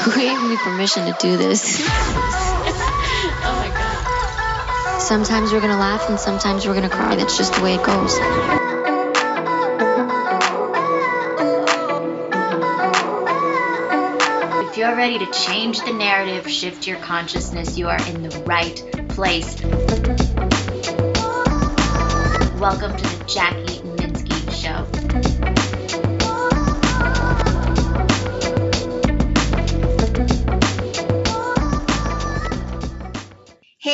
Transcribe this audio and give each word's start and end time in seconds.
Who 0.04 0.12
gave 0.12 0.42
me 0.42 0.56
permission 0.56 1.04
to 1.04 1.14
do 1.20 1.36
this? 1.36 1.78
oh 1.86 2.64
my 3.44 3.68
god. 3.68 4.98
Sometimes 4.98 5.52
we're 5.52 5.60
gonna 5.60 5.76
laugh 5.76 6.08
and 6.08 6.18
sometimes 6.18 6.66
we're 6.66 6.72
gonna 6.72 6.88
cry. 6.88 7.16
That's 7.16 7.36
just 7.36 7.52
the 7.52 7.62
way 7.62 7.74
it 7.74 7.82
goes. 7.82 8.16
If 14.70 14.78
you're 14.78 14.96
ready 14.96 15.18
to 15.18 15.30
change 15.32 15.80
the 15.80 15.92
narrative, 15.92 16.50
shift 16.50 16.86
your 16.86 16.96
consciousness, 17.00 17.76
you 17.76 17.88
are 17.88 18.00
in 18.08 18.22
the 18.22 18.30
right 18.46 18.82
place. 19.10 19.60
Welcome 22.58 22.96
to 22.96 23.02
the 23.18 23.24
Jackie 23.26 23.69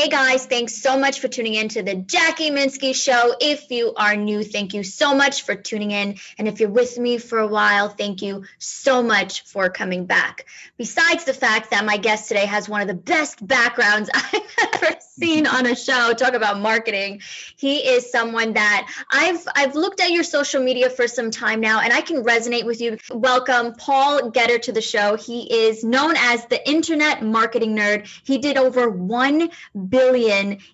Hey 0.06 0.12
guys, 0.12 0.46
thanks 0.46 0.76
so 0.76 0.96
much 0.96 1.18
for 1.18 1.26
tuning 1.26 1.54
in 1.54 1.68
to 1.70 1.82
the 1.82 1.96
Jackie 1.96 2.52
Minsky 2.52 2.94
Show. 2.94 3.34
If 3.40 3.72
you 3.72 3.92
are 3.96 4.14
new, 4.14 4.44
thank 4.44 4.72
you 4.72 4.84
so 4.84 5.16
much 5.16 5.42
for 5.42 5.56
tuning 5.56 5.90
in. 5.90 6.18
And 6.38 6.46
if 6.46 6.60
you're 6.60 6.68
with 6.68 6.96
me 6.96 7.18
for 7.18 7.40
a 7.40 7.46
while, 7.48 7.88
thank 7.88 8.22
you 8.22 8.44
so 8.58 9.02
much 9.02 9.42
for 9.42 9.68
coming 9.68 10.06
back. 10.06 10.46
Besides 10.78 11.24
the 11.24 11.34
fact 11.34 11.72
that 11.72 11.84
my 11.84 11.96
guest 11.96 12.28
today 12.28 12.46
has 12.46 12.68
one 12.68 12.82
of 12.82 12.86
the 12.86 12.94
best 12.94 13.44
backgrounds 13.44 14.08
I've 14.14 14.42
ever 14.74 14.94
seen 15.00 15.44
on 15.44 15.66
a 15.66 15.74
show, 15.74 16.12
talk 16.12 16.34
about 16.34 16.60
marketing. 16.60 17.22
He 17.56 17.78
is 17.78 18.12
someone 18.12 18.52
that 18.52 18.88
I've 19.10 19.44
I've 19.56 19.74
looked 19.74 20.00
at 20.00 20.12
your 20.12 20.22
social 20.22 20.62
media 20.62 20.88
for 20.88 21.08
some 21.08 21.32
time 21.32 21.60
now 21.60 21.80
and 21.80 21.92
I 21.92 22.00
can 22.00 22.22
resonate 22.22 22.64
with 22.64 22.80
you. 22.80 22.98
Welcome 23.10 23.74
Paul 23.74 24.30
Getter 24.30 24.58
to 24.58 24.72
the 24.72 24.82
show. 24.82 25.16
He 25.16 25.66
is 25.66 25.82
known 25.82 26.14
as 26.16 26.46
the 26.46 26.68
internet 26.68 27.24
marketing 27.24 27.74
nerd. 27.74 28.06
He 28.24 28.38
did 28.38 28.56
over 28.56 28.88
1 28.88 29.50
billion 29.74 29.95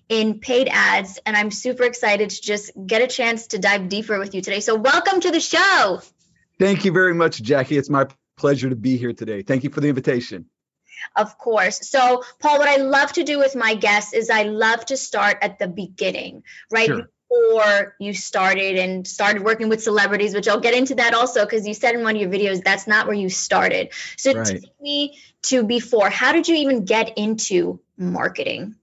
in 0.09 0.39
paid 0.39 0.67
ads 0.71 1.19
and 1.25 1.35
i'm 1.35 1.51
super 1.51 1.83
excited 1.83 2.29
to 2.29 2.41
just 2.41 2.71
get 2.85 3.01
a 3.01 3.07
chance 3.07 3.47
to 3.47 3.59
dive 3.59 3.89
deeper 3.89 4.19
with 4.19 4.35
you 4.35 4.41
today 4.41 4.59
so 4.59 4.75
welcome 4.75 5.19
to 5.19 5.31
the 5.31 5.39
show 5.39 6.01
thank 6.59 6.85
you 6.85 6.91
very 6.91 7.13
much 7.13 7.41
jackie 7.41 7.77
it's 7.77 7.89
my 7.89 8.05
pleasure 8.37 8.69
to 8.69 8.75
be 8.75 8.97
here 8.97 9.13
today 9.13 9.41
thank 9.41 9.63
you 9.63 9.69
for 9.69 9.81
the 9.81 9.89
invitation 9.89 10.45
of 11.15 11.37
course. 11.37 11.89
So, 11.89 12.23
Paul, 12.39 12.59
what 12.59 12.67
I 12.67 12.77
love 12.77 13.11
to 13.13 13.23
do 13.23 13.37
with 13.37 13.55
my 13.55 13.75
guests 13.75 14.13
is 14.13 14.29
I 14.29 14.43
love 14.43 14.85
to 14.85 14.95
start 14.95 15.39
at 15.41 15.59
the 15.59 15.67
beginning, 15.67 16.43
right? 16.71 16.87
Sure. 16.87 17.09
Before 17.29 17.95
you 17.99 18.13
started 18.13 18.77
and 18.77 19.07
started 19.07 19.43
working 19.43 19.67
with 19.67 19.83
celebrities, 19.83 20.35
which 20.35 20.47
I'll 20.47 20.59
get 20.59 20.75
into 20.75 20.95
that 20.95 21.13
also 21.13 21.43
because 21.43 21.67
you 21.67 21.73
said 21.73 21.95
in 21.95 22.03
one 22.03 22.15
of 22.15 22.21
your 22.21 22.29
videos 22.29 22.63
that's 22.63 22.87
not 22.87 23.07
where 23.07 23.15
you 23.15 23.29
started. 23.29 23.89
So, 24.17 24.33
right. 24.33 24.45
take 24.45 24.71
me 24.79 25.19
to 25.43 25.63
before. 25.63 26.09
How 26.09 26.31
did 26.31 26.47
you 26.47 26.55
even 26.55 26.85
get 26.85 27.17
into 27.17 27.79
marketing? 27.97 28.75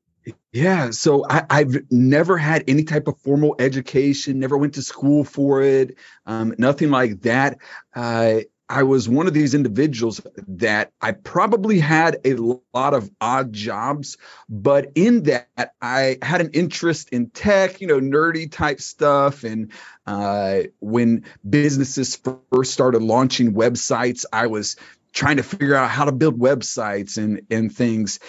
Yeah, 0.52 0.90
so 0.90 1.24
I, 1.28 1.44
have 1.58 1.76
never 1.92 2.36
had 2.36 2.64
any 2.66 2.82
type 2.82 3.06
of 3.06 3.18
formal 3.18 3.54
education, 3.60 4.40
never 4.40 4.58
went 4.58 4.74
to 4.74 4.82
school 4.82 5.22
for 5.22 5.62
it, 5.62 5.96
um, 6.26 6.54
nothing 6.58 6.90
like 6.90 7.20
that. 7.22 7.58
Uh, 7.94 8.40
I 8.68 8.84
was 8.84 9.08
one 9.08 9.26
of 9.28 9.34
these 9.34 9.54
individuals 9.54 10.20
that 10.46 10.92
I 11.00 11.12
probably 11.12 11.78
had 11.80 12.18
a 12.24 12.34
lot 12.34 12.94
of 12.94 13.10
odd 13.20 13.52
jobs, 13.52 14.16
but 14.48 14.92
in 14.94 15.24
that 15.24 15.74
I 15.82 16.18
had 16.22 16.40
an 16.40 16.50
interest 16.52 17.08
in 17.10 17.30
tech, 17.30 17.80
you 17.80 17.88
know, 17.88 17.98
nerdy 18.00 18.50
type 18.50 18.80
stuff. 18.80 19.42
And 19.42 19.72
uh, 20.06 20.62
when 20.78 21.24
businesses 21.48 22.20
first 22.52 22.72
started 22.72 23.02
launching 23.02 23.54
websites, 23.54 24.24
I 24.32 24.46
was 24.46 24.76
trying 25.12 25.38
to 25.38 25.42
figure 25.42 25.74
out 25.74 25.90
how 25.90 26.04
to 26.04 26.12
build 26.12 26.38
websites 26.38 27.18
and 27.18 27.42
and 27.50 27.74
things. 27.74 28.20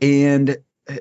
And 0.00 0.56
uh, 0.88 0.96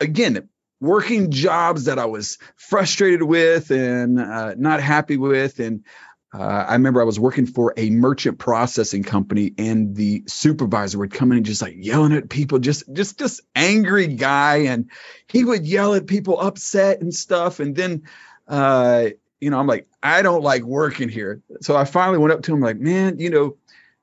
again, 0.00 0.48
working 0.80 1.30
jobs 1.30 1.84
that 1.84 1.98
I 1.98 2.06
was 2.06 2.38
frustrated 2.56 3.22
with 3.22 3.70
and 3.70 4.20
uh, 4.20 4.54
not 4.56 4.80
happy 4.80 5.16
with. 5.16 5.60
And 5.60 5.84
uh, 6.32 6.42
I 6.68 6.72
remember 6.72 7.00
I 7.00 7.04
was 7.04 7.20
working 7.20 7.46
for 7.46 7.74
a 7.76 7.90
merchant 7.90 8.38
processing 8.38 9.04
company, 9.04 9.52
and 9.56 9.94
the 9.94 10.24
supervisor 10.26 10.98
would 10.98 11.12
come 11.12 11.30
in 11.30 11.38
and 11.38 11.46
just 11.46 11.62
like 11.62 11.76
yelling 11.78 12.12
at 12.12 12.28
people, 12.28 12.58
just 12.58 12.92
just 12.92 13.18
just 13.20 13.40
angry 13.54 14.08
guy, 14.08 14.56
and 14.66 14.90
he 15.28 15.44
would 15.44 15.64
yell 15.64 15.94
at 15.94 16.08
people 16.08 16.40
upset 16.40 17.00
and 17.00 17.14
stuff. 17.14 17.60
And 17.60 17.76
then, 17.76 18.02
uh, 18.48 19.10
you 19.40 19.50
know, 19.50 19.60
I'm 19.60 19.68
like, 19.68 19.86
I 20.02 20.22
don't 20.22 20.42
like 20.42 20.64
working 20.64 21.08
here. 21.08 21.40
So 21.60 21.76
I 21.76 21.84
finally 21.84 22.18
went 22.18 22.32
up 22.32 22.42
to 22.42 22.52
him 22.52 22.60
like, 22.60 22.78
man, 22.78 23.20
you 23.20 23.30
know, 23.30 23.56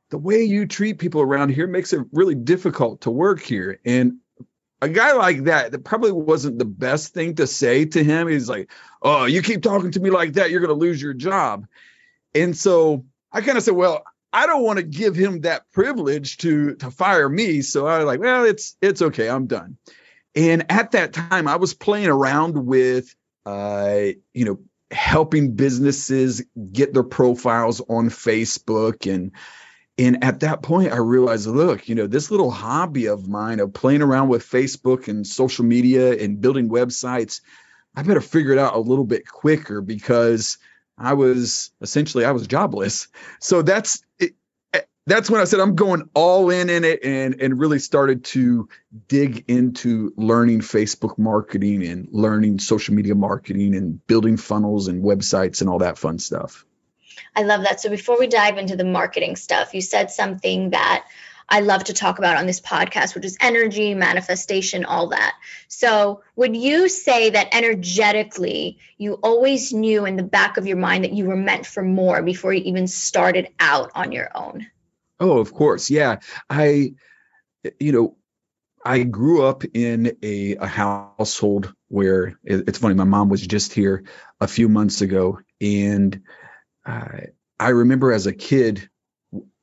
the 0.09 0.17
way 0.17 0.43
you 0.43 0.67
treat 0.67 0.99
people 0.99 1.19
around 1.21 1.49
here 1.49 1.67
makes 1.67 1.91
it 1.91 2.05
really 2.13 2.35
difficult 2.35 3.01
to 3.01 3.11
work 3.11 3.41
here. 3.41 3.81
And 3.83 4.19
a 4.81 4.89
guy 4.89 5.13
like 5.13 5.43
that, 5.43 5.71
that 5.71 5.83
probably 5.83 6.11
wasn't 6.11 6.57
the 6.57 6.65
best 6.65 7.13
thing 7.13 7.35
to 7.35 7.47
say 7.47 7.85
to 7.85 8.03
him. 8.03 8.27
He's 8.27 8.49
like, 8.49 8.71
"Oh, 9.01 9.25
you 9.25 9.41
keep 9.41 9.61
talking 9.61 9.91
to 9.91 9.99
me 9.99 10.09
like 10.09 10.33
that, 10.33 10.49
you're 10.49 10.59
going 10.59 10.77
to 10.77 10.85
lose 10.85 11.01
your 11.01 11.13
job." 11.13 11.67
And 12.33 12.57
so 12.57 13.05
I 13.31 13.41
kind 13.41 13.57
of 13.57 13.63
said, 13.63 13.75
"Well, 13.75 14.03
I 14.33 14.47
don't 14.47 14.63
want 14.63 14.77
to 14.77 14.83
give 14.83 15.15
him 15.15 15.41
that 15.41 15.71
privilege 15.71 16.37
to 16.37 16.75
to 16.75 16.89
fire 16.89 17.29
me." 17.29 17.61
So 17.61 17.85
I 17.85 17.99
was 17.99 18.07
like, 18.07 18.19
"Well, 18.19 18.45
it's 18.45 18.75
it's 18.81 19.01
okay. 19.01 19.29
I'm 19.29 19.47
done." 19.47 19.77
And 20.35 20.65
at 20.69 20.91
that 20.91 21.13
time, 21.13 21.47
I 21.47 21.57
was 21.57 21.73
playing 21.73 22.07
around 22.07 22.65
with, 22.65 23.13
uh, 23.45 24.07
you 24.33 24.45
know, 24.45 24.59
helping 24.89 25.55
businesses 25.55 26.43
get 26.71 26.93
their 26.93 27.03
profiles 27.03 27.81
on 27.81 28.09
Facebook 28.09 29.11
and 29.11 29.31
and 30.01 30.23
at 30.23 30.39
that 30.39 30.63
point, 30.63 30.91
I 30.91 30.97
realized, 30.97 31.45
look, 31.45 31.87
you 31.87 31.93
know, 31.93 32.07
this 32.07 32.31
little 32.31 32.49
hobby 32.49 33.05
of 33.05 33.27
mine 33.27 33.59
of 33.59 33.71
playing 33.71 34.01
around 34.01 34.29
with 34.29 34.43
Facebook 34.43 35.07
and 35.07 35.27
social 35.27 35.63
media 35.63 36.17
and 36.17 36.41
building 36.41 36.69
websites, 36.69 37.41
I 37.95 38.01
better 38.01 38.19
figure 38.19 38.51
it 38.51 38.57
out 38.57 38.73
a 38.73 38.79
little 38.79 39.05
bit 39.05 39.27
quicker 39.27 39.79
because 39.79 40.57
I 40.97 41.13
was 41.13 41.71
essentially 41.81 42.25
I 42.25 42.31
was 42.31 42.47
jobless. 42.47 43.09
So 43.39 43.61
that's 43.61 44.03
it, 44.17 44.33
eh, 44.73 44.81
that's 45.05 45.29
when 45.29 45.39
I 45.39 45.43
said 45.43 45.59
I'm 45.59 45.75
going 45.75 46.09
all 46.15 46.49
in 46.49 46.71
in 46.71 46.83
it 46.83 47.03
and 47.03 47.39
and 47.39 47.59
really 47.59 47.79
started 47.79 48.23
to 48.25 48.69
dig 49.07 49.45
into 49.49 50.13
learning 50.15 50.61
Facebook 50.61 51.19
marketing 51.19 51.85
and 51.85 52.07
learning 52.11 52.57
social 52.57 52.95
media 52.95 53.13
marketing 53.13 53.75
and 53.75 54.05
building 54.07 54.37
funnels 54.37 54.87
and 54.87 55.03
websites 55.03 55.61
and 55.61 55.69
all 55.69 55.79
that 55.79 55.99
fun 55.99 56.17
stuff. 56.17 56.65
I 57.35 57.43
love 57.43 57.63
that. 57.63 57.79
So 57.79 57.89
before 57.89 58.19
we 58.19 58.27
dive 58.27 58.57
into 58.57 58.75
the 58.75 58.83
marketing 58.83 59.35
stuff, 59.35 59.73
you 59.73 59.81
said 59.81 60.11
something 60.11 60.71
that 60.71 61.05
I 61.51 61.59
love 61.59 61.83
to 61.85 61.93
talk 61.93 62.17
about 62.17 62.37
on 62.37 62.45
this 62.45 62.61
podcast, 62.61 63.13
which 63.13 63.25
is 63.25 63.37
energy, 63.41 63.93
manifestation, 63.93 64.85
all 64.85 65.09
that. 65.09 65.35
So, 65.67 66.23
would 66.37 66.55
you 66.55 66.87
say 66.87 67.31
that 67.31 67.49
energetically, 67.51 68.79
you 68.97 69.15
always 69.15 69.73
knew 69.73 70.05
in 70.05 70.15
the 70.15 70.23
back 70.23 70.55
of 70.55 70.65
your 70.65 70.77
mind 70.77 71.03
that 71.03 71.11
you 71.11 71.25
were 71.25 71.35
meant 71.35 71.65
for 71.65 71.83
more 71.83 72.21
before 72.21 72.53
you 72.53 72.63
even 72.63 72.87
started 72.87 73.49
out 73.59 73.91
on 73.95 74.13
your 74.13 74.29
own? 74.33 74.67
Oh, 75.19 75.39
of 75.39 75.53
course. 75.53 75.89
Yeah. 75.89 76.19
I, 76.49 76.93
you 77.79 77.91
know, 77.91 78.15
I 78.83 79.03
grew 79.03 79.43
up 79.43 79.63
in 79.65 80.17
a, 80.23 80.55
a 80.55 80.67
household 80.67 81.73
where 81.89 82.39
it, 82.45 82.69
it's 82.69 82.79
funny, 82.79 82.95
my 82.95 83.03
mom 83.03 83.27
was 83.27 83.45
just 83.45 83.73
here 83.73 84.05
a 84.39 84.47
few 84.47 84.69
months 84.69 85.01
ago 85.01 85.39
and 85.59 86.21
I, 86.85 87.27
I 87.59 87.69
remember 87.69 88.11
as 88.11 88.27
a 88.27 88.33
kid, 88.33 88.89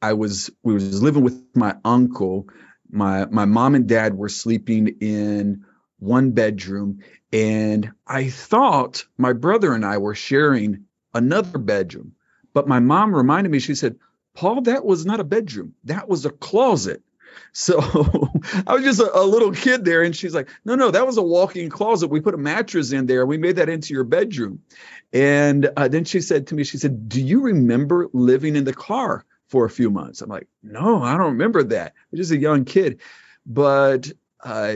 I 0.01 0.13
was 0.15 0.51
we 0.63 0.75
was 0.75 1.03
living 1.03 1.25
with 1.25 1.43
my 1.55 1.77
uncle. 1.85 2.49
My 2.91 3.27
my 3.27 3.45
mom 3.45 3.75
and 3.75 3.87
dad 3.89 4.15
were 4.17 4.29
sleeping 4.29 4.97
in 5.01 5.65
one 5.99 6.31
bedroom, 6.31 7.01
and 7.33 7.91
I 8.07 8.31
thought 8.31 9.05
my 9.19 9.33
brother 9.33 9.75
and 9.75 9.85
I 9.85 9.99
were 9.99 10.15
sharing 10.15 10.85
another 11.13 11.59
bedroom. 11.59 12.13
But 12.55 12.69
my 12.69 12.79
mom 12.81 13.15
reminded 13.15 13.51
me, 13.51 13.59
she 13.59 13.75
said, 13.75 13.97
Paul, 14.35 14.63
that 14.63 14.85
was 14.85 15.05
not 15.05 15.21
a 15.21 15.25
bedroom. 15.25 15.75
That 15.85 16.09
was 16.09 16.25
a 16.25 16.31
closet. 16.31 17.03
So 17.53 17.79
I 18.67 18.75
was 18.75 18.85
just 18.85 19.01
a, 19.01 19.17
a, 19.17 19.25
little 19.25 19.53
kid 19.53 19.85
there, 19.85 20.03
and 20.03 20.15
she's 20.15 20.35
like, 20.35 20.49
"No, 20.65 20.75
no, 20.75 20.91
that 20.91 21.07
was 21.07 21.17
a 21.17 21.23
walk-in 21.23 21.71
closet. 21.71 22.09
We 22.09 22.21
put 22.21 22.35
a 22.35 22.39
mattress 22.39 22.93
in 22.93 23.07
there. 23.07 23.27
We 23.27 23.39
made 23.39 23.57
that 23.57 23.69
into 23.69 23.95
your 23.95 24.05
bedroom." 24.05 24.61
And 25.13 25.71
uh, 25.77 25.89
then 25.89 26.05
she 26.05 26.21
said 26.21 26.47
to 26.49 26.55
me, 26.55 26.65
she 26.65 26.79
said, 26.79 27.09
"Do 27.09 27.21
you 27.21 27.41
remember 27.41 28.09
living 28.13 28.57
in 28.57 28.65
the 28.65 28.75
car 28.75 29.25
for 29.49 29.65
a 29.65 29.71
few 29.71 29.91
months?" 29.91 30.21
I'm 30.21 30.31
like, 30.31 30.49
"No, 30.63 31.03
I 31.03 31.17
don't 31.17 31.33
remember 31.33 31.63
that. 31.65 31.93
I 31.97 32.05
was 32.11 32.21
just 32.21 32.33
a 32.33 32.39
young 32.39 32.65
kid." 32.65 33.01
But 33.47 34.13
uh, 34.45 34.75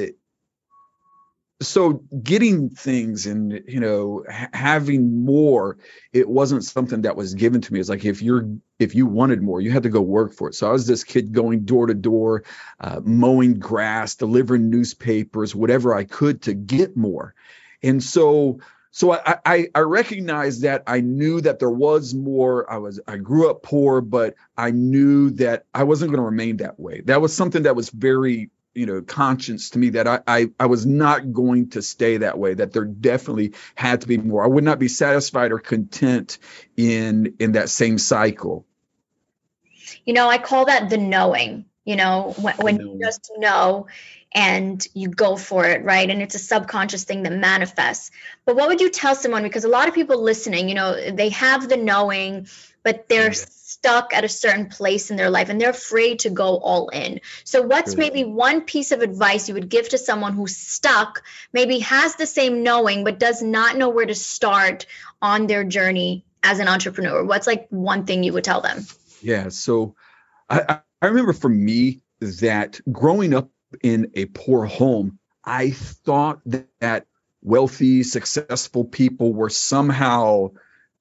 so 1.68 2.02
getting 2.22 2.70
things 2.70 3.26
and 3.26 3.64
you 3.66 3.80
know 3.80 4.24
ha- 4.30 4.48
having 4.52 5.24
more 5.24 5.78
it 6.12 6.28
wasn't 6.28 6.64
something 6.64 7.02
that 7.02 7.16
was 7.16 7.34
given 7.34 7.60
to 7.60 7.72
me 7.72 7.80
it's 7.80 7.88
like 7.88 8.04
if 8.04 8.22
you're 8.22 8.48
if 8.78 8.94
you 8.94 9.06
wanted 9.06 9.42
more 9.42 9.60
you 9.60 9.70
had 9.70 9.84
to 9.84 9.88
go 9.88 10.00
work 10.00 10.32
for 10.32 10.48
it 10.48 10.54
so 10.54 10.68
i 10.68 10.72
was 10.72 10.86
this 10.86 11.04
kid 11.04 11.32
going 11.32 11.64
door 11.64 11.86
to 11.86 11.94
door 11.94 12.44
uh, 12.80 13.00
mowing 13.04 13.58
grass 13.58 14.16
delivering 14.16 14.70
newspapers 14.70 15.54
whatever 15.54 15.94
i 15.94 16.04
could 16.04 16.42
to 16.42 16.54
get 16.54 16.96
more 16.96 17.34
and 17.82 18.02
so 18.02 18.60
so 18.94 19.12
I, 19.12 19.38
I 19.46 19.68
I 19.74 19.80
recognized 19.80 20.62
that 20.62 20.82
I 20.86 21.00
knew 21.00 21.40
that 21.40 21.58
there 21.58 21.70
was 21.70 22.12
more. 22.12 22.70
I 22.70 22.76
was 22.76 23.00
I 23.08 23.16
grew 23.16 23.48
up 23.50 23.62
poor, 23.62 24.02
but 24.02 24.34
I 24.54 24.70
knew 24.70 25.30
that 25.30 25.64
I 25.72 25.84
wasn't 25.84 26.10
going 26.10 26.20
to 26.20 26.26
remain 26.26 26.58
that 26.58 26.78
way. 26.78 27.00
That 27.06 27.22
was 27.22 27.34
something 27.34 27.62
that 27.62 27.74
was 27.74 27.88
very 27.88 28.50
you 28.74 28.86
know 28.86 29.02
conscience 29.02 29.70
to 29.70 29.78
me 29.78 29.90
that 29.90 30.06
I, 30.06 30.20
I 30.26 30.50
I 30.58 30.66
was 30.66 30.86
not 30.86 31.32
going 31.32 31.70
to 31.70 31.82
stay 31.82 32.18
that 32.18 32.38
way. 32.38 32.54
That 32.54 32.72
there 32.72 32.84
definitely 32.84 33.52
had 33.74 34.02
to 34.02 34.08
be 34.08 34.16
more. 34.18 34.44
I 34.44 34.48
would 34.48 34.64
not 34.64 34.78
be 34.78 34.88
satisfied 34.88 35.52
or 35.52 35.58
content 35.58 36.38
in 36.76 37.36
in 37.38 37.52
that 37.52 37.68
same 37.68 37.98
cycle. 37.98 38.66
You 40.04 40.14
know, 40.14 40.28
I 40.28 40.38
call 40.38 40.66
that 40.66 40.90
the 40.90 40.98
knowing. 40.98 41.66
You 41.84 41.96
know, 41.96 42.34
when, 42.38 42.54
when 42.58 42.80
you 42.80 43.00
just 43.02 43.32
know 43.38 43.88
and 44.32 44.86
you 44.94 45.08
go 45.08 45.36
for 45.36 45.66
it, 45.66 45.84
right? 45.84 46.08
And 46.08 46.22
it's 46.22 46.36
a 46.36 46.38
subconscious 46.38 47.04
thing 47.04 47.24
that 47.24 47.32
manifests. 47.32 48.12
But 48.44 48.54
what 48.54 48.68
would 48.68 48.80
you 48.80 48.88
tell 48.88 49.16
someone? 49.16 49.42
Because 49.42 49.64
a 49.64 49.68
lot 49.68 49.88
of 49.88 49.94
people 49.94 50.22
listening, 50.22 50.68
you 50.68 50.76
know, 50.76 51.10
they 51.10 51.30
have 51.30 51.68
the 51.68 51.76
knowing, 51.76 52.46
but 52.84 53.08
they're 53.08 53.32
stuck 53.72 54.14
at 54.14 54.24
a 54.24 54.28
certain 54.28 54.66
place 54.66 55.10
in 55.10 55.16
their 55.16 55.30
life 55.30 55.48
and 55.48 55.60
they're 55.60 55.70
afraid 55.70 56.20
to 56.20 56.30
go 56.30 56.58
all 56.58 56.88
in. 56.88 57.20
So, 57.44 57.62
what's 57.62 57.96
maybe 57.96 58.24
one 58.24 58.62
piece 58.62 58.92
of 58.92 59.00
advice 59.00 59.48
you 59.48 59.54
would 59.54 59.68
give 59.68 59.88
to 59.90 59.98
someone 59.98 60.34
who's 60.34 60.56
stuck, 60.56 61.22
maybe 61.52 61.80
has 61.80 62.16
the 62.16 62.26
same 62.26 62.62
knowing, 62.62 63.04
but 63.04 63.18
does 63.18 63.42
not 63.42 63.76
know 63.76 63.88
where 63.88 64.06
to 64.06 64.14
start 64.14 64.86
on 65.20 65.46
their 65.46 65.64
journey 65.64 66.24
as 66.42 66.58
an 66.58 66.68
entrepreneur? 66.68 67.24
What's 67.24 67.46
like 67.46 67.66
one 67.70 68.04
thing 68.04 68.22
you 68.22 68.32
would 68.32 68.44
tell 68.44 68.60
them? 68.60 68.84
Yeah. 69.20 69.48
So, 69.48 69.94
I, 70.48 70.80
I 71.00 71.06
remember 71.06 71.32
for 71.32 71.48
me 71.48 72.02
that 72.20 72.80
growing 72.90 73.34
up 73.34 73.50
in 73.82 74.10
a 74.14 74.26
poor 74.26 74.64
home, 74.64 75.18
I 75.44 75.70
thought 75.70 76.40
that 76.46 77.06
wealthy, 77.42 78.02
successful 78.02 78.84
people 78.84 79.32
were 79.32 79.50
somehow 79.50 80.50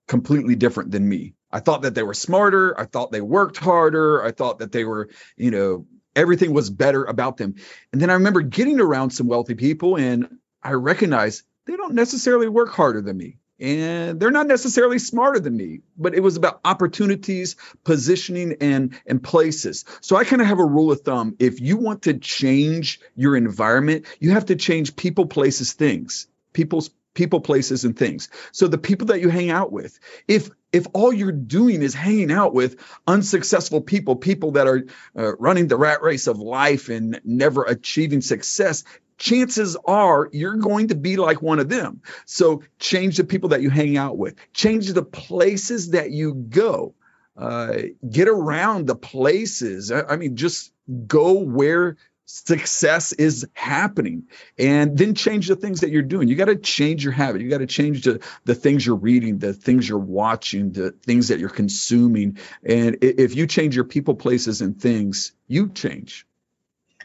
completely 0.08 0.56
different 0.56 0.92
than 0.92 1.08
me. 1.08 1.36
I 1.51 1.59
thought 1.59 1.83
that 1.83 1.95
they 1.95 2.03
were 2.03 2.13
smarter. 2.13 2.80
I 2.80 2.86
thought 2.86 3.12
they 3.12 3.21
worked 3.21 3.57
harder. 3.57 4.24
I 4.24 4.31
thought 4.31 4.59
that 4.59 4.71
they 4.71 4.86
were, 4.86 5.09
you 5.36 5.51
know, 5.51 5.86
everything 6.15 6.53
was 6.53 6.69
better 6.69 7.03
about 7.03 7.38
them. 7.38 7.56
And 7.92 8.01
then 8.01 8.09
I 8.09 8.13
remember 8.13 8.42
getting 8.42 8.80
around 8.80 9.12
some 9.12 9.27
wealthy 9.27 9.56
people 9.56 9.98
and 9.98 10.38
I 10.63 10.74
recognized 10.74 11.44
they 11.65 11.75
don't 11.75 11.94
necessarily 11.94 12.48
work 12.48 12.69
harder 12.69 13.01
than 13.01 13.18
me 13.18 13.38
and 13.62 14.19
they're 14.19 14.31
not 14.31 14.48
necessarily 14.48 14.98
smarter 15.00 15.39
than 15.39 15.56
me 15.56 15.81
but 15.98 16.15
it 16.15 16.19
was 16.19 16.36
about 16.36 16.59
opportunities 16.65 17.56
positioning 17.83 18.57
and 18.59 19.00
and 19.06 19.24
places 19.24 19.86
so 20.01 20.15
i 20.15 20.24
kind 20.24 20.42
of 20.42 20.48
have 20.48 20.59
a 20.59 20.65
rule 20.65 20.92
of 20.92 21.01
thumb 21.01 21.36
if 21.39 21.62
you 21.62 21.77
want 21.77 22.01
to 22.01 22.15
change 22.15 23.00
your 23.15 23.38
environment 23.38 24.06
you 24.19 24.31
have 24.31 24.48
to 24.48 24.56
change 24.56 24.95
people 24.95 25.27
places 25.27 25.74
things 25.74 26.27
people's 26.53 26.89
people 27.13 27.39
places 27.39 27.86
and 27.86 27.98
things 27.98 28.30
so 28.51 28.68
the 28.68 28.77
people 28.77 29.07
that 29.07 29.21
you 29.21 29.30
hang 29.30 29.51
out 29.51 29.71
with 29.71 30.00
if 30.27 30.50
if 30.72 30.88
all 30.94 31.12
you're 31.12 31.32
doing 31.32 31.82
is 31.82 31.94
hanging 31.94 32.32
out 32.32 32.54
with 32.54 32.78
unsuccessful 33.08 33.82
people 33.82 34.16
people 34.16 34.52
that 34.52 34.68
are 34.68 34.86
uh, 35.18 35.36
running 35.38 35.68
the 35.68 35.78
rat 35.78 36.02
race 36.02 36.28
of 36.28 36.40
life 36.40 36.90
and 36.90 37.20
never 37.24 37.64
achieving 37.64 38.22
success 38.22 38.84
chances 39.22 39.78
are 39.86 40.30
you're 40.34 40.56
going 40.56 40.88
to 40.88 40.96
be 40.96 41.16
like 41.16 41.42
one 41.42 41.60
of 41.60 41.70
them. 41.70 42.02
So 42.26 42.64
change 42.80 43.18
the 43.18 43.24
people 43.24 43.50
that 43.50 43.62
you 43.62 43.70
hang 43.70 43.96
out 43.96 44.18
with, 44.18 44.36
change 44.52 44.92
the 44.92 45.04
places 45.04 45.92
that 45.92 46.10
you 46.10 46.34
go, 46.34 46.96
uh, 47.38 47.78
get 48.10 48.28
around 48.28 48.88
the 48.88 48.96
places. 48.96 49.92
I, 49.92 50.02
I 50.02 50.16
mean, 50.16 50.36
just 50.36 50.74
go 51.08 51.34
where 51.34 51.98
success 52.31 53.12
is 53.13 53.48
happening. 53.54 54.28
And 54.57 54.98
then 54.98 55.16
change 55.16 55.48
the 55.48 55.56
things 55.56 55.81
that 55.81 55.89
you're 55.89 56.01
doing. 56.01 56.28
You 56.28 56.36
got 56.36 56.45
to 56.45 56.56
change 56.56 57.04
your 57.04 57.13
habit. 57.13 57.42
You 57.42 57.50
got 57.50 57.60
to 57.60 57.68
change 57.68 58.04
the, 58.04 58.22
the 58.45 58.56
things 58.56 58.86
you're 58.86 58.95
reading 58.95 59.39
the 59.39 59.54
things 59.54 59.88
you're 59.88 59.98
watching 59.98 60.72
the 60.72 60.92
things 60.92 61.28
that 61.28 61.39
you're 61.39 61.50
consuming. 61.50 62.38
And 62.63 62.98
if 63.01 63.36
you 63.36 63.48
change 63.48 63.75
your 63.75 63.86
people 63.86 64.16
places 64.16 64.62
and 64.62 64.80
things 64.80 65.33
you 65.48 65.69
change. 65.69 66.25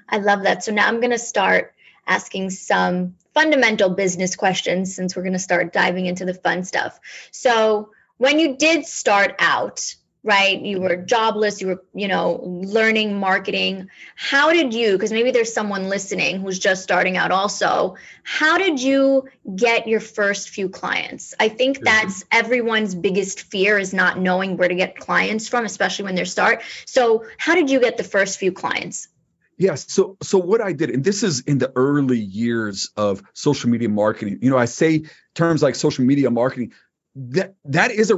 I 0.09 0.19
love 0.19 0.43
that. 0.45 0.63
So 0.63 0.73
now 0.73 0.87
i'm 0.87 1.01
going 1.01 1.11
to 1.11 1.19
start 1.19 1.75
asking 2.07 2.51
some 2.51 3.17
fundamental 3.35 3.91
business 3.91 4.37
questions 4.37 4.95
since 4.95 5.17
we're 5.17 5.23
going 5.23 5.33
to 5.33 5.39
start 5.39 5.73
diving 5.73 6.07
into 6.07 6.25
the 6.25 6.35
fun 6.35 6.65
stuff. 6.65 6.99
So, 7.33 7.91
when 8.19 8.39
you 8.39 8.57
did 8.57 8.87
start 8.87 9.35
out, 9.39 9.95
right, 10.27 10.61
you 10.61 10.81
were 10.81 10.97
jobless, 10.97 11.61
you 11.61 11.69
were, 11.69 11.85
you 11.95 12.09
know, 12.09 12.41
learning 12.43 13.19
marketing. 13.19 13.89
How 14.17 14.53
did 14.53 14.75
you, 14.75 14.93
because 14.93 15.13
maybe 15.13 15.31
there's 15.31 15.53
someone 15.53 15.89
listening 15.89 16.41
who's 16.41 16.59
just 16.59 16.83
starting 16.83 17.17
out 17.17 17.31
also, 17.31 17.95
how 18.25 18.59
did 18.59 18.83
you 18.83 19.29
get 19.55 19.87
your 19.87 20.01
first 20.01 20.51
few 20.51 20.69
clients? 20.69 21.33
I 21.39 21.49
think 21.49 21.77
mm-hmm. 21.77 21.85
that's 21.85 22.25
everyone's 22.33 22.97
biggest 22.97 23.43
fear 23.43 23.79
is 23.79 23.95
not 23.95 24.19
knowing 24.19 24.57
where 24.57 24.69
to 24.69 24.75
get 24.75 24.99
clients 24.99 25.49
from, 25.49 25.65
especially 25.65 26.07
when 26.07 26.17
they 26.17 26.25
start. 26.25 26.63
So, 26.87 27.25
how 27.39 27.55
did 27.55 27.71
you 27.71 27.79
get 27.79 27.97
the 27.97 28.05
first 28.05 28.39
few 28.41 28.51
clients? 28.51 29.09
Yes. 29.59 29.91
So 29.91 30.19
so 30.23 30.39
what 30.39 30.61
I 30.61 30.73
did, 30.73 30.91
and 30.91 31.03
this 31.03 31.23
is 31.23 31.41
in 31.41 31.59
the 31.59 31.73
early 31.77 32.19
years 32.19 32.91
of 32.97 33.23
social 33.33 33.71
media 33.71 33.89
marketing. 33.89 34.41
You 34.43 34.51
know, 34.51 34.59
I 34.59 34.67
say 34.67 35.05
terms 35.35 35.63
like 35.63 35.77
social 35.77 36.05
media 36.05 36.31
marketing. 36.31 36.73
That 37.15 37.55
that 37.65 37.91
is 37.91 38.11
a 38.11 38.17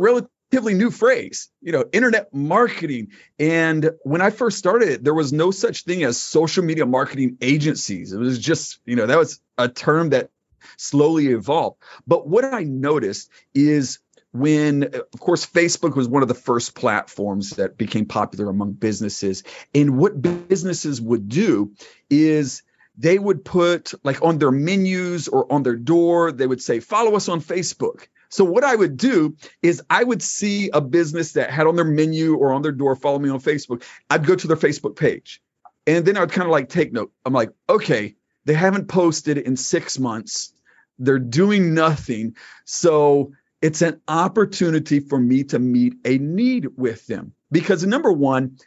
relatively 0.53 0.75
new 0.75 0.91
phrase. 0.91 1.49
You 1.61 1.73
know, 1.73 1.85
internet 1.93 2.33
marketing. 2.33 3.09
And 3.39 3.91
when 4.03 4.21
I 4.21 4.31
first 4.31 4.59
started, 4.59 5.05
there 5.05 5.15
was 5.15 5.33
no 5.33 5.50
such 5.50 5.85
thing 5.85 6.03
as 6.05 6.21
social 6.21 6.65
media 6.65 6.87
marketing 6.87 7.39
agencies. 7.41 8.12
It 8.12 8.19
was 8.19 8.39
just, 8.39 8.81
you 8.85 8.97
know, 8.97 9.06
that 9.06 9.19
was 9.19 9.41
a 9.56 9.69
term 9.69 10.11
that 10.11 10.31
slowly 10.77 11.29
evolved. 11.29 11.79
But 12.06 12.27
what 12.27 12.45
I 12.45 12.62
noticed 12.62 13.31
is 13.55 13.99
when 14.31 14.85
of 14.85 15.21
course 15.21 15.47
facebook 15.47 15.97
was 15.97 16.06
one 16.06 16.21
of 16.21 16.29
the 16.29 16.35
first 16.35 16.75
platforms 16.75 17.53
that 17.53 17.79
became 17.79 18.05
popular 18.05 18.50
among 18.50 18.73
businesses 18.73 19.43
and 19.75 19.97
what 19.97 20.21
businesses 20.21 21.00
would 21.00 21.31
do 21.31 21.73
is 22.11 22.62
they 22.99 23.19
would 23.19 23.43
put 23.43 23.95
like 24.05 24.21
on 24.23 24.37
their 24.37 24.50
menus 24.50 25.29
or 25.29 25.50
on 25.50 25.62
their 25.62 25.77
door 25.77 26.31
they 26.31 26.47
would 26.47 26.61
say 26.61 26.79
follow 26.79 27.17
us 27.17 27.31
on 27.31 27.41
facebook 27.41 28.09
so 28.28 28.44
what 28.44 28.64
i 28.64 28.75
would 28.75 28.96
do 28.96 29.36
is 29.62 29.82
i 29.90 30.02
would 30.02 30.22
see 30.22 30.70
a 30.70 30.80
business 30.80 31.32
that 31.32 31.50
had 31.50 31.66
on 31.66 31.76
their 31.76 31.84
menu 31.84 32.36
or 32.36 32.52
on 32.52 32.62
their 32.62 32.72
door 32.72 32.94
follow 32.96 33.19
me 33.19 33.30
on 33.30 33.40
facebook. 33.40 33.82
I'd 34.10 34.26
go 34.26 34.34
to 34.34 34.46
their 34.46 34.56
facebook 34.56 34.96
page. 34.96 35.42
And 35.86 36.04
then 36.04 36.16
i'd 36.16 36.32
kind 36.32 36.46
of 36.46 36.52
like 36.52 36.69
take 36.69 36.92
note. 36.92 37.12
I'm 37.25 37.32
like 37.32 37.50
okay 37.69 38.16
they 38.44 38.54
haven't 38.54 38.88
posted 38.88 39.36
in 39.36 39.56
six 39.56 39.98
months. 39.98 40.54
They're 40.98 41.19
doing 41.19 41.75
nothing. 41.75 42.34
So 42.64 43.32
it's 43.60 43.82
an 43.82 44.00
opportunity 44.08 45.00
for 45.00 45.19
me 45.19 45.44
to 45.44 45.58
meet 45.58 45.96
a 46.06 46.16
need 46.16 46.69
with 46.78 47.06
them. 47.06 47.34
Because 47.52 47.84
number 47.84 48.10
one 48.10 48.58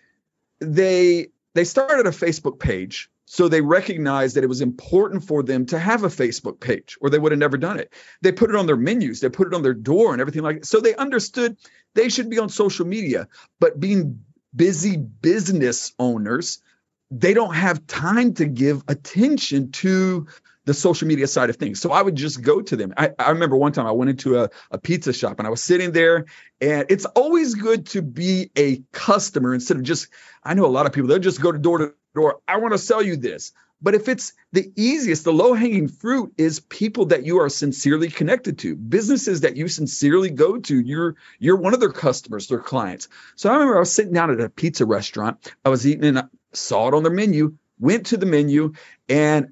they 0.59 1.27
they 1.53 1.63
started 1.63 2.05
a 2.05 2.11
facebook 2.11 2.59
page 2.59 3.09
so 3.31 3.47
they 3.47 3.61
recognized 3.61 4.35
that 4.35 4.43
it 4.43 4.47
was 4.47 4.59
important 4.59 5.23
for 5.23 5.41
them 5.41 5.65
to 5.65 5.79
have 5.79 6.03
a 6.03 6.09
facebook 6.09 6.59
page 6.59 6.97
or 6.99 7.09
they 7.09 7.17
would 7.17 7.31
have 7.31 7.39
never 7.39 7.57
done 7.57 7.79
it 7.79 7.93
they 8.21 8.31
put 8.31 8.49
it 8.49 8.55
on 8.57 8.65
their 8.65 8.75
menus 8.75 9.21
they 9.21 9.29
put 9.29 9.47
it 9.47 9.53
on 9.53 9.63
their 9.63 9.73
door 9.73 10.11
and 10.11 10.19
everything 10.19 10.43
like 10.43 10.59
that 10.59 10.65
so 10.65 10.81
they 10.81 10.95
understood 10.95 11.55
they 11.93 12.09
should 12.09 12.29
be 12.29 12.39
on 12.39 12.49
social 12.49 12.85
media 12.85 13.27
but 13.59 13.79
being 13.79 14.23
busy 14.53 14.97
business 14.97 15.93
owners 15.97 16.61
they 17.09 17.33
don't 17.33 17.55
have 17.55 17.87
time 17.87 18.33
to 18.33 18.45
give 18.45 18.83
attention 18.87 19.71
to 19.71 20.27
the 20.65 20.73
social 20.73 21.07
media 21.07 21.25
side 21.25 21.49
of 21.49 21.55
things. 21.55 21.81
So 21.81 21.91
I 21.91 22.01
would 22.01 22.15
just 22.15 22.41
go 22.41 22.61
to 22.61 22.75
them. 22.75 22.93
I, 22.95 23.11
I 23.17 23.31
remember 23.31 23.57
one 23.57 23.71
time 23.71 23.87
I 23.87 23.91
went 23.91 24.11
into 24.11 24.39
a, 24.39 24.49
a 24.69 24.77
pizza 24.77 25.11
shop 25.11 25.39
and 25.39 25.47
I 25.47 25.49
was 25.49 25.61
sitting 25.61 25.91
there, 25.91 26.25
and 26.61 26.85
it's 26.89 27.05
always 27.05 27.55
good 27.55 27.87
to 27.87 28.03
be 28.03 28.51
a 28.55 28.83
customer 28.91 29.55
instead 29.55 29.77
of 29.77 29.83
just, 29.83 30.09
I 30.43 30.53
know 30.53 30.65
a 30.65 30.67
lot 30.67 30.85
of 30.85 30.93
people, 30.93 31.07
they'll 31.07 31.19
just 31.19 31.41
go 31.41 31.51
to 31.51 31.57
door 31.57 31.79
to 31.79 31.93
door. 32.13 32.39
I 32.47 32.57
want 32.57 32.73
to 32.73 32.77
sell 32.77 33.01
you 33.01 33.15
this. 33.15 33.53
But 33.81 33.95
if 33.95 34.07
it's 34.07 34.33
the 34.51 34.71
easiest, 34.75 35.23
the 35.23 35.33
low 35.33 35.53
hanging 35.53 35.87
fruit 35.87 36.33
is 36.37 36.59
people 36.59 37.07
that 37.07 37.25
you 37.25 37.39
are 37.39 37.49
sincerely 37.49 38.09
connected 38.09 38.59
to, 38.59 38.75
businesses 38.75 39.41
that 39.41 39.57
you 39.57 39.67
sincerely 39.67 40.29
go 40.29 40.59
to. 40.59 40.79
You're 40.79 41.15
you're 41.39 41.55
one 41.55 41.73
of 41.73 41.79
their 41.79 41.91
customers, 41.91 42.47
their 42.47 42.59
clients. 42.59 43.09
So 43.35 43.49
I 43.49 43.53
remember 43.53 43.77
I 43.77 43.79
was 43.79 43.91
sitting 43.91 44.13
down 44.13 44.29
at 44.29 44.39
a 44.39 44.49
pizza 44.49 44.85
restaurant. 44.85 45.51
I 45.65 45.69
was 45.69 45.87
eating 45.87 46.05
and 46.05 46.19
I 46.19 46.23
saw 46.53 46.89
it 46.89 46.93
on 46.93 47.01
their 47.01 47.11
menu, 47.11 47.57
went 47.79 48.07
to 48.07 48.17
the 48.17 48.27
menu, 48.27 48.73
and 49.09 49.51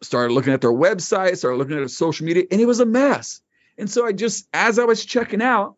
started 0.00 0.32
looking 0.32 0.54
at 0.54 0.62
their 0.62 0.72
website, 0.72 1.36
started 1.36 1.58
looking 1.58 1.74
at 1.74 1.80
their 1.80 1.88
social 1.88 2.24
media, 2.24 2.44
and 2.50 2.60
it 2.60 2.66
was 2.66 2.80
a 2.80 2.86
mess. 2.86 3.42
And 3.76 3.90
so 3.90 4.06
I 4.06 4.12
just, 4.12 4.48
as 4.54 4.78
I 4.78 4.84
was 4.84 5.04
checking 5.04 5.42
out, 5.42 5.76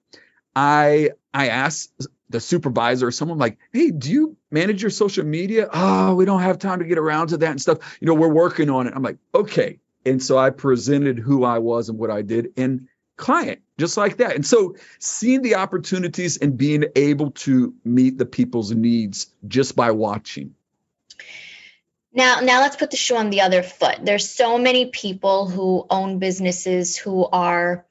I 0.54 1.11
I 1.35 1.49
asked 1.49 2.06
the 2.30 2.40
supervisor 2.40 3.08
or 3.08 3.11
someone 3.11 3.38
like, 3.38 3.58
hey, 3.73 3.90
do 3.90 4.12
you 4.12 4.37
manage 4.50 4.83
your 4.83 4.90
social 4.90 5.25
media? 5.25 5.69
Oh, 5.73 6.14
we 6.14 6.25
don't 6.25 6.43
have 6.43 6.59
time 6.59 6.81
to 6.81 6.85
get 6.85 6.99
around 6.99 7.28
to 7.28 7.37
that 7.38 7.50
and 7.50 7.61
stuff. 7.61 7.99
You 8.00 8.07
know, 8.07 8.14
we're 8.14 8.28
working 8.28 8.71
on 8.71 8.87
it. 8.87 8.93
I'm 8.95 9.02
like, 9.02 9.19
okay. 9.35 9.78
And 10.07 10.23
so 10.23 10.38
I 10.38 10.50
presented 10.50 11.19
who 11.19 11.45
I 11.45 11.59
was 11.59 11.88
and 11.88 11.99
what 11.99 12.11
I 12.11 12.23
did 12.23 12.52
and 12.57 12.88
client 13.17 13.61
just 13.78 13.97
like 13.97 14.19
that. 14.19 14.37
And 14.37 14.47
so 14.47 14.76
seeing 14.99 15.43
the 15.43 15.57
opportunities 15.57 16.37
and 16.37 16.57
being 16.57 16.85
able 16.95 17.33
to 17.33 17.75
meet 17.85 18.17
the 18.17 18.26
people's 18.26 18.71
needs 18.71 19.26
just 19.47 19.75
by 19.75 19.90
watching 19.90 20.55
now, 22.19 22.40
now 22.40 22.61
let's 22.61 22.76
put 22.76 22.90
the 22.90 22.97
shoe 22.97 23.17
on 23.17 23.31
the 23.31 23.43
other 23.43 23.62
foot. 23.62 23.99
There's 24.02 24.28
so 24.28 24.59
many 24.59 24.87
people 24.87 25.49
who 25.49 25.87
own 25.88 26.19
businesses 26.19 26.97
who 26.97 27.25
are 27.25 27.87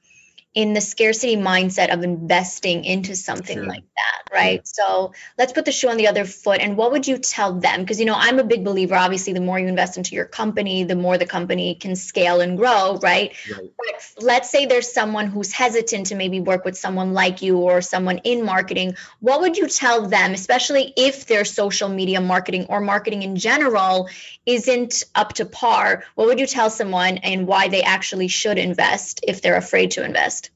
in 0.58 0.74
the 0.74 0.82
scarcity 0.82 1.36
mindset 1.38 1.94
of 1.94 2.04
investing 2.04 2.84
into 2.84 3.16
something 3.16 3.58
Sure. 3.58 3.68
like 3.68 3.84
that, 3.96 4.34
right? 4.34 4.68
So 4.68 5.14
let's 5.38 5.54
put 5.54 5.66
the 5.66 5.72
shoe 5.72 5.88
on 5.88 5.98
the 5.98 6.08
other 6.08 6.26
foot. 6.26 6.62
And 6.62 6.76
what 6.76 6.92
would 6.94 7.08
you 7.08 7.20
tell 7.20 7.54
them? 7.54 7.82
Because, 7.82 8.00
you 8.00 8.08
know, 8.08 8.16
I'm 8.18 8.40
a 8.40 8.44
big 8.44 8.66
believer, 8.66 8.96
obviously, 8.96 9.34
the 9.34 9.40
more 9.40 9.60
you 9.60 9.68
invest 9.68 9.98
into 9.98 10.16
your 10.16 10.26
company, 10.26 10.84
the 10.84 10.96
more 10.96 11.20
the 11.20 11.28
company 11.28 11.76
can 11.76 11.96
scale 11.96 12.42
and 12.42 12.58
grow, 12.58 12.98
right? 12.98 13.36
Right. 13.56 13.70
But 13.78 14.24
let's 14.24 14.50
say 14.50 14.66
there's 14.66 14.92
someone 14.92 15.28
who's 15.28 15.52
hesitant 15.52 16.08
to 16.08 16.16
maybe 16.16 16.40
work 16.40 16.66
with 16.66 16.76
someone 16.76 17.14
like 17.14 17.44
you 17.44 17.60
or 17.60 17.84
someone 17.84 18.18
in 18.24 18.44
marketing. 18.44 18.96
What 19.20 19.42
would 19.42 19.58
you 19.58 19.68
tell 19.68 20.08
them, 20.08 20.32
especially 20.32 20.92
if 20.98 21.28
their 21.28 21.46
social 21.46 21.88
media 21.88 22.20
marketing 22.20 22.66
or 22.70 22.82
marketing 22.82 23.22
in 23.22 23.36
general 23.36 24.10
isn't 24.48 25.04
up 25.14 25.34
to 25.34 25.46
par? 25.46 26.04
What 26.16 26.26
would 26.26 26.40
you 26.40 26.48
tell 26.48 26.72
someone 26.72 27.20
and 27.20 27.46
why 27.46 27.68
they 27.68 27.84
actually 27.84 28.28
should 28.28 28.58
invest 28.58 29.24
if 29.28 29.44
they're 29.44 29.56
afraid 29.56 29.92
to 29.92 30.04
invest? 30.04 30.47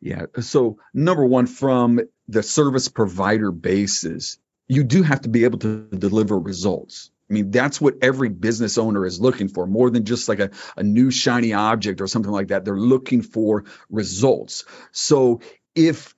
Yeah. 0.00 0.26
So, 0.40 0.78
number 0.94 1.24
one, 1.24 1.46
from 1.46 2.00
the 2.28 2.42
service 2.42 2.88
provider 2.88 3.50
basis, 3.50 4.38
you 4.68 4.84
do 4.84 5.02
have 5.02 5.22
to 5.22 5.28
be 5.28 5.44
able 5.44 5.58
to 5.60 5.88
deliver 5.88 6.38
results. 6.38 7.10
I 7.28 7.34
mean, 7.34 7.50
that's 7.50 7.80
what 7.80 7.96
every 8.00 8.28
business 8.28 8.78
owner 8.78 9.04
is 9.04 9.20
looking 9.20 9.48
for, 9.48 9.66
more 9.66 9.90
than 9.90 10.04
just 10.04 10.28
like 10.28 10.40
a, 10.40 10.50
a 10.76 10.82
new 10.82 11.10
shiny 11.10 11.52
object 11.52 12.00
or 12.00 12.06
something 12.06 12.32
like 12.32 12.48
that. 12.48 12.64
They're 12.64 12.76
looking 12.76 13.22
for 13.22 13.64
results. 13.90 14.64
So, 14.92 15.40
if 15.74 16.14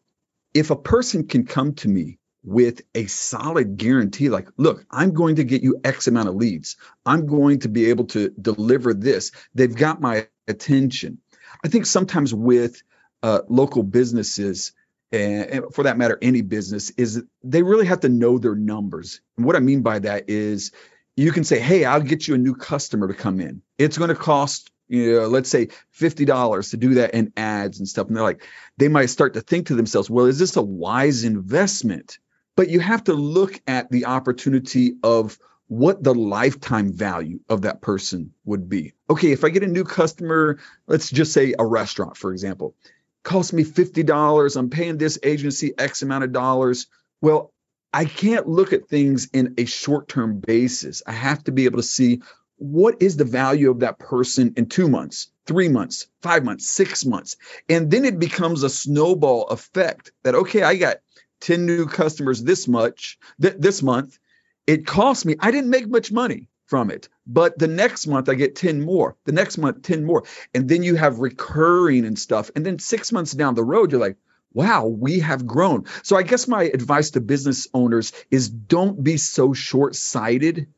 if 0.53 0.71
a 0.71 0.77
person 0.77 1.27
can 1.27 1.47
come 1.47 1.75
to 1.75 1.89
me 1.89 2.19
with 2.43 2.83
a 2.95 3.07
solid 3.07 3.77
guarantee 3.77 4.31
like 4.31 4.49
look 4.57 4.85
i'm 4.91 5.13
going 5.13 5.37
to 5.37 5.45
get 5.45 5.63
you 5.63 5.79
x 5.85 6.07
amount 6.07 6.27
of 6.27 6.35
leads 6.35 6.77
i'm 7.05 7.27
going 7.27 7.59
to 7.59 7.69
be 7.69 7.91
able 7.91 8.07
to 8.07 8.31
deliver 8.41 8.95
this 8.95 9.31
they've 9.55 9.77
got 9.77 10.01
my 10.01 10.27
attention 10.49 11.19
i 11.63 11.69
think 11.69 11.85
sometimes 11.85 12.33
with 12.33 12.83
uh, 13.23 13.41
local 13.49 13.83
businesses 13.83 14.73
and, 15.13 15.47
and 15.47 15.75
for 15.75 15.85
that 15.85 15.99
matter 15.99 16.19
any 16.23 16.43
business 16.43 16.91
is 16.91 17.23
they 17.43 17.63
really 17.63 17.87
have 17.87 18.01
to 18.01 18.09
know 18.09 18.39
their 18.39 18.55
numbers. 18.55 19.21
And 19.37 19.47
what 19.47 19.57
i 19.57 19.61
mean 19.61 19.83
by 19.83 19.99
that 20.01 20.29
is 20.29 20.73
you 21.17 21.33
can 21.33 21.45
say 21.45 21.59
hey 21.59 21.85
i'll 21.85 22.01
get 22.01 22.27
you 22.27 22.35
a 22.35 22.39
new 22.39 22.55
customer 22.55 23.09
to 23.09 23.15
come 23.15 23.41
in. 23.41 23.63
It's 23.79 23.99
going 23.99 24.09
to 24.09 24.15
cost 24.15 24.71
you 24.89 25.21
know 25.21 25.29
let's 25.29 25.51
say 25.51 25.69
$50 25.99 26.71
to 26.71 26.77
do 26.77 26.95
that 26.95 27.15
in 27.15 27.33
ads 27.37 27.79
and 27.79 27.89
stuff. 27.89 28.09
And 28.09 28.17
they're 28.17 28.25
like 28.25 28.47
they 28.77 28.89
might 28.89 29.07
start 29.07 29.35
to 29.35 29.41
think 29.41 29.67
to 29.67 29.75
themselves 29.75 30.09
well 30.11 30.27
is 30.27 30.39
this 30.39 30.57
a 30.57 30.63
wise 30.63 31.25
investment? 31.25 32.19
But 32.57 32.69
you 32.69 32.81
have 32.81 33.05
to 33.05 33.15
look 33.15 33.61
at 33.67 33.91
the 33.91 34.07
opportunity 34.07 34.95
of 35.03 35.39
what 35.69 36.03
the 36.03 36.15
lifetime 36.15 36.93
value 36.93 37.39
of 37.49 37.63
that 37.63 37.81
person 37.81 38.33
would 38.45 38.69
be. 38.69 38.93
Okay, 39.09 39.31
if 39.31 39.45
I 39.45 39.51
get 39.51 39.63
a 39.63 39.69
new 39.69 39.85
customer, 39.85 40.59
let's 40.89 41.09
just 41.09 41.33
say 41.33 41.55
a 41.57 41.65
restaurant, 41.65 42.17
for 42.17 42.33
example, 42.33 42.75
costs 43.23 43.53
me 43.53 43.65
$50, 43.65 44.57
I'm 44.57 44.71
paying 44.71 44.99
this 44.99 45.19
agency 45.23 45.73
X 45.77 46.03
amount 46.03 46.25
of 46.25 46.33
dollars. 46.33 46.87
Well, 47.21 47.53
I 47.93 48.05
can't 48.05 48.49
look 48.49 48.73
at 48.73 48.89
things 48.89 49.29
in 49.33 49.55
a 49.59 49.65
short 49.65 50.09
term 50.09 50.41
basis. 50.41 51.03
I 51.07 51.13
have 51.13 51.43
to 51.45 51.53
be 51.53 51.65
able 51.65 51.79
to 51.79 51.83
see 51.83 52.23
what 52.57 53.01
is 53.01 53.17
the 53.17 53.25
value 53.25 53.71
of 53.71 53.81
that 53.81 53.99
person 53.99 54.55
in 54.57 54.67
two 54.67 54.89
months, 54.89 55.31
three 55.47 55.69
months, 55.69 56.07
five 56.23 56.45
months, 56.45 56.69
six 56.69 57.05
months. 57.05 57.37
And 57.69 57.91
then 57.91 58.05
it 58.05 58.19
becomes 58.19 58.63
a 58.63 58.71
snowball 58.71 59.47
effect 59.47 60.13
that, 60.23 60.35
okay, 60.35 60.63
I 60.63 60.77
got 60.77 60.99
10 61.41 61.67
new 61.67 61.87
customers 61.87 62.43
this 62.43 62.69
much 62.69 63.19
th- 63.41 63.57
this 63.59 63.83
month 63.83 64.19
it 64.67 64.87
cost 64.87 65.25
me 65.27 65.37
i 65.41 65.51
didn't 65.51 65.71
make 65.71 65.89
much 65.89 66.13
money 66.13 66.49
from 66.71 66.91
it. 66.91 67.09
But 67.27 67.59
the 67.59 67.67
next 67.67 68.07
month 68.07 68.29
i 68.29 68.35
get 68.35 68.57
10 68.57 68.81
more. 68.81 69.17
The 69.25 69.33
next 69.33 69.59
month 69.59 69.83
10 69.83 70.05
more. 70.05 70.25
And 70.55 70.69
then 70.69 70.83
you 70.83 70.95
have 70.95 71.19
recurring 71.19 72.07
and 72.07 72.19
stuff. 72.19 72.51
And 72.55 72.65
then 72.65 72.79
6 72.79 73.13
months 73.13 73.33
down 73.33 73.55
the 73.55 73.65
road 73.65 73.93
you're 73.93 74.01
like 74.01 74.17
wow 74.53 74.87
we 74.87 75.21
have 75.21 75.47
grown. 75.47 75.85
So 76.03 76.17
i 76.17 76.23
guess 76.23 76.49
my 76.49 76.63
advice 76.63 77.11
to 77.11 77.21
business 77.21 77.69
owners 77.75 78.13
is 78.31 78.49
don't 78.49 79.03
be 79.03 79.17
so 79.17 79.53
short-sighted. 79.53 80.69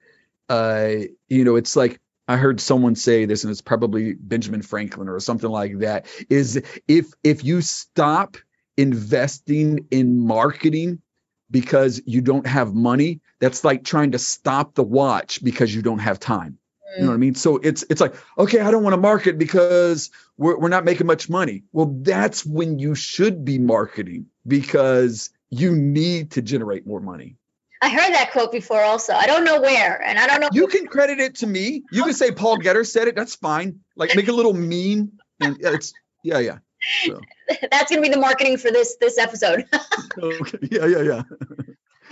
Uh 0.49 0.95
you 1.29 1.45
know 1.45 1.57
it's 1.57 1.77
like 1.77 2.01
I 2.29 2.37
heard 2.37 2.61
someone 2.61 2.95
say 2.95 3.27
this, 3.27 3.43
and 3.43 3.51
it's 3.51 3.61
probably 3.63 4.15
Benjamin 4.15 4.63
Franklin 4.63 5.09
or 5.09 5.19
something 5.19 5.51
like 5.51 5.81
that. 5.81 6.07
Is 6.31 6.63
if 6.87 7.13
if 7.23 7.45
you 7.45 7.61
stop 7.61 8.37
investing 8.77 9.89
in 9.91 10.19
marketing 10.21 11.03
because 11.53 12.03
you 12.07 12.23
don't 12.23 12.47
have 12.47 12.75
money 12.75 13.21
that's 13.39 13.63
like 13.63 13.85
trying 13.85 14.13
to 14.13 14.19
stop 14.19 14.75
the 14.75 14.83
watch 14.83 15.45
because 15.45 15.73
you 15.73 15.83
don't 15.83 16.01
have 16.01 16.19
time. 16.19 16.59
You 16.97 17.05
know 17.05 17.09
what 17.09 17.15
i 17.15 17.19
mean? 17.19 17.35
So 17.35 17.57
it's 17.57 17.85
it's 17.89 18.03
like 18.03 18.15
okay 18.37 18.61
i 18.61 18.71
don't 18.71 18.83
want 18.83 18.93
to 18.93 19.01
market 19.01 19.39
because 19.39 20.11
we're, 20.37 20.59
we're 20.59 20.69
not 20.69 20.85
making 20.85 21.07
much 21.07 21.31
money. 21.31 21.65
Well 21.73 21.87
that's 22.03 22.45
when 22.45 22.79
you 22.79 22.95
should 22.95 23.47
be 23.47 23.59
marketing 23.59 24.27
because 24.47 25.31
you 25.49 25.75
need 25.75 26.33
to 26.33 26.43
generate 26.43 26.87
more 26.87 27.01
money. 27.01 27.37
I 27.81 27.89
heard 27.89 28.13
that 28.13 28.31
quote 28.33 28.53
before 28.53 28.83
also. 28.83 29.13
I 29.15 29.27
don't 29.27 29.45
know 29.45 29.61
where, 29.61 30.01
and 30.03 30.19
I 30.19 30.27
don't 30.27 30.41
know. 30.41 30.51
you 30.53 30.69
can 30.69 30.87
credit 30.87 31.19
it 31.19 31.37
to 31.37 31.47
me. 31.47 31.83
You 31.91 32.05
can 32.05 32.15
say 32.15 32.31
paul 32.31 32.59
getter 32.59 32.85
said 32.85 33.09
it 33.09 33.17
that's 33.17 33.37
fine. 33.37 33.81
Like 33.97 34.15
make 34.15 34.29
a 34.29 34.33
little 34.33 34.53
meme 34.53 35.13
and 35.41 35.57
it's 35.61 35.95
yeah 36.23 36.41
yeah 36.41 36.59
so, 37.05 37.21
That's 37.71 37.91
going 37.91 38.03
to 38.03 38.09
be 38.09 38.15
the 38.15 38.21
marketing 38.21 38.59
for 38.59 38.71
this 38.71 38.97
this 39.01 39.19
episode. 39.19 39.67
okay 40.19 40.59
yeah 40.71 40.87
yeah 40.87 41.03
yeah 41.03 41.23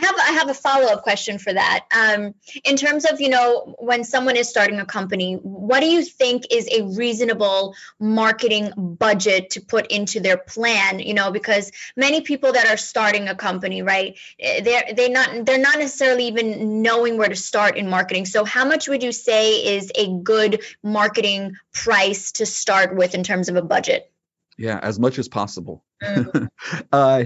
I 0.01 0.07
have 0.07 0.17
I 0.19 0.33
have 0.33 0.49
a 0.49 0.55
follow 0.55 0.87
up 0.87 1.03
question 1.03 1.39
for 1.39 1.53
that. 1.53 1.85
Um, 1.95 2.35
in 2.65 2.77
terms 2.77 3.05
of 3.05 3.21
you 3.21 3.29
know 3.29 3.75
when 3.79 4.05
someone 4.05 4.37
is 4.37 4.49
starting 4.49 4.81
a 4.81 4.87
company, 4.87 5.35
what 5.35 5.81
do 5.81 5.87
you 5.87 6.03
think 6.03 6.45
is 6.51 6.69
a 6.69 6.85
reasonable 6.97 7.75
marketing 7.99 8.73
budget 8.77 9.51
to 9.51 9.61
put 9.61 9.89
into 9.89 10.21
their 10.21 10.39
plan? 10.39 11.01
You 11.01 11.15
know, 11.15 11.31
because 11.31 11.71
many 11.97 12.23
people 12.23 12.53
that 12.53 12.67
are 12.67 12.77
starting 12.77 13.29
a 13.29 13.35
company, 13.35 13.83
right, 13.83 14.19
eh, 14.39 14.63
they're 14.63 14.95
they 14.95 15.09
not 15.09 15.45
they're 15.45 15.59
not 15.59 15.79
necessarily 15.79 16.29
even 16.29 16.83
knowing 16.83 17.19
where 17.19 17.29
to 17.29 17.37
start 17.37 17.77
in 17.77 17.89
marketing. 17.89 18.27
So, 18.27 18.45
how 18.45 18.65
much 18.65 18.89
would 18.89 19.03
you 19.03 19.13
say 19.13 19.77
is 19.77 19.93
a 19.95 20.09
good 20.23 20.63
marketing 20.83 21.57
price 21.73 22.33
to 22.33 22.47
start 22.47 22.97
with 22.97 23.15
in 23.15 23.23
terms 23.23 23.49
of 23.49 23.57
a 23.57 23.63
budget? 23.63 24.10
Yeah 24.61 24.79
as 24.83 24.99
much 24.99 25.19
as 25.19 25.29
possible 25.29 25.85
Mm. 26.03 26.49
uh, 26.93 27.25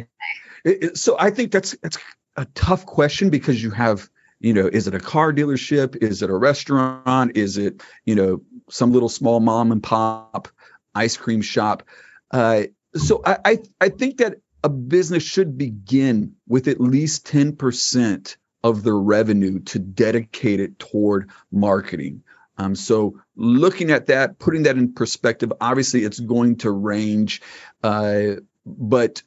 it- 0.65 0.79
it- 0.85 0.97
so 0.99 1.17
I 1.19 1.31
think 1.31 1.53
that's 1.53 1.77
that's 1.83 1.99
a 2.37 2.45
tough 2.55 2.87
question 2.87 3.31
because 3.31 3.63
you 3.63 3.71
have 3.71 4.09
you 4.41 4.53
know 4.53 4.67
is 4.67 4.89
it 4.89 4.95
a 4.95 5.01
car 5.01 5.33
dealership 5.33 5.95
is 6.03 6.23
it 6.23 6.31
a 6.31 6.35
restaurant 6.37 7.37
is 7.37 7.57
it 7.57 7.83
you 8.05 8.15
know 8.17 8.43
some 8.71 8.93
little 8.93 9.09
small 9.09 9.39
mom 9.41 9.71
and 9.73 9.83
pop 9.83 10.49
ice 10.95 11.17
cream 11.17 11.43
shop 11.43 11.85
uh, 12.33 12.63
so 12.97 13.23
I, 13.25 13.39
I 13.45 13.59
I 13.81 13.89
think 13.91 14.19
that 14.19 14.41
a 14.65 14.69
business 14.69 15.23
should 15.23 15.57
begin 15.59 16.35
with 16.49 16.67
at 16.69 16.81
least 16.81 17.27
ten 17.27 17.55
percent 17.57 18.37
of 18.65 18.83
their 18.83 18.97
revenue 18.97 19.61
to 19.61 19.79
dedicate 19.79 20.59
it 20.61 20.79
toward 20.79 21.31
marketing. 21.53 22.23
Um, 22.57 22.75
so 22.75 23.21
looking 23.37 23.91
at 23.91 24.07
that, 24.07 24.39
putting 24.39 24.65
that 24.65 24.77
in 24.77 24.95
perspective, 24.95 25.53
obviously 25.61 26.05
it's 26.05 26.21
going 26.21 26.57
to 26.59 26.71
range, 26.71 27.43
uh, 27.83 28.37
but 28.65 29.23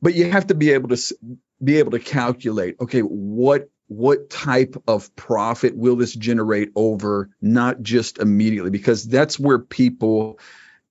but 0.00 0.14
you 0.14 0.30
have 0.30 0.48
to 0.48 0.54
be 0.54 0.72
able 0.72 0.88
to 0.90 1.16
be 1.62 1.78
able 1.78 1.92
to 1.92 1.98
calculate. 1.98 2.76
Okay, 2.80 3.00
what 3.00 3.68
what 3.88 4.30
type 4.30 4.82
of 4.88 5.14
profit 5.16 5.76
will 5.76 5.96
this 5.96 6.14
generate 6.14 6.70
over 6.74 7.28
not 7.40 7.82
just 7.82 8.18
immediately 8.18 8.70
because 8.70 9.04
that's 9.04 9.38
where 9.38 9.58
people 9.58 10.38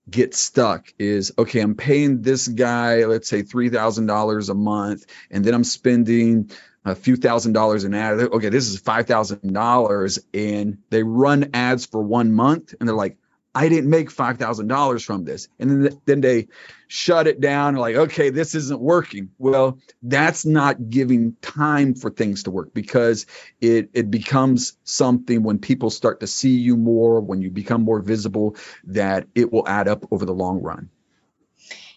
get 0.09 0.35
stuck 0.35 0.93
is 0.99 1.31
okay 1.37 1.61
i'm 1.61 1.75
paying 1.75 2.21
this 2.21 2.47
guy 2.47 3.05
let's 3.05 3.27
say 3.27 3.41
$3000 3.43 4.49
a 4.49 4.53
month 4.53 5.05
and 5.31 5.43
then 5.43 5.53
i'm 5.53 5.63
spending 5.63 6.51
a 6.85 6.95
few 6.95 7.15
thousand 7.15 7.53
dollars 7.53 7.83
in 7.83 7.93
ad 7.93 8.19
okay 8.19 8.49
this 8.49 8.67
is 8.67 8.81
$5000 8.81 10.19
and 10.33 10.77
they 10.89 11.03
run 11.03 11.51
ads 11.53 11.85
for 11.85 12.01
one 12.01 12.33
month 12.33 12.73
and 12.79 12.87
they're 12.87 12.95
like 12.95 13.17
i 13.53 13.69
didn't 13.69 13.89
make 13.89 14.09
$5000 14.09 15.05
from 15.05 15.25
this 15.25 15.47
and 15.59 15.85
then, 15.85 16.01
then 16.05 16.21
they 16.21 16.47
shut 16.87 17.27
it 17.27 17.39
down 17.39 17.75
like 17.75 17.95
okay 17.95 18.29
this 18.29 18.55
isn't 18.55 18.81
working 18.81 19.29
well 19.37 19.77
that's 20.01 20.45
not 20.45 20.89
giving 20.89 21.35
time 21.41 21.93
for 21.93 22.09
things 22.09 22.43
to 22.43 22.51
work 22.51 22.73
because 22.73 23.25
it 23.59 23.89
it 23.93 24.09
becomes 24.09 24.77
something 24.83 25.43
when 25.43 25.59
people 25.59 25.89
start 25.89 26.19
to 26.21 26.27
see 26.27 26.57
you 26.57 26.75
more 26.75 27.21
when 27.21 27.41
you 27.41 27.49
become 27.49 27.83
more 27.83 28.01
visible 28.01 28.55
that 28.85 29.27
it 29.35 29.51
will 29.51 29.67
add 29.67 29.87
up 29.87 30.05
over 30.11 30.25
the 30.25 30.33
long 30.33 30.61
run 30.61 30.89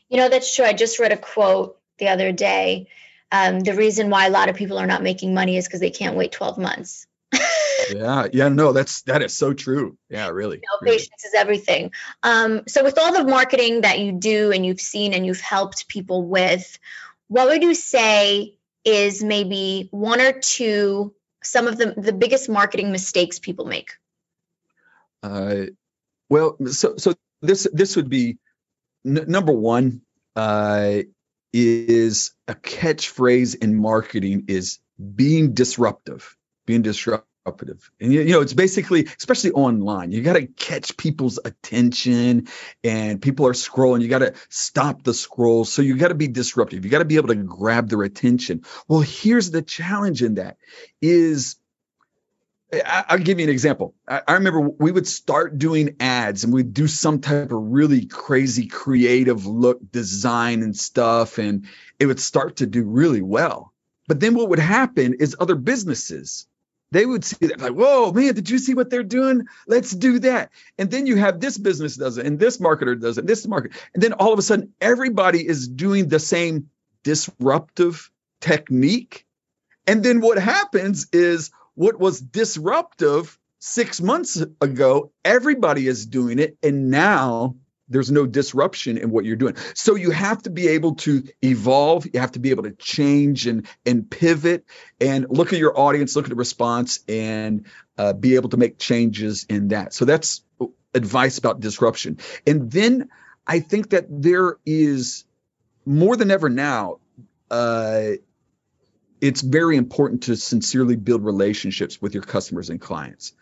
You 0.09 0.19
know, 0.19 0.29
that's 0.29 0.55
true. 0.55 0.64
I 0.64 0.73
just 0.73 0.99
read 0.99 1.12
a 1.12 1.17
quote 1.17 1.79
the 1.99 2.09
other 2.09 2.31
day. 2.31 2.87
Um, 3.35 3.61
the 3.61 3.75
reason 3.75 4.11
why 4.11 4.26
a 4.26 4.31
lot 4.31 4.49
of 4.49 4.55
people 4.55 4.79
are 4.79 4.87
not 4.87 5.03
making 5.03 5.35
money 5.35 5.57
is 5.57 5.67
because 5.67 5.81
they 5.81 5.91
can't 5.91 6.17
wait 6.17 6.31
12 6.31 6.57
months. 6.57 7.07
yeah 7.93 8.29
yeah 8.33 8.49
no 8.49 8.73
that's 8.73 9.03
that 9.03 9.23
is 9.23 9.37
so 9.37 9.53
true 9.53 9.99
yeah 10.09 10.29
really, 10.29 10.59
You 10.59 10.62
know, 10.62 10.79
really. 10.87 10.99
patience 10.99 11.25
is 11.25 11.35
everything. 11.35 11.91
Um, 12.23 12.62
so, 12.69 12.85
with 12.85 12.97
all 12.97 13.12
the 13.12 13.25
marketing 13.25 13.81
that 13.81 13.99
you 13.99 14.12
do 14.12 14.53
and 14.53 14.64
you've 14.64 14.81
seen 14.81 15.14
and 15.14 15.26
you've 15.26 15.41
helped 15.41 15.88
people 15.88 16.25
with, 16.25 16.79
what 17.26 17.49
would 17.49 17.62
you 17.62 17.75
say 17.75 18.55
is 18.85 19.25
maybe 19.25 19.88
one 19.91 20.21
or 20.21 20.33
two 20.33 21.12
some 21.43 21.67
of 21.67 21.76
the 21.76 21.95
the 21.97 22.12
biggest 22.12 22.49
marketing 22.49 22.93
mistakes 22.93 23.38
people 23.41 23.64
make? 23.67 23.91
Uh, 25.23 25.67
well, 26.31 26.57
so 26.67 26.97
so 26.97 27.14
this 27.43 27.67
this 27.73 27.97
would 27.97 28.09
be 28.09 28.38
n- 29.05 29.25
number 29.26 29.53
one 29.53 30.03
uh, 30.37 31.00
is 31.54 32.32
a 32.49 32.54
catchphrase 32.54 33.54
in 33.62 33.80
marketing 33.80 34.46
is 34.49 34.80
being 35.14 35.54
disruptive, 35.54 36.37
being 36.66 36.82
disruptive. 36.82 37.28
And 38.00 38.12
you 38.12 38.25
know, 38.25 38.40
it's 38.40 38.54
basically, 38.54 39.06
especially 39.18 39.52
online, 39.52 40.11
you 40.11 40.23
got 40.23 40.32
to 40.32 40.46
catch 40.46 40.96
people's 40.96 41.38
attention 41.44 42.49
and 42.82 43.23
people 43.23 43.46
are 43.46 43.52
scrolling. 43.52 44.00
You 44.00 44.08
got 44.08 44.20
to 44.20 44.34
stop 44.49 45.04
the 45.04 45.14
scroll. 45.14 45.64
So 45.64 45.82
you 45.82 45.96
got 45.96 46.08
to 46.08 46.14
be 46.14 46.26
disruptive. 46.26 46.84
You 46.84 46.90
got 46.90 47.00
to 47.00 47.04
be 47.04 47.16
able 47.16 47.28
to 47.28 47.37
grab 47.37 47.88
their 47.88 48.02
attention. 48.02 48.62
Well, 48.88 49.00
here's 49.00 49.50
the 49.50 49.62
challenge 49.62 50.23
in 50.23 50.34
that 50.37 50.56
is 51.00 51.56
I'll 52.83 53.19
give 53.19 53.38
you 53.38 53.45
an 53.45 53.50
example. 53.50 53.95
I 54.09 54.33
remember 54.35 54.61
we 54.61 54.93
would 54.93 55.07
start 55.07 55.59
doing 55.59 55.97
ads 56.00 56.45
and 56.45 56.52
we'd 56.52 56.75
do 56.75 56.87
some 56.87 57.21
type 57.21 57.52
of 57.52 57.61
really 57.61 58.07
crazy 58.07 58.66
creative 58.66 59.47
look 59.47 59.81
design 59.93 60.62
and 60.62 60.76
stuff, 60.76 61.38
and 61.38 61.66
it 61.99 62.07
would 62.07 62.21
start 62.21 62.57
to 62.57 62.66
do 62.66 62.85
really 62.85 63.23
well. 63.23 63.73
But 64.07 64.21
then 64.21 64.35
what 64.35 64.50
would 64.50 64.59
happen 64.59 65.14
is 65.21 65.37
other 65.38 65.54
businesses, 65.54 66.47
they 66.90 67.07
would 67.07 67.25
see 67.25 67.47
that, 67.47 67.61
like, 67.61 67.73
whoa, 67.73 68.12
man, 68.12 68.35
did 68.35 68.50
you 68.50 68.59
see 68.59 68.75
what 68.75 68.90
they're 68.90 69.02
doing? 69.02 69.47
Let's 69.66 69.90
do 69.90 70.19
that. 70.21 70.50
And 70.78 70.90
then 70.90 71.07
you 71.07 71.16
have 71.16 71.40
this 71.40 71.59
business 71.59 71.97
does 71.97 72.19
it, 72.19 72.26
and 72.26 72.38
this 72.38 72.59
marketer 72.59 73.00
does 73.00 73.19
it, 73.19 73.26
this 73.26 73.47
market. 73.47 73.73
And 73.95 74.02
then 74.02 74.12
all 74.12 74.33
of 74.33 74.38
a 74.38 74.43
sudden, 74.43 74.75
everybody 74.81 75.47
is 75.47 75.66
doing 75.66 76.09
the 76.09 76.21
same 76.21 76.71
disruptive 77.02 78.11
technique. 78.40 79.26
And 79.87 80.02
then 80.04 80.21
what 80.21 80.38
happens 80.38 81.09
is, 81.12 81.50
what 81.75 81.99
was 81.99 82.21
disruptive 82.21 83.38
six 83.59 84.00
months 84.00 84.43
ago, 84.61 85.12
everybody 85.25 85.87
is 85.87 86.07
doing 86.07 86.38
it. 86.38 86.57
And 86.62 86.90
now 86.90 87.57
there's 87.88 88.11
no 88.11 88.26
disruption 88.26 88.99
in 88.99 89.11
what 89.11 89.25
you're 89.25 89.37
doing. 89.37 89.57
So 89.75 89.95
you 89.95 90.11
have 90.11 90.43
to 90.43 90.50
be 90.50 90.69
able 90.69 90.95
to 90.97 91.25
evolve. 91.43 92.07
You 92.07 92.21
have 92.21 92.33
to 92.33 92.38
be 92.38 92.50
able 92.50 92.62
to 92.64 92.73
change 92.73 93.47
and 93.47 93.66
and 93.85 94.11
pivot 94.11 94.64
and 95.00 95.26
look 95.28 95.52
at 95.52 95.59
your 95.59 95.78
audience, 95.78 96.16
look 96.16 96.25
at 96.25 96.31
the 96.31 96.35
response, 96.37 97.00
and 97.09 97.66
uh, 97.99 98.12
be 98.14 98.37
able 98.37 98.49
to 98.50 98.57
make 98.57 98.78
changes 98.78 99.45
in 99.49 99.69
that. 99.69 99.93
So 99.93 100.04
that's 100.04 100.43
advice 100.95 101.38
about 101.38 101.61
disruption. 101.61 102.19
And 102.47 102.71
then 102.71 103.11
I 103.47 103.61
think 103.61 103.90
that 103.90 104.07
there 104.09 104.57
is 104.64 105.25
more 105.85 106.16
than 106.16 106.31
ever 106.31 106.49
now. 106.49 107.00
Uh, 107.50 108.12
it's 109.25 109.40
very 109.40 109.78
important 109.78 110.25
to 110.25 110.37
sincerely 110.37 110.97
build 110.97 111.25
relationships 111.25 112.02
with 112.02 112.12
your 112.12 112.23
customers 112.23 112.69
and 112.69 112.78
clients. 112.78 113.33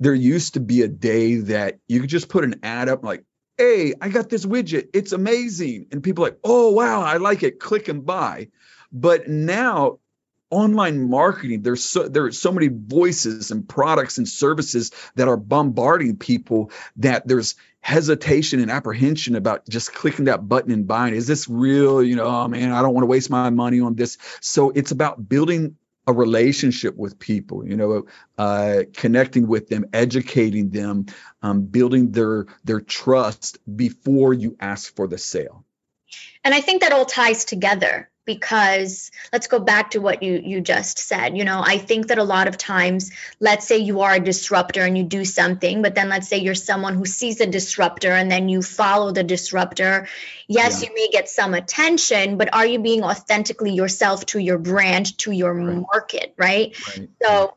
There 0.00 0.12
used 0.12 0.54
to 0.54 0.60
be 0.60 0.82
a 0.82 0.88
day 0.88 1.36
that 1.36 1.78
you 1.86 2.00
could 2.00 2.10
just 2.10 2.28
put 2.28 2.42
an 2.42 2.56
ad 2.64 2.88
up 2.88 3.04
like, 3.04 3.22
hey, 3.56 3.94
I 4.00 4.08
got 4.08 4.28
this 4.28 4.44
widget. 4.44 4.88
It's 4.94 5.12
amazing. 5.12 5.86
And 5.92 6.02
people 6.02 6.24
like, 6.24 6.40
oh, 6.42 6.72
wow, 6.72 7.02
I 7.02 7.18
like 7.18 7.44
it. 7.44 7.60
Click 7.60 7.86
and 7.86 8.04
buy. 8.04 8.48
But 8.90 9.28
now 9.28 10.00
online 10.50 11.08
marketing 11.08 11.62
there's 11.62 11.82
so 11.82 12.08
there 12.08 12.24
are 12.24 12.32
so 12.32 12.52
many 12.52 12.68
voices 12.68 13.50
and 13.50 13.66
products 13.66 14.18
and 14.18 14.28
services 14.28 14.90
that 15.14 15.26
are 15.26 15.38
bombarding 15.38 16.18
people 16.18 16.70
that 16.96 17.26
there's 17.26 17.54
hesitation 17.82 18.60
and 18.60 18.70
apprehension 18.70 19.34
about 19.34 19.68
just 19.68 19.92
clicking 19.92 20.26
that 20.26 20.48
button 20.48 20.70
and 20.70 20.86
buying. 20.86 21.14
Is 21.14 21.26
this 21.26 21.48
real? 21.48 22.02
You 22.02 22.16
know 22.16 22.24
oh 22.24 22.48
man 22.48 22.72
i 22.72 22.80
don't 22.80 22.94
want 22.94 23.02
to 23.02 23.08
waste 23.08 23.28
my 23.28 23.50
money 23.50 23.80
on 23.80 23.94
this. 23.94 24.16
So 24.40 24.70
it's 24.70 24.92
about 24.92 25.28
building 25.28 25.76
a 26.06 26.12
relationship 26.12 26.96
with 26.96 27.16
people 27.18 27.64
you 27.64 27.76
know 27.76 28.06
uh, 28.36 28.82
connecting 28.92 29.46
with 29.46 29.68
them 29.68 29.84
educating 29.92 30.70
them 30.70 31.06
um, 31.42 31.62
building 31.66 32.10
their 32.10 32.46
their 32.64 32.80
trust 32.80 33.58
before 33.76 34.32
you 34.34 34.56
ask 34.58 34.94
for 34.96 35.06
the 35.06 35.18
sale. 35.18 35.64
And 36.44 36.54
i 36.54 36.60
think 36.60 36.82
that 36.82 36.92
all 36.92 37.04
ties 37.04 37.44
together 37.44 38.10
because 38.24 39.10
let's 39.32 39.48
go 39.48 39.58
back 39.58 39.90
to 39.90 40.00
what 40.00 40.22
you 40.22 40.40
you 40.44 40.60
just 40.60 40.98
said 40.98 41.36
you 41.36 41.44
know 41.44 41.62
i 41.64 41.78
think 41.78 42.08
that 42.08 42.18
a 42.18 42.24
lot 42.24 42.46
of 42.48 42.56
times 42.56 43.10
let's 43.40 43.66
say 43.66 43.78
you 43.78 44.02
are 44.02 44.14
a 44.14 44.20
disruptor 44.20 44.82
and 44.82 44.96
you 44.96 45.04
do 45.04 45.24
something 45.24 45.82
but 45.82 45.94
then 45.94 46.08
let's 46.08 46.28
say 46.28 46.38
you're 46.38 46.54
someone 46.54 46.94
who 46.94 47.04
sees 47.04 47.40
a 47.40 47.46
disruptor 47.46 48.12
and 48.12 48.30
then 48.30 48.48
you 48.48 48.62
follow 48.62 49.12
the 49.12 49.24
disruptor 49.24 50.06
yes 50.46 50.82
yeah. 50.82 50.88
you 50.88 50.94
may 50.94 51.08
get 51.10 51.28
some 51.28 51.54
attention 51.54 52.36
but 52.36 52.52
are 52.54 52.66
you 52.66 52.78
being 52.78 53.02
authentically 53.02 53.72
yourself 53.72 54.24
to 54.26 54.38
your 54.38 54.58
brand 54.58 55.16
to 55.18 55.32
your 55.32 55.54
right. 55.54 55.84
market 55.92 56.34
right, 56.38 56.76
right. 56.88 57.08
so 57.22 57.54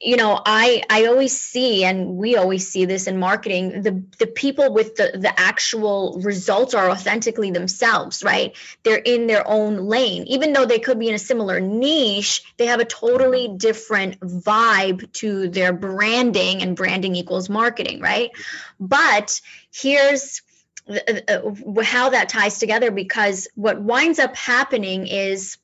you 0.00 0.16
know 0.16 0.40
i 0.44 0.82
i 0.88 1.06
always 1.06 1.38
see 1.38 1.84
and 1.84 2.16
we 2.16 2.36
always 2.36 2.68
see 2.68 2.84
this 2.84 3.08
in 3.08 3.18
marketing 3.18 3.82
the 3.82 4.02
the 4.18 4.26
people 4.26 4.72
with 4.72 4.94
the 4.96 5.10
the 5.18 5.40
actual 5.40 6.20
results 6.22 6.74
are 6.74 6.90
authentically 6.90 7.50
themselves 7.50 8.22
right? 8.22 8.56
They're 8.82 8.96
in 8.96 9.26
their 9.26 9.46
own 9.46 9.76
lane. 9.76 10.24
Even 10.26 10.52
though 10.52 10.66
they 10.66 10.78
could 10.78 10.98
be 10.98 11.08
in 11.08 11.14
a 11.14 11.18
similar 11.18 11.60
niche 11.60 12.42
they 12.56 12.66
have 12.66 12.80
a 12.80 12.84
totally 12.84 13.48
different 13.56 14.20
vibe 14.20 15.10
to 15.14 15.48
their 15.48 15.72
branding 15.72 16.62
and 16.62 16.76
branding 16.76 17.16
equals 17.16 17.48
marketing 17.48 18.00
right? 18.00 18.30
But 18.78 19.40
here's 19.72 20.42
uh, 20.88 21.82
how 21.82 22.10
that 22.10 22.28
ties 22.28 22.58
together 22.58 22.90
because 22.90 23.48
what 23.54 23.80
winds 23.80 24.18
up 24.18 24.36
happening 24.36 25.06
is 25.06 25.58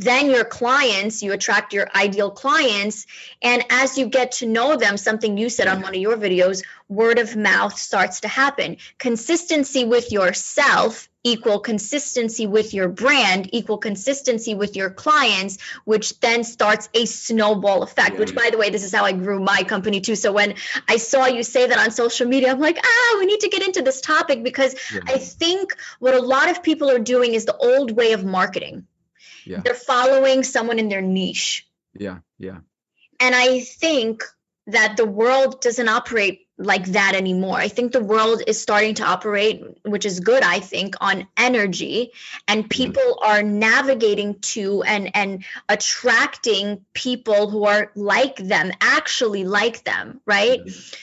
then 0.00 0.30
your 0.30 0.44
clients 0.44 1.22
you 1.22 1.32
attract 1.32 1.74
your 1.74 1.88
ideal 1.94 2.30
clients 2.30 3.06
and 3.42 3.62
as 3.70 3.98
you 3.98 4.06
get 4.06 4.32
to 4.32 4.46
know 4.46 4.76
them 4.76 4.96
something 4.96 5.36
you 5.36 5.50
said 5.50 5.68
on 5.68 5.82
one 5.82 5.94
of 5.94 6.00
your 6.00 6.16
videos 6.16 6.62
word 6.90 7.18
of 7.18 7.36
mouth 7.36 7.78
starts 7.78 8.20
to 8.20 8.28
happen. 8.28 8.76
Consistency 8.98 9.84
with 9.84 10.10
yourself 10.10 11.08
equal 11.22 11.60
consistency 11.60 12.46
with 12.46 12.72
your 12.72 12.88
brand 12.88 13.50
equal 13.52 13.76
consistency 13.76 14.54
with 14.54 14.74
your 14.74 14.88
clients 14.88 15.58
which 15.84 16.18
then 16.20 16.44
starts 16.44 16.88
a 16.94 17.04
snowball 17.04 17.82
effect 17.82 18.18
which 18.18 18.34
by 18.34 18.48
the 18.50 18.56
way 18.56 18.70
this 18.70 18.82
is 18.82 18.94
how 18.94 19.04
i 19.04 19.12
grew 19.12 19.38
my 19.38 19.62
company 19.64 20.00
too. 20.00 20.16
So 20.16 20.32
when 20.32 20.54
i 20.88 20.96
saw 20.96 21.26
you 21.26 21.42
say 21.42 21.66
that 21.66 21.78
on 21.78 21.90
social 21.90 22.26
media 22.26 22.50
i'm 22.50 22.58
like 22.58 22.78
ah 22.82 23.16
we 23.18 23.26
need 23.26 23.40
to 23.40 23.50
get 23.50 23.62
into 23.62 23.82
this 23.82 24.00
topic 24.00 24.42
because 24.42 24.74
yeah. 24.90 25.00
i 25.08 25.18
think 25.18 25.76
what 25.98 26.14
a 26.14 26.22
lot 26.22 26.48
of 26.48 26.62
people 26.62 26.90
are 26.90 26.98
doing 26.98 27.34
is 27.34 27.44
the 27.44 27.56
old 27.56 27.90
way 27.90 28.12
of 28.12 28.24
marketing 28.24 28.86
yeah. 29.50 29.60
they're 29.64 29.74
following 29.74 30.42
someone 30.42 30.78
in 30.78 30.88
their 30.88 31.02
niche 31.02 31.66
yeah 31.94 32.18
yeah 32.38 32.58
and 33.18 33.34
i 33.34 33.60
think 33.60 34.22
that 34.66 34.96
the 34.96 35.06
world 35.06 35.60
doesn't 35.60 35.88
operate 35.88 36.46
like 36.60 36.84
that 36.88 37.14
anymore. 37.14 37.56
I 37.56 37.68
think 37.68 37.92
the 37.92 38.04
world 38.04 38.42
is 38.46 38.60
starting 38.60 38.94
to 38.96 39.04
operate, 39.04 39.64
which 39.84 40.04
is 40.04 40.20
good, 40.20 40.42
I 40.42 40.60
think, 40.60 40.94
on 41.00 41.26
energy, 41.36 42.12
and 42.46 42.60
mm-hmm. 42.60 42.68
people 42.68 43.18
are 43.22 43.42
navigating 43.42 44.38
to 44.40 44.82
and 44.82 45.10
and 45.16 45.44
attracting 45.68 46.84
people 46.92 47.50
who 47.50 47.64
are 47.64 47.90
like 47.96 48.36
them, 48.36 48.72
actually 48.80 49.44
like 49.44 49.84
them, 49.84 50.20
right? 50.26 50.60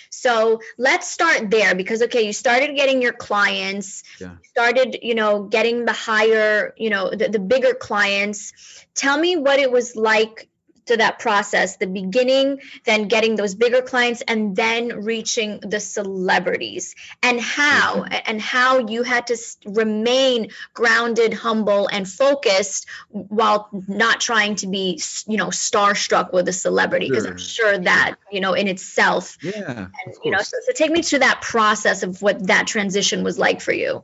So 0.10 0.62
let's 0.78 1.10
start 1.10 1.50
there 1.50 1.76
because 1.76 2.04
okay, 2.04 2.22
you 2.22 2.34
started 2.34 2.76
getting 2.76 3.02
your 3.02 3.14
clients, 3.14 4.04
yeah. 4.20 4.36
started, 4.44 5.00
you 5.02 5.16
know, 5.16 5.44
getting 5.44 5.86
the 5.86 5.94
higher, 5.94 6.74
you 6.78 6.90
know, 6.90 7.10
the, 7.10 7.30
the 7.30 7.40
bigger 7.40 7.74
clients. 7.74 8.54
Tell 8.94 9.18
me 9.18 9.38
what 9.38 9.60
it 9.60 9.72
was 9.72 9.96
like 9.96 10.50
to 10.88 10.98
that 10.98 11.20
process 11.20 11.78
the 11.78 11.88
beginning 11.88 12.60
then 12.86 13.08
getting 13.08 13.36
those 13.36 13.56
bigger 13.56 13.82
clients 13.82 14.22
and 14.28 14.56
then 14.56 15.04
reaching 15.04 15.60
the 15.62 15.80
celebrities 15.80 16.96
and 17.22 17.40
how 17.40 18.04
mm-hmm. 18.04 18.14
and 18.26 18.42
how 18.42 18.80
you 18.88 19.04
had 19.04 19.28
to 19.28 19.38
remain 19.66 20.50
grounded 20.74 21.34
humble 21.34 21.88
and 21.88 22.08
focused 22.08 22.88
while 23.10 23.70
not 23.88 24.20
trying 24.20 24.56
to 24.56 24.68
be 24.68 25.02
you 25.28 25.38
know 25.38 25.48
starstruck 25.48 26.34
with 26.34 26.48
a 26.48 26.54
celebrity 26.54 27.10
because 27.10 27.24
sure. 27.24 27.32
i'm 27.32 27.38
sure 27.38 27.78
that 27.78 28.16
you 28.32 28.40
know 28.40 28.54
in 28.54 28.68
itself 28.68 29.38
yeah 29.42 29.88
and, 30.06 30.16
you 30.24 30.32
know 30.32 30.40
so, 30.40 30.58
so 30.66 30.72
take 30.74 30.92
me 30.92 31.02
through 31.02 31.20
that 31.20 31.42
process 31.42 32.04
of 32.04 32.22
what 32.22 32.48
that 32.48 32.68
transition 32.68 33.24
was 33.24 33.38
like 33.38 33.62
for 33.62 33.74
you 33.74 34.04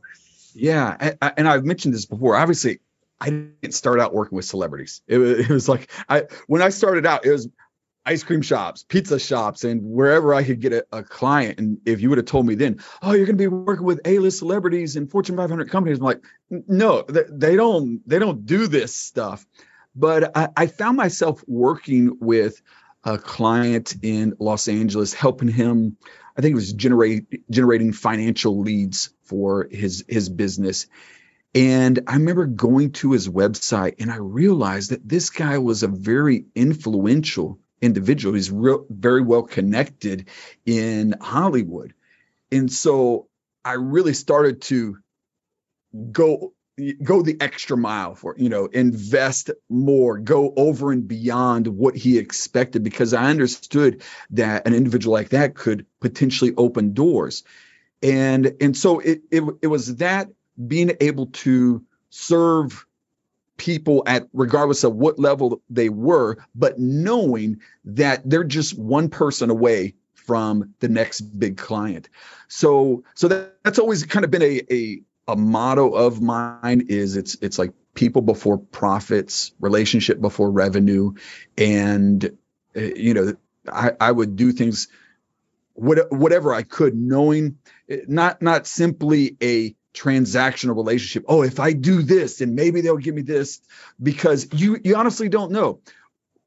yeah 0.53 1.13
and 1.37 1.47
i've 1.47 1.65
mentioned 1.65 1.93
this 1.93 2.05
before 2.05 2.35
obviously 2.35 2.79
I 3.19 3.29
didn't 3.29 3.73
start 3.73 3.99
out 3.99 4.13
working 4.13 4.35
with 4.35 4.45
celebrities. 4.45 5.01
It 5.07 5.17
was, 5.17 5.39
it 5.39 5.49
was 5.49 5.69
like 5.69 5.89
I 6.09 6.23
when 6.47 6.61
I 6.61 6.69
started 6.69 7.05
out, 7.05 7.25
it 7.25 7.31
was 7.31 7.47
ice 8.05 8.23
cream 8.23 8.41
shops, 8.41 8.83
pizza 8.83 9.17
shops, 9.17 9.63
and 9.63 9.81
wherever 9.83 10.33
I 10.33 10.43
could 10.43 10.59
get 10.59 10.73
a, 10.73 10.85
a 10.91 11.03
client. 11.03 11.59
And 11.59 11.77
if 11.85 12.01
you 12.01 12.09
would 12.09 12.17
have 12.17 12.27
told 12.27 12.45
me 12.45 12.55
then, 12.55 12.79
oh, 13.01 13.13
you're 13.13 13.25
going 13.25 13.37
to 13.37 13.41
be 13.43 13.47
working 13.47 13.85
with 13.85 14.01
A-list 14.05 14.39
celebrities 14.39 14.95
and 14.95 15.09
Fortune 15.09 15.37
500 15.37 15.69
companies, 15.69 15.99
I'm 15.99 16.03
like, 16.03 16.21
no, 16.49 17.03
they, 17.03 17.23
they 17.29 17.55
don't 17.55 18.01
they 18.07 18.19
don't 18.19 18.45
do 18.45 18.67
this 18.67 18.95
stuff. 18.95 19.45
But 19.95 20.35
I, 20.35 20.49
I 20.57 20.67
found 20.67 20.97
myself 20.97 21.43
working 21.47 22.17
with 22.19 22.61
a 23.03 23.17
client 23.17 23.95
in 24.01 24.33
Los 24.39 24.67
Angeles, 24.67 25.13
helping 25.13 25.49
him. 25.49 25.97
I 26.35 26.41
think 26.41 26.53
it 26.53 26.55
was 26.55 26.73
generate 26.73 27.49
generating 27.49 27.93
financial 27.93 28.59
leads 28.59 29.11
for 29.23 29.67
his 29.69 30.03
his 30.07 30.29
business 30.29 30.87
and 31.55 31.99
I 32.07 32.13
remember 32.13 32.45
going 32.45 32.91
to 32.93 33.11
his 33.11 33.29
website 33.29 33.95
and 33.99 34.11
I 34.11 34.17
realized 34.17 34.91
that 34.91 35.07
this 35.07 35.29
guy 35.29 35.57
was 35.59 35.83
a 35.83 35.87
very 35.87 36.45
influential 36.55 37.59
individual. 37.81 38.33
He's 38.33 38.49
real, 38.49 38.85
very 38.89 39.21
well 39.21 39.43
connected 39.43 40.29
in 40.65 41.15
Hollywood. 41.21 41.93
And 42.51 42.71
so 42.71 43.27
I 43.63 43.73
really 43.73 44.13
started 44.13 44.61
to 44.63 44.97
go 46.11 46.53
go 47.03 47.21
the 47.21 47.37
extra 47.39 47.77
mile 47.77 48.15
for 48.15 48.33
you 48.35 48.49
know 48.49 48.65
invest 48.65 49.51
more 49.69 50.17
go 50.17 50.51
over 50.57 50.91
and 50.91 51.07
beyond 51.07 51.67
what 51.67 51.95
he 51.95 52.17
expected 52.17 52.83
because 52.83 53.13
i 53.13 53.29
understood 53.29 54.01
that 54.31 54.65
an 54.65 54.73
individual 54.73 55.13
like 55.13 55.29
that 55.29 55.53
could 55.53 55.85
potentially 56.01 56.51
open 56.57 56.93
doors 56.93 57.43
and 58.01 58.55
and 58.59 58.75
so 58.75 58.99
it 58.99 59.21
it, 59.29 59.43
it 59.61 59.67
was 59.67 59.97
that 59.97 60.29
being 60.67 60.91
able 60.99 61.27
to 61.27 61.83
serve 62.09 62.85
people 63.57 64.03
at 64.07 64.27
regardless 64.33 64.83
of 64.83 64.95
what 64.95 65.19
level 65.19 65.61
they 65.69 65.89
were 65.89 66.37
but 66.55 66.79
knowing 66.79 67.61
that 67.85 68.27
they're 68.27 68.43
just 68.43 68.77
one 68.77 69.09
person 69.09 69.49
away 69.49 69.93
from 70.25 70.73
the 70.79 70.87
next 70.87 71.21
big 71.21 71.57
client. 71.57 72.09
So 72.47 73.03
so 73.13 73.27
that, 73.27 73.57
that's 73.63 73.79
always 73.79 74.05
kind 74.05 74.25
of 74.25 74.31
been 74.31 74.41
a, 74.41 74.61
a 74.71 75.01
a 75.27 75.35
motto 75.35 75.91
of 75.91 76.21
mine 76.21 76.85
is 76.89 77.15
it's 77.15 77.37
it's 77.41 77.59
like 77.59 77.73
people 77.93 78.21
before 78.21 78.57
profits, 78.57 79.53
relationship 79.59 80.19
before 80.19 80.51
revenue, 80.51 81.13
and 81.57 82.25
uh, 82.75 82.79
you 82.79 83.13
know 83.13 83.33
I, 83.71 83.91
I 83.99 84.11
would 84.11 84.35
do 84.35 84.51
things 84.51 84.87
what, 85.73 86.11
whatever 86.11 86.53
I 86.53 86.63
could, 86.63 86.95
knowing 86.95 87.57
eh, 87.89 88.01
not 88.07 88.41
not 88.41 88.67
simply 88.67 89.37
a 89.41 89.75
transactional 89.93 90.75
relationship. 90.75 91.25
Oh, 91.27 91.43
if 91.43 91.59
I 91.59 91.73
do 91.73 92.01
this, 92.01 92.37
then 92.37 92.55
maybe 92.55 92.81
they'll 92.81 92.97
give 92.97 93.15
me 93.15 93.21
this, 93.21 93.61
because 94.01 94.47
you 94.53 94.79
you 94.83 94.95
honestly 94.95 95.29
don't 95.29 95.51
know. 95.51 95.79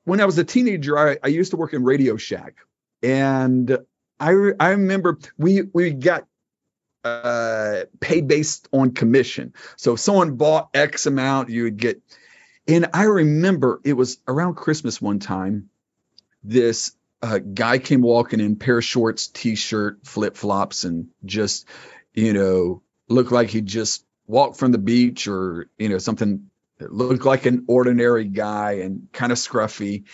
When 0.05 0.21
I 0.21 0.25
was 0.25 0.39
a 0.39 0.45
teenager, 0.45 0.99
I, 0.99 1.19
I 1.23 1.29
used 1.29 1.51
to 1.51 1.57
work 1.57 1.73
in 1.73 1.85
Radio 1.85 2.17
Shack, 2.17 2.57
and 3.03 3.79
I 4.21 4.31
I 4.61 4.71
remember 4.71 5.19
we 5.39 5.63
we 5.63 5.91
got 5.91 6.27
uh, 7.05 7.85
paid 8.01 8.27
based 8.29 8.69
on 8.73 8.93
commission. 8.93 9.55
So 9.77 9.95
if 9.95 10.01
someone 10.01 10.37
bought 10.37 10.71
X 10.75 11.07
amount, 11.07 11.49
you 11.51 11.65
would 11.65 11.77
get. 11.77 12.03
And 12.69 12.89
I 12.93 13.05
remember 13.05 13.81
it 13.85 13.93
was 13.93 14.19
around 14.27 14.57
Christmas 14.57 15.01
one 15.01 15.21
time. 15.21 15.71
This 16.43 16.97
uh, 17.23 17.39
guy 17.39 17.79
came 17.79 18.03
walking 18.03 18.41
in, 18.41 18.57
pair 18.57 18.79
of 18.79 18.85
shorts, 18.85 19.29
t-shirt, 19.29 20.01
flip 20.05 20.37
flops, 20.37 20.83
and 20.85 21.09
just 21.25 21.69
you 22.13 22.33
know 22.33 22.83
looked 23.09 23.33
like 23.33 23.49
he 23.49 23.61
just 23.61 24.05
walked 24.27 24.57
from 24.59 24.73
the 24.73 24.79
beach 24.79 25.29
or 25.29 25.69
you 25.79 25.89
know 25.89 25.99
something 25.99 26.51
that 26.79 26.93
looked 26.93 27.25
like 27.25 27.47
an 27.47 27.65
ordinary 27.69 28.25
guy 28.25 28.73
and 28.83 29.09
kind 29.13 29.33
of 29.33 29.39
scruffy. 29.39 30.05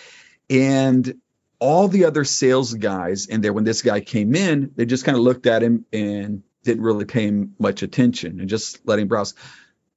And 0.49 1.21
all 1.59 1.89
the 1.89 2.05
other 2.05 2.25
sales 2.25 2.75
guys 2.75 3.27
in 3.27 3.41
there 3.41 3.53
when 3.53 3.65
this 3.65 3.83
guy 3.83 4.01
came 4.01 4.35
in, 4.35 4.73
they 4.77 4.87
just 4.87 5.05
kind 5.05 5.17
of 5.17 5.25
looked 5.25 5.47
at 5.47 5.63
him 5.63 5.85
and 5.93 6.43
didn't 6.65 6.83
really 6.83 7.05
pay 7.05 7.27
him 7.27 7.55
much 7.59 7.83
attention 7.83 8.41
and 8.41 8.49
just 8.49 8.81
let 8.87 8.99
him 8.99 9.09
browse. 9.09 9.35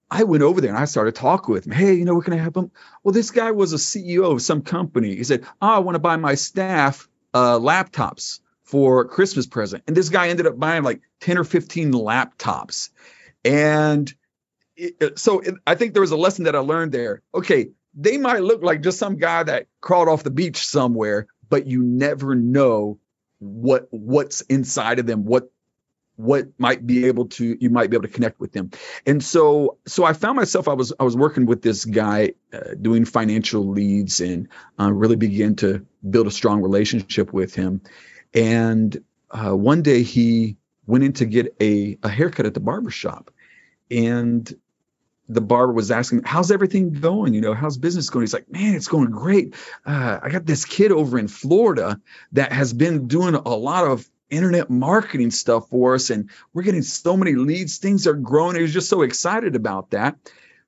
I 0.09 0.23
went 0.23 0.43
over 0.43 0.61
there 0.61 0.69
and 0.69 0.79
I 0.79 0.85
started 0.85 1.15
talking 1.15 1.53
with 1.53 1.65
him. 1.65 1.71
Hey, 1.71 1.95
you 1.95 2.05
know 2.05 2.13
what 2.15 2.25
can 2.25 2.33
I 2.33 2.37
help 2.37 2.57
him? 2.57 2.71
Well, 3.03 3.13
this 3.13 3.31
guy 3.31 3.51
was 3.51 3.73
a 3.73 3.77
CEO 3.77 4.31
of 4.31 4.41
some 4.41 4.61
company. 4.61 5.15
He 5.15 5.23
said, 5.23 5.45
"Oh, 5.61 5.67
I 5.67 5.79
want 5.79 5.95
to 5.95 5.99
buy 5.99 6.15
my 6.15 6.35
staff 6.35 7.07
uh, 7.33 7.59
laptops 7.59 8.39
for 8.65 9.05
Christmas 9.05 9.47
present." 9.47 9.83
And 9.87 9.95
this 9.95 10.09
guy 10.09 10.29
ended 10.29 10.47
up 10.47 10.59
buying 10.59 10.83
like 10.83 11.01
ten 11.19 11.37
or 11.37 11.43
fifteen 11.43 11.91
laptops. 11.91 12.89
And 13.43 14.13
it, 14.75 15.19
so 15.19 15.39
it, 15.39 15.55
I 15.65 15.75
think 15.75 15.93
there 15.93 16.01
was 16.01 16.11
a 16.11 16.17
lesson 16.17 16.45
that 16.45 16.55
I 16.55 16.59
learned 16.59 16.91
there. 16.91 17.21
Okay, 17.33 17.69
they 17.93 18.17
might 18.17 18.43
look 18.43 18.61
like 18.61 18.81
just 18.81 18.99
some 18.99 19.17
guy 19.17 19.43
that 19.43 19.67
crawled 19.81 20.09
off 20.09 20.23
the 20.23 20.31
beach 20.31 20.65
somewhere, 20.65 21.27
but 21.49 21.65
you 21.65 21.81
never 21.83 22.35
know 22.35 22.99
what 23.39 23.87
what's 23.91 24.41
inside 24.41 24.99
of 24.99 25.05
them, 25.05 25.25
what 25.25 25.49
what 26.17 26.47
might 26.57 26.85
be 26.85 27.05
able 27.05 27.25
to 27.25 27.57
you 27.59 27.69
might 27.69 27.89
be 27.89 27.97
able 27.97 28.07
to 28.07 28.13
connect 28.13 28.39
with 28.39 28.53
them 28.53 28.71
and 29.05 29.23
so 29.23 29.77
so 29.85 30.03
i 30.03 30.13
found 30.13 30.37
myself 30.37 30.67
i 30.67 30.73
was 30.73 30.93
i 30.99 31.03
was 31.03 31.15
working 31.15 31.45
with 31.45 31.61
this 31.61 31.83
guy 31.83 32.31
uh, 32.53 32.73
doing 32.81 33.03
financial 33.03 33.67
leads 33.69 34.21
and 34.21 34.47
uh, 34.79 34.91
really 34.91 35.17
began 35.17 35.55
to 35.55 35.85
build 36.09 36.27
a 36.27 36.31
strong 36.31 36.61
relationship 36.61 37.33
with 37.33 37.53
him 37.53 37.81
and 38.35 39.01
uh, 39.31 39.55
one 39.55 39.81
day 39.81 40.03
he 40.03 40.57
went 40.85 41.03
in 41.03 41.13
to 41.13 41.25
get 41.25 41.55
a, 41.61 41.97
a 42.03 42.09
haircut 42.09 42.45
at 42.45 42.53
the 42.53 42.59
barber 42.59 42.91
shop. 42.91 43.31
And 43.89 44.53
the 45.27 45.41
barber 45.41 45.73
was 45.73 45.89
asking 45.89 46.23
how's 46.23 46.51
everything 46.51 46.91
going? 46.91 47.33
You 47.33 47.41
know 47.41 47.53
how's 47.53 47.77
business 47.77 48.09
going? 48.09 48.23
He's 48.23 48.33
like 48.33 48.51
man 48.51 48.75
it's 48.75 48.87
going 48.87 49.09
great. 49.09 49.55
Uh, 49.85 50.19
i 50.21 50.29
got 50.29 50.45
this 50.45 50.65
kid 50.65 50.91
over 50.91 51.17
in 51.17 51.27
florida 51.27 51.99
that 52.33 52.51
has 52.51 52.73
been 52.73 53.07
doing 53.07 53.33
a 53.33 53.49
lot 53.49 53.87
of 53.87 54.07
internet 54.29 54.69
marketing 54.69 55.31
stuff 55.31 55.69
for 55.69 55.95
us 55.95 56.11
and 56.11 56.29
we're 56.53 56.63
getting 56.63 56.83
so 56.83 57.17
many 57.17 57.33
leads. 57.33 57.77
Things 57.77 58.05
are 58.05 58.13
growing. 58.13 58.55
He 58.55 58.61
was 58.61 58.73
just 58.73 58.89
so 58.89 59.01
excited 59.01 59.55
about 59.55 59.91
that. 59.91 60.15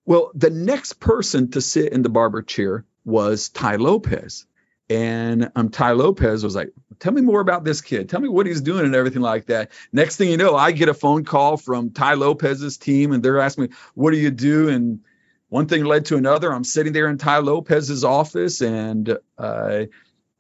Well 0.05 0.31
the 0.33 0.49
next 0.49 0.93
person 0.93 1.51
to 1.51 1.61
sit 1.61 1.93
in 1.93 2.01
the 2.01 2.09
barber 2.09 2.41
chair 2.41 2.83
was 3.05 3.49
Tai 3.49 3.75
Lopez. 3.75 4.47
And 4.89 5.51
um, 5.55 5.69
Tai 5.69 5.91
Lopez 5.91 6.43
was 6.43 6.55
like 6.55 6.71
tell 6.99 7.13
me 7.13 7.21
more 7.21 7.41
about 7.41 7.63
this 7.63 7.81
kid 7.81 8.09
tell 8.09 8.19
me 8.19 8.29
what 8.29 8.45
he's 8.45 8.61
doing 8.61 8.85
and 8.85 8.95
everything 8.95 9.21
like 9.21 9.45
that 9.47 9.71
next 9.91 10.17
thing 10.17 10.29
you 10.29 10.37
know 10.37 10.55
i 10.55 10.71
get 10.71 10.89
a 10.89 10.93
phone 10.93 11.23
call 11.23 11.57
from 11.57 11.91
Tai 11.91 12.15
Lopez's 12.15 12.77
team 12.77 13.11
and 13.11 13.23
they're 13.23 13.39
asking 13.39 13.65
me 13.65 13.69
what 13.93 14.11
do 14.11 14.17
you 14.17 14.31
do 14.31 14.69
and 14.69 15.01
one 15.49 15.67
thing 15.67 15.85
led 15.85 16.05
to 16.05 16.17
another 16.17 16.51
i'm 16.51 16.63
sitting 16.63 16.93
there 16.93 17.07
in 17.07 17.17
Tai 17.17 17.39
Lopez's 17.39 18.03
office 18.03 18.61
and 18.61 19.17
uh, 19.37 19.85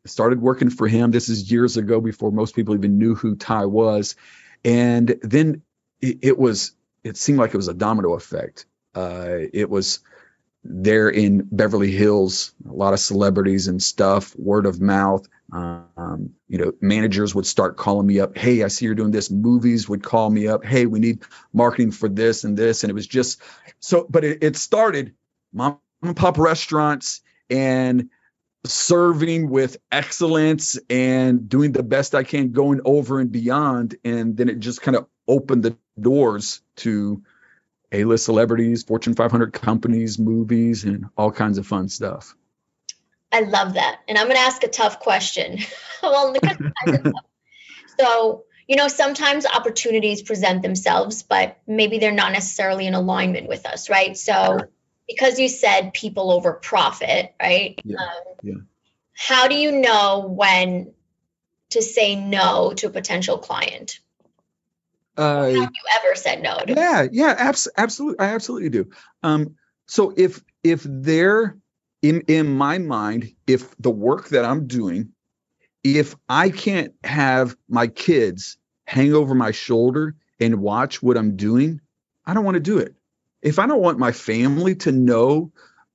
started 0.07 0.41
working 0.41 0.69
for 0.69 0.87
him. 0.87 1.11
This 1.11 1.29
is 1.29 1.51
years 1.51 1.77
ago 1.77 2.01
before 2.01 2.31
most 2.31 2.55
people 2.55 2.75
even 2.75 2.97
knew 2.97 3.15
who 3.15 3.35
Tai 3.35 3.65
was. 3.65 4.15
And 4.63 5.07
then 5.21 5.61
it, 6.01 6.19
it 6.21 6.37
was, 6.37 6.73
it 7.03 7.17
seemed 7.17 7.39
like 7.39 7.53
it 7.53 7.57
was 7.57 7.67
a 7.67 7.73
domino 7.73 8.13
effect. 8.13 8.65
Uh, 8.95 9.37
it 9.53 9.69
was 9.69 9.99
there 10.69 11.09
in 11.09 11.47
Beverly 11.51 11.91
Hills, 11.91 12.53
a 12.69 12.73
lot 12.73 12.93
of 12.93 12.99
celebrities 12.99 13.67
and 13.67 13.81
stuff, 13.81 14.35
word 14.37 14.65
of 14.65 14.81
mouth. 14.81 15.25
Um, 15.51 16.31
you 16.49 16.57
know, 16.57 16.73
managers 16.81 17.33
would 17.33 17.45
start 17.45 17.77
calling 17.77 18.05
me 18.05 18.19
up. 18.19 18.37
Hey, 18.37 18.63
I 18.63 18.67
see 18.67 18.85
you're 18.85 18.95
doing 18.95 19.11
this. 19.11 19.31
Movies 19.31 19.87
would 19.87 20.03
call 20.03 20.29
me 20.29 20.47
up. 20.47 20.65
Hey, 20.65 20.85
we 20.85 20.99
need 20.99 21.23
marketing 21.53 21.91
for 21.91 22.09
this 22.09 22.43
and 22.43 22.57
this. 22.57 22.83
And 22.83 22.91
it 22.91 22.93
was 22.93 23.07
just 23.07 23.41
so, 23.79 24.05
but 24.09 24.25
it, 24.25 24.43
it 24.43 24.55
started 24.57 25.13
mom 25.53 25.79
and 26.01 26.17
pop 26.17 26.37
restaurants 26.37 27.21
and 27.49 28.09
serving 28.65 29.49
with 29.49 29.77
excellence 29.89 30.77
and 30.89 31.47
doing 31.47 31.71
the 31.71 31.83
best 31.83 32.13
I 32.13 32.23
can, 32.23 32.51
going 32.51 32.81
over 32.83 33.21
and 33.21 33.31
beyond. 33.31 33.95
And 34.03 34.35
then 34.35 34.49
it 34.49 34.59
just 34.59 34.81
kind 34.81 34.97
of 34.97 35.07
opened 35.29 35.63
the 35.63 35.77
doors 35.99 36.61
to 36.77 37.23
A 37.91 38.03
list 38.03 38.25
celebrities, 38.25 38.83
Fortune 38.83 39.13
500 39.13 39.53
companies, 39.53 40.19
movies, 40.19 40.83
and 40.83 41.05
all 41.17 41.31
kinds 41.31 41.57
of 41.57 41.65
fun 41.65 41.87
stuff. 41.87 42.35
I 43.31 43.41
love 43.41 43.73
that. 43.73 43.99
And 44.07 44.17
I'm 44.17 44.25
going 44.25 44.37
to 44.37 44.41
ask 44.41 44.63
a 44.63 44.67
tough 44.67 44.99
question. 44.99 45.59
well, 46.03 46.35
so, 47.99 48.43
you 48.67 48.75
know, 48.75 48.87
sometimes 48.87 49.45
opportunities 49.45 50.21
present 50.21 50.61
themselves, 50.61 51.23
but 51.23 51.57
maybe 51.67 51.99
they're 51.99 52.11
not 52.11 52.31
necessarily 52.31 52.87
in 52.87 52.93
alignment 52.93 53.47
with 53.47 53.65
us, 53.65 53.89
right? 53.89 54.17
So, 54.17 54.59
because 55.07 55.39
you 55.39 55.47
said 55.47 55.93
people 55.93 56.31
over 56.31 56.53
profit, 56.53 57.33
right? 57.41 57.79
Yeah. 57.83 57.97
Um, 57.97 58.23
yeah. 58.43 58.53
How 59.13 59.47
do 59.47 59.55
you 59.55 59.71
know 59.71 60.27
when 60.27 60.93
to 61.71 61.81
say 61.81 62.15
no 62.15 62.73
to 62.73 62.87
a 62.87 62.89
potential 62.89 63.37
client? 63.37 63.99
Uh, 65.17 65.45
Have 65.45 65.53
you 65.55 65.69
ever 65.95 66.15
said 66.15 66.41
no? 66.43 66.57
To 66.59 66.73
yeah, 66.73 67.07
yeah, 67.11 67.35
abs- 67.37 67.69
absolutely. 67.77 68.19
I 68.19 68.33
absolutely 68.33 68.69
do. 68.69 68.89
Um, 69.23 69.55
so 69.87 70.13
if 70.15 70.43
if 70.63 70.83
they're 70.83 71.57
in 72.01 72.21
in 72.27 72.55
my 72.55 72.77
mind, 72.77 73.33
if 73.47 73.75
the 73.77 73.91
work 73.91 74.29
that 74.29 74.45
I'm 74.45 74.67
doing, 74.67 75.09
if 75.83 76.15
I 76.29 76.49
can't 76.49 76.93
have 77.03 77.55
my 77.67 77.87
kids 77.87 78.57
hang 78.85 79.13
over 79.13 79.33
my 79.33 79.51
shoulder 79.51 80.15
and 80.39 80.61
watch 80.61 81.01
what 81.01 81.17
I'm 81.17 81.35
doing, 81.35 81.81
I 82.25 82.33
don't 82.33 82.45
want 82.45 82.55
to 82.55 82.61
do 82.61 82.77
it 82.77 82.95
if 83.41 83.59
I 83.59 83.67
don't 83.67 83.81
want 83.81 83.99
my 83.99 84.11
family 84.11 84.75
to 84.75 84.91
know 84.91 85.51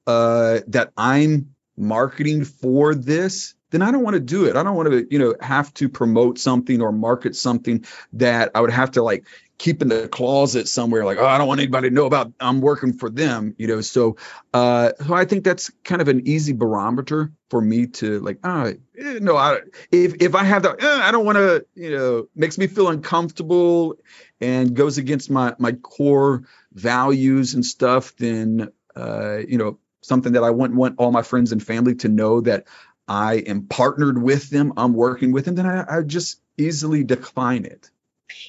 uh, 0.06 0.60
that 0.68 0.92
I'm 0.96 1.54
marketing 1.76 2.44
for 2.44 2.94
this, 2.94 3.54
then 3.72 3.82
I 3.82 3.90
don't 3.90 4.02
want 4.02 4.14
to 4.14 4.20
do 4.20 4.44
it. 4.44 4.54
I 4.54 4.62
don't 4.62 4.76
want 4.76 4.90
to, 4.90 5.06
you 5.10 5.18
know, 5.18 5.34
have 5.40 5.74
to 5.74 5.88
promote 5.88 6.38
something 6.38 6.80
or 6.80 6.92
market 6.92 7.34
something 7.34 7.84
that 8.12 8.52
I 8.54 8.60
would 8.60 8.70
have 8.70 8.92
to 8.92 9.02
like 9.02 9.26
keep 9.58 9.80
in 9.80 9.88
the 9.88 10.08
closet 10.08 10.68
somewhere. 10.68 11.04
Like, 11.04 11.18
oh, 11.18 11.26
I 11.26 11.38
don't 11.38 11.48
want 11.48 11.60
anybody 11.60 11.88
to 11.88 11.94
know 11.94 12.06
about 12.06 12.32
I'm 12.38 12.60
working 12.60 12.92
for 12.92 13.08
them, 13.08 13.54
you 13.58 13.66
know. 13.66 13.80
So, 13.80 14.16
uh, 14.52 14.92
so 15.04 15.14
I 15.14 15.24
think 15.24 15.44
that's 15.44 15.70
kind 15.84 16.02
of 16.02 16.08
an 16.08 16.26
easy 16.28 16.52
barometer 16.52 17.32
for 17.48 17.60
me 17.60 17.86
to 17.86 18.20
like, 18.20 18.38
oh, 18.44 18.74
no, 18.94 19.36
I 19.36 19.60
if 19.90 20.20
if 20.20 20.34
I 20.34 20.44
have 20.44 20.64
that, 20.64 20.82
eh, 20.82 21.00
I 21.02 21.10
don't 21.10 21.24
want 21.24 21.38
to, 21.38 21.64
you 21.74 21.96
know, 21.96 22.28
makes 22.36 22.58
me 22.58 22.66
feel 22.66 22.88
uncomfortable 22.88 23.96
and 24.40 24.74
goes 24.74 24.98
against 24.98 25.30
my 25.30 25.54
my 25.58 25.72
core 25.72 26.42
values 26.72 27.54
and 27.54 27.64
stuff, 27.64 28.16
then 28.16 28.70
uh, 28.96 29.38
you 29.38 29.56
know 29.58 29.78
something 30.02 30.32
that 30.32 30.42
I 30.42 30.50
wouldn't 30.50 30.78
want 30.78 30.96
all 30.98 31.12
my 31.12 31.22
friends 31.22 31.52
and 31.52 31.62
family 31.62 31.94
to 31.96 32.08
know 32.08 32.40
that 32.42 32.66
I 33.08 33.34
am 33.36 33.66
partnered 33.66 34.20
with 34.20 34.50
them, 34.50 34.72
I'm 34.76 34.94
working 34.94 35.32
with 35.32 35.44
them, 35.44 35.54
then 35.54 35.66
I, 35.66 35.98
I 35.98 36.02
just 36.02 36.40
easily 36.56 37.04
decline 37.04 37.64
it. 37.64 37.90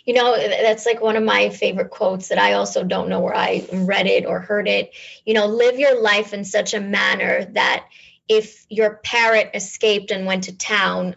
You 0.05 0.13
know, 0.13 0.35
that's 0.35 0.85
like 0.85 1.01
one 1.01 1.15
of 1.15 1.23
my 1.23 1.49
favorite 1.49 1.89
quotes 1.89 2.29
that 2.29 2.37
I 2.37 2.53
also 2.53 2.83
don't 2.83 3.09
know 3.09 3.19
where 3.19 3.35
I 3.35 3.67
read 3.71 4.07
it 4.07 4.25
or 4.25 4.39
heard 4.39 4.67
it. 4.67 4.91
You 5.25 5.33
know, 5.33 5.47
live 5.47 5.77
your 5.79 6.01
life 6.01 6.33
in 6.33 6.45
such 6.45 6.73
a 6.73 6.79
manner 6.79 7.45
that 7.53 7.85
if 8.29 8.65
your 8.69 9.01
parrot 9.03 9.51
escaped 9.53 10.09
and 10.09 10.25
went 10.25 10.45
to 10.45 10.57
town, 10.57 11.13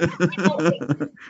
you, 0.00 0.06
know, 0.38 0.70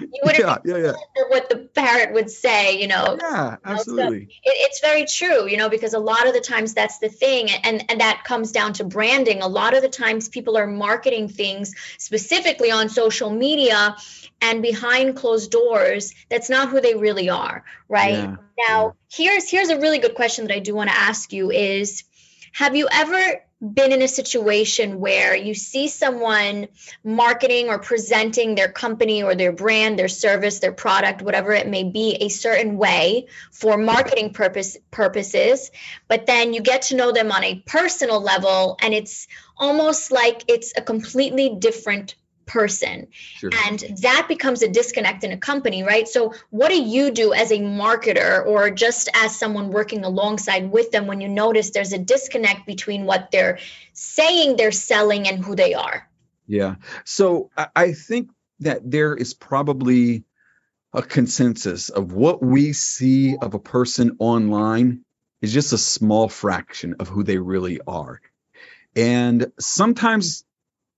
you 0.00 0.20
would 0.22 0.38
yeah, 0.38 0.58
yeah, 0.64 0.76
yeah. 0.76 0.92
what 1.28 1.48
the 1.48 1.68
parrot 1.74 2.12
would 2.12 2.30
say, 2.30 2.80
you 2.80 2.86
know. 2.86 3.16
Yeah, 3.20 3.56
absolutely. 3.64 4.26
So 4.26 4.26
it, 4.44 4.56
it's 4.68 4.80
very 4.80 5.06
true, 5.06 5.48
you 5.48 5.56
know, 5.56 5.70
because 5.70 5.94
a 5.94 5.98
lot 5.98 6.26
of 6.26 6.34
the 6.34 6.40
times 6.40 6.74
that's 6.74 6.98
the 6.98 7.08
thing, 7.08 7.48
and 7.50 7.90
and 7.90 8.00
that 8.00 8.24
comes 8.24 8.52
down 8.52 8.74
to 8.74 8.84
branding. 8.84 9.40
A 9.40 9.48
lot 9.48 9.74
of 9.74 9.82
the 9.82 9.88
times 9.88 10.28
people 10.28 10.58
are 10.58 10.66
marketing 10.66 11.28
things 11.28 11.74
specifically 11.96 12.70
on 12.70 12.88
social 12.88 13.30
media 13.30 13.96
and 14.40 14.60
behind 14.60 15.16
closed 15.16 15.50
doors 15.50 16.14
that's 16.28 16.50
not 16.50 16.68
who 16.68 16.80
they 16.80 16.94
really 16.94 17.30
are 17.30 17.64
right 17.88 18.14
yeah. 18.14 18.36
now 18.68 18.94
here's 19.10 19.50
here's 19.50 19.70
a 19.70 19.80
really 19.80 19.98
good 19.98 20.14
question 20.14 20.46
that 20.46 20.54
i 20.54 20.58
do 20.58 20.74
want 20.74 20.90
to 20.90 20.96
ask 20.96 21.32
you 21.32 21.50
is 21.50 22.04
have 22.52 22.76
you 22.76 22.86
ever 22.90 23.42
been 23.64 23.92
in 23.92 24.02
a 24.02 24.08
situation 24.08 25.00
where 25.00 25.34
you 25.34 25.54
see 25.54 25.88
someone 25.88 26.68
marketing 27.02 27.68
or 27.68 27.78
presenting 27.78 28.54
their 28.54 28.68
company 28.70 29.22
or 29.22 29.34
their 29.34 29.52
brand, 29.52 29.98
their 29.98 30.08
service, 30.08 30.58
their 30.58 30.72
product, 30.72 31.22
whatever 31.22 31.52
it 31.52 31.66
may 31.66 31.84
be, 31.84 32.16
a 32.20 32.28
certain 32.28 32.76
way 32.76 33.26
for 33.50 33.78
marketing 33.78 34.34
purpose 34.34 34.76
purposes, 34.90 35.70
but 36.08 36.26
then 36.26 36.52
you 36.52 36.60
get 36.60 36.82
to 36.82 36.96
know 36.96 37.12
them 37.12 37.32
on 37.32 37.42
a 37.42 37.62
personal 37.66 38.20
level 38.20 38.76
and 38.82 38.92
it's 38.92 39.28
almost 39.56 40.12
like 40.12 40.44
it's 40.48 40.74
a 40.76 40.82
completely 40.82 41.56
different 41.58 42.16
person. 42.46 43.08
Sure. 43.12 43.50
and 43.66 43.78
that 44.02 44.26
becomes 44.28 44.62
a 44.62 44.68
disconnect 44.68 45.24
in 45.24 45.32
a 45.32 45.36
company 45.36 45.82
right? 45.82 46.08
So 46.08 46.34
what 46.50 46.68
do 46.68 46.80
you 46.80 47.10
do 47.10 47.32
as 47.32 47.50
a 47.50 47.58
marketer 47.58 48.44
or 48.46 48.70
just 48.70 49.08
as 49.14 49.36
someone 49.36 49.70
working 49.70 50.04
alongside 50.04 50.70
with 50.70 50.90
them 50.90 51.06
when 51.06 51.20
you 51.20 51.28
notice 51.28 51.70
there's 51.70 51.92
a 51.92 51.98
disconnect 51.98 52.66
between 52.66 53.04
what 53.04 53.30
they're 53.30 53.58
saying 53.92 54.56
they're 54.56 54.72
selling 54.72 55.28
and 55.28 55.44
who 55.44 55.54
they 55.56 55.74
are? 55.74 56.08
Yeah. 56.46 56.76
So 57.04 57.50
i 57.74 57.92
think 57.92 58.30
that 58.60 58.88
there 58.88 59.14
is 59.14 59.34
probably 59.34 60.24
a 60.92 61.02
consensus 61.02 61.88
of 61.88 62.12
what 62.12 62.42
we 62.42 62.72
see 62.72 63.36
of 63.36 63.54
a 63.54 63.58
person 63.58 64.16
online 64.20 65.04
is 65.42 65.52
just 65.52 65.72
a 65.72 65.78
small 65.78 66.28
fraction 66.28 66.94
of 67.00 67.08
who 67.08 67.24
they 67.24 67.36
really 67.36 67.80
are. 67.86 68.20
And 68.96 69.52
sometimes 69.58 70.44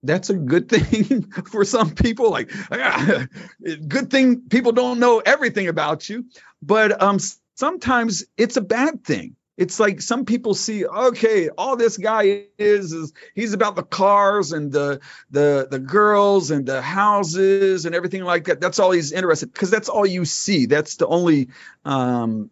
that's 0.07 0.29
a 0.29 0.35
good 0.35 0.69
thing 0.69 1.31
for 1.51 1.65
some 1.65 1.91
people 1.91 2.31
like 2.31 2.49
good 3.87 4.09
thing 4.09 4.41
people 4.49 4.71
don't 4.71 4.99
know 4.99 5.19
everything 5.19 5.67
about 5.67 6.09
you. 6.09 6.25
But 6.61 7.01
um 7.01 7.19
sometimes 7.55 8.25
it's 8.37 8.57
a 8.57 8.61
bad 8.61 9.03
thing. 9.03 9.35
It's 9.57 9.79
like 9.79 10.01
some 10.01 10.25
people 10.25 10.53
see 10.53 10.85
okay 10.85 11.49
all 11.49 11.77
this 11.77 11.97
guy 11.97 12.45
is 12.57 12.93
is 12.93 13.13
he's 13.33 13.53
about 13.53 13.75
the 13.75 13.83
cars 13.83 14.51
and 14.51 14.71
the 14.71 14.99
the 15.31 15.67
the 15.69 15.79
girls 15.79 16.51
and 16.51 16.65
the 16.65 16.81
houses 16.81 17.85
and 17.85 17.95
everything 17.95 18.23
like 18.23 18.45
that. 18.45 18.61
That's 18.61 18.79
all 18.79 18.91
he's 18.91 19.11
interested 19.11 19.51
because 19.51 19.71
that's 19.71 19.89
all 19.89 20.05
you 20.05 20.25
see. 20.25 20.67
That's 20.67 20.97
the 20.97 21.07
only 21.07 21.49
um 21.85 22.51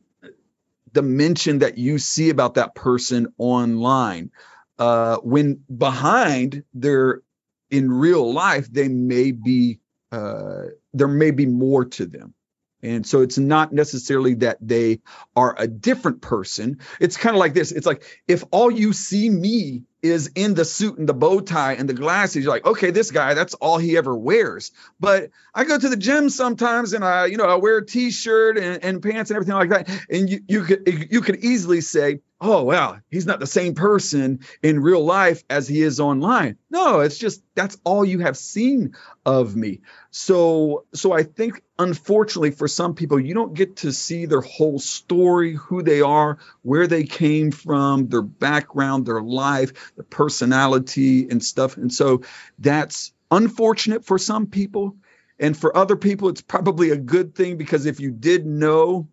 dimension 0.92 1.60
that 1.60 1.78
you 1.78 2.00
see 2.00 2.30
about 2.30 2.56
that 2.56 2.74
person 2.74 3.34
online. 3.38 4.32
Uh, 4.78 5.18
when 5.18 5.64
behind 5.78 6.64
their 6.74 7.22
in 7.70 7.92
real 7.92 8.32
life 8.32 8.72
they 8.72 8.88
may 8.88 9.32
be 9.32 9.80
uh, 10.12 10.66
there 10.94 11.08
may 11.08 11.32
be 11.32 11.46
more 11.46 11.86
to 11.86 12.06
them. 12.06 12.34
And 12.82 13.06
so 13.06 13.22
it's 13.22 13.38
not 13.38 13.74
necessarily 13.74 14.36
that 14.36 14.58
they 14.62 15.02
are 15.36 15.56
a 15.58 15.68
different 15.68 16.22
person. 16.22 16.80
It's 17.00 17.18
kind 17.18 17.36
of 17.36 17.40
like 17.40 17.54
this. 17.54 17.72
It's 17.72 17.88
like 17.88 18.04
if 18.28 18.44
all 18.52 18.70
you 18.70 18.94
see 18.94 19.30
me 19.30 19.84
is 20.06 20.32
in 20.36 20.54
the 20.54 20.66
suit 20.66 20.98
and 20.98 21.10
the 21.10 21.14
bow 21.14 21.40
tie 21.40 21.74
and 21.74 21.90
the 21.90 21.94
glasses. 21.94 22.44
You're 22.44 22.54
like 22.54 22.66
okay 22.66 22.92
this 22.92 23.12
guy 23.12 23.34
that's 23.34 23.54
all 23.56 23.78
he 23.78 23.98
ever 23.98 24.16
wears. 24.16 24.72
But 25.00 25.32
i 25.54 25.64
go 25.64 25.78
to 25.78 25.90
the 25.90 25.98
gym 25.98 26.30
sometimes 26.30 26.94
and 26.94 27.04
i 27.04 27.26
you 27.26 27.38
know 27.38 27.46
i 27.46 27.56
wear 27.56 27.78
a 27.78 27.86
t-shirt 27.86 28.58
and, 28.58 28.84
and 28.84 29.04
pants 29.04 29.32
and 29.32 29.36
everything 29.36 29.56
like 29.56 29.70
that. 29.70 29.90
And 30.10 30.30
you, 30.30 30.42
you 30.48 30.64
could 30.64 31.08
you 31.12 31.22
could 31.22 31.44
easily 31.44 31.82
say 31.82 32.20
oh 32.42 32.64
wow 32.64 33.00
he's 33.10 33.26
not 33.26 33.40
the 33.40 33.48
same 33.48 33.76
person 33.76 34.40
in 34.62 34.82
real 34.82 35.04
life 35.04 35.44
as 35.50 35.68
he 35.68 35.82
is 35.82 36.00
online. 36.00 36.58
No 36.70 37.00
it's 37.00 37.18
just 37.18 37.42
that's 37.56 37.78
all 37.84 38.06
you 38.06 38.20
have 38.20 38.38
seen 38.38 38.96
of 39.26 39.56
me. 39.56 39.82
So 40.12 40.86
so 40.94 41.12
i 41.12 41.24
think 41.24 41.62
unfortunately 41.78 42.52
for 42.52 42.68
some 42.68 42.96
people 42.96 43.20
you 43.20 43.34
don't 43.34 43.54
get 43.54 43.78
to 43.78 43.92
see 43.92 44.26
their 44.26 44.42
whole 44.42 44.80
story 44.80 45.54
who 45.56 45.84
they 45.84 46.02
are 46.02 46.38
where 46.62 46.88
they 46.88 47.04
came 47.04 47.52
from 47.52 48.08
their 48.08 48.22
background 48.22 49.06
their 49.06 49.22
life 49.22 49.94
their 49.96 50.06
personality 50.06 51.28
and 51.30 51.44
stuff 51.44 51.78
and 51.78 51.94
so 51.94 52.22
that's 52.60 53.14
unfortunate 53.32 54.06
for 54.06 54.18
some 54.18 54.48
people 54.48 54.96
and 55.40 55.58
for 55.58 55.76
other 55.76 55.96
people 55.96 56.30
it's 56.30 56.42
probably 56.42 56.92
a 56.92 56.98
good 56.98 57.36
thing 57.36 57.58
because 57.58 57.86
if 57.86 58.00
you 58.00 58.12
did 58.12 58.46
know 58.46 59.08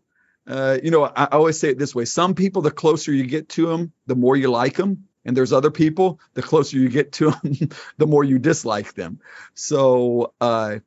uh, 0.47 0.79
you 0.83 0.91
know, 0.91 1.05
I, 1.05 1.13
I 1.17 1.29
always 1.33 1.59
say 1.59 1.71
it 1.71 1.79
this 1.79 1.95
way: 1.95 2.05
some 2.05 2.35
people, 2.35 2.63
the 2.63 2.71
closer 2.71 3.13
you 3.13 3.27
get 3.27 3.49
to 3.51 3.67
them, 3.67 3.93
the 4.07 4.17
more 4.17 4.37
you 4.37 4.51
like 4.51 4.77
them, 4.77 5.09
and 5.25 5.37
there's 5.37 5.53
other 5.53 5.71
people, 5.71 6.21
the 6.35 6.43
closer 6.43 6.79
you 6.79 6.89
get 6.89 7.13
to 7.13 7.31
them, 7.31 7.71
the 7.97 8.07
more 8.07 8.25
you 8.25 8.39
dislike 8.39 8.95
them. 8.95 9.21
So, 9.55 10.35
uh, 10.41 10.79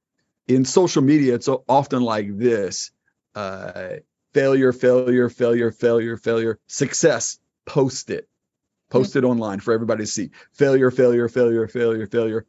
in 0.47 0.65
social 0.65 1.01
media, 1.01 1.35
it's 1.35 1.47
often 1.47 2.01
like 2.01 2.37
this: 2.37 2.91
uh, 3.33 3.97
failure, 4.33 4.73
failure, 4.73 5.29
failure, 5.29 5.71
failure, 5.71 6.17
failure, 6.17 6.59
success. 6.67 7.39
Post 7.65 8.11
it, 8.11 8.29
post 8.89 9.15
it 9.15 9.23
online 9.23 9.59
for 9.59 9.73
everybody 9.73 10.03
to 10.03 10.07
see. 10.07 10.31
Failure, 10.53 10.91
failure, 10.91 11.27
failure, 11.27 11.67
failure, 11.67 12.07
failure. 12.07 12.45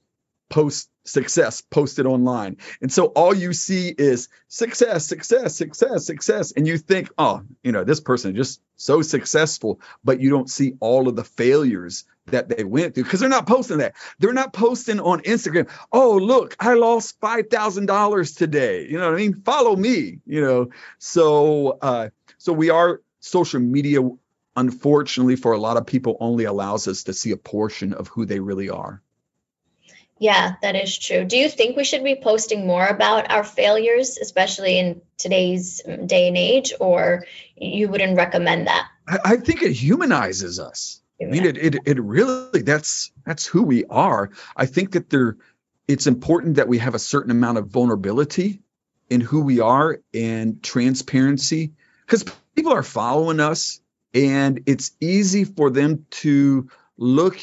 Post 0.48 0.90
success 1.04 1.60
posted 1.60 2.06
online. 2.06 2.56
And 2.80 2.92
so 2.92 3.06
all 3.06 3.34
you 3.34 3.52
see 3.52 3.88
is 3.88 4.28
success, 4.48 5.06
success, 5.06 5.56
success, 5.56 6.06
success. 6.06 6.52
And 6.52 6.66
you 6.66 6.78
think, 6.78 7.10
oh, 7.18 7.42
you 7.62 7.72
know, 7.72 7.84
this 7.84 8.00
person 8.00 8.32
is 8.32 8.36
just 8.36 8.60
so 8.76 9.02
successful, 9.02 9.80
but 10.04 10.20
you 10.20 10.30
don't 10.30 10.50
see 10.50 10.74
all 10.80 11.08
of 11.08 11.16
the 11.16 11.24
failures 11.24 12.04
that 12.26 12.48
they 12.48 12.64
went 12.64 12.94
through 12.94 13.04
because 13.04 13.20
they're 13.20 13.28
not 13.28 13.46
posting 13.46 13.78
that. 13.78 13.94
They're 14.18 14.32
not 14.32 14.52
posting 14.52 15.00
on 15.00 15.20
Instagram, 15.20 15.70
oh, 15.92 16.16
look, 16.16 16.56
I 16.58 16.74
lost 16.74 17.20
$5,000 17.20 18.36
today. 18.36 18.86
You 18.88 18.98
know 18.98 19.06
what 19.06 19.14
I 19.14 19.18
mean? 19.18 19.42
Follow 19.42 19.76
me, 19.76 20.18
you 20.26 20.40
know. 20.40 20.70
So, 20.98 21.78
uh, 21.80 22.10
so 22.38 22.52
we 22.52 22.70
are 22.70 23.00
social 23.20 23.60
media 23.60 24.00
unfortunately 24.56 25.36
for 25.36 25.52
a 25.52 25.58
lot 25.58 25.76
of 25.76 25.86
people 25.86 26.16
only 26.20 26.44
allows 26.44 26.88
us 26.88 27.04
to 27.04 27.12
see 27.12 27.32
a 27.32 27.36
portion 27.36 27.92
of 27.92 28.08
who 28.08 28.24
they 28.24 28.40
really 28.40 28.70
are 28.70 29.02
yeah, 30.18 30.54
that 30.62 30.76
is 30.76 30.96
true. 30.98 31.24
Do 31.24 31.36
you 31.36 31.48
think 31.48 31.76
we 31.76 31.84
should 31.84 32.02
be 32.02 32.16
posting 32.16 32.66
more 32.66 32.86
about 32.86 33.30
our 33.30 33.44
failures, 33.44 34.16
especially 34.16 34.78
in 34.78 35.02
today's 35.18 35.82
um, 35.86 36.06
day 36.06 36.28
and 36.28 36.36
age, 36.38 36.72
or 36.80 37.26
you 37.54 37.88
wouldn't 37.88 38.16
recommend 38.16 38.66
that? 38.66 38.88
I, 39.06 39.18
I 39.24 39.36
think 39.36 39.62
it 39.62 39.72
humanizes 39.72 40.58
us. 40.58 41.02
I 41.20 41.26
mean, 41.26 41.44
it, 41.44 41.56
it 41.56 41.76
it 41.86 42.00
really 42.00 42.62
that's 42.62 43.10
that's 43.24 43.46
who 43.46 43.62
we 43.62 43.84
are. 43.86 44.30
I 44.54 44.66
think 44.66 44.92
that 44.92 45.08
there, 45.08 45.36
it's 45.88 46.06
important 46.06 46.56
that 46.56 46.68
we 46.68 46.78
have 46.78 46.94
a 46.94 46.98
certain 46.98 47.30
amount 47.30 47.58
of 47.58 47.68
vulnerability 47.68 48.60
in 49.08 49.20
who 49.20 49.40
we 49.42 49.60
are 49.60 50.00
and 50.12 50.62
transparency 50.62 51.72
because 52.04 52.24
people 52.54 52.72
are 52.72 52.82
following 52.82 53.40
us, 53.40 53.80
and 54.16 54.62
it's 54.66 54.92
easy 54.98 55.44
for 55.44 55.70
them 55.70 56.06
to 56.10 56.68
look 56.96 57.38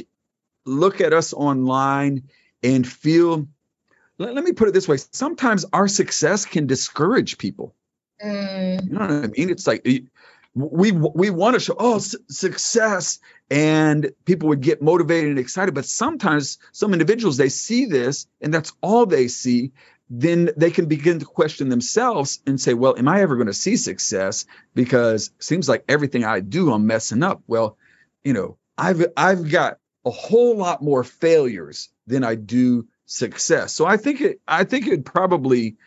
look 0.65 1.01
at 1.01 1.13
us 1.13 1.31
online 1.31 2.23
and 2.63 2.87
feel 2.87 3.47
let, 4.17 4.33
let, 4.33 4.43
me 4.43 4.53
put 4.53 4.67
it 4.67 4.73
this 4.73 4.87
way 4.87 4.97
sometimes 5.11 5.65
our 5.71 5.87
success 5.87 6.45
can 6.45 6.65
discourage 6.65 7.37
people 7.37 7.75
mm. 8.23 8.83
you 8.83 8.89
know 8.91 9.01
what 9.01 9.11
i 9.11 9.27
mean 9.27 9.49
it's 9.49 9.67
like 9.67 9.85
we 10.55 10.91
we 10.91 11.29
want 11.29 11.53
to 11.55 11.59
show 11.59 11.75
oh 11.77 11.99
success 11.99 13.19
and 13.51 14.11
people 14.25 14.49
would 14.49 14.61
get 14.61 14.81
motivated 14.81 15.29
and 15.29 15.39
excited 15.39 15.75
but 15.75 15.85
sometimes 15.85 16.57
some 16.71 16.93
individuals 16.93 17.37
they 17.37 17.49
see 17.49 17.85
this 17.85 18.25
and 18.41 18.53
that's 18.53 18.73
all 18.81 19.05
they 19.05 19.27
see 19.27 19.71
then 20.15 20.51
they 20.55 20.69
can 20.69 20.85
begin 20.85 21.19
to 21.19 21.25
question 21.25 21.69
themselves 21.69 22.39
and 22.45 22.59
say 22.61 22.73
well 22.73 22.97
am 22.97 23.07
i 23.07 23.21
ever 23.21 23.35
going 23.35 23.47
to 23.47 23.53
see 23.53 23.77
success 23.77 24.45
because 24.75 25.27
it 25.27 25.43
seems 25.43 25.67
like 25.67 25.83
everything 25.87 26.23
i 26.23 26.39
do 26.39 26.71
i'm 26.71 26.85
messing 26.85 27.23
up 27.23 27.41
well 27.47 27.77
you 28.23 28.33
know 28.33 28.57
i've 28.77 29.05
i've 29.17 29.49
got 29.49 29.79
a 30.05 30.11
whole 30.11 30.57
lot 30.57 30.81
more 30.81 31.03
failures 31.03 31.89
than 32.07 32.23
I 32.23 32.35
do 32.35 32.87
success. 33.05 33.73
So 33.73 33.85
I 33.85 33.97
think 33.97 34.21
it 34.21 34.41
I 34.47 34.63
think 34.63 34.87
it 34.87 35.05
probably 35.05 35.77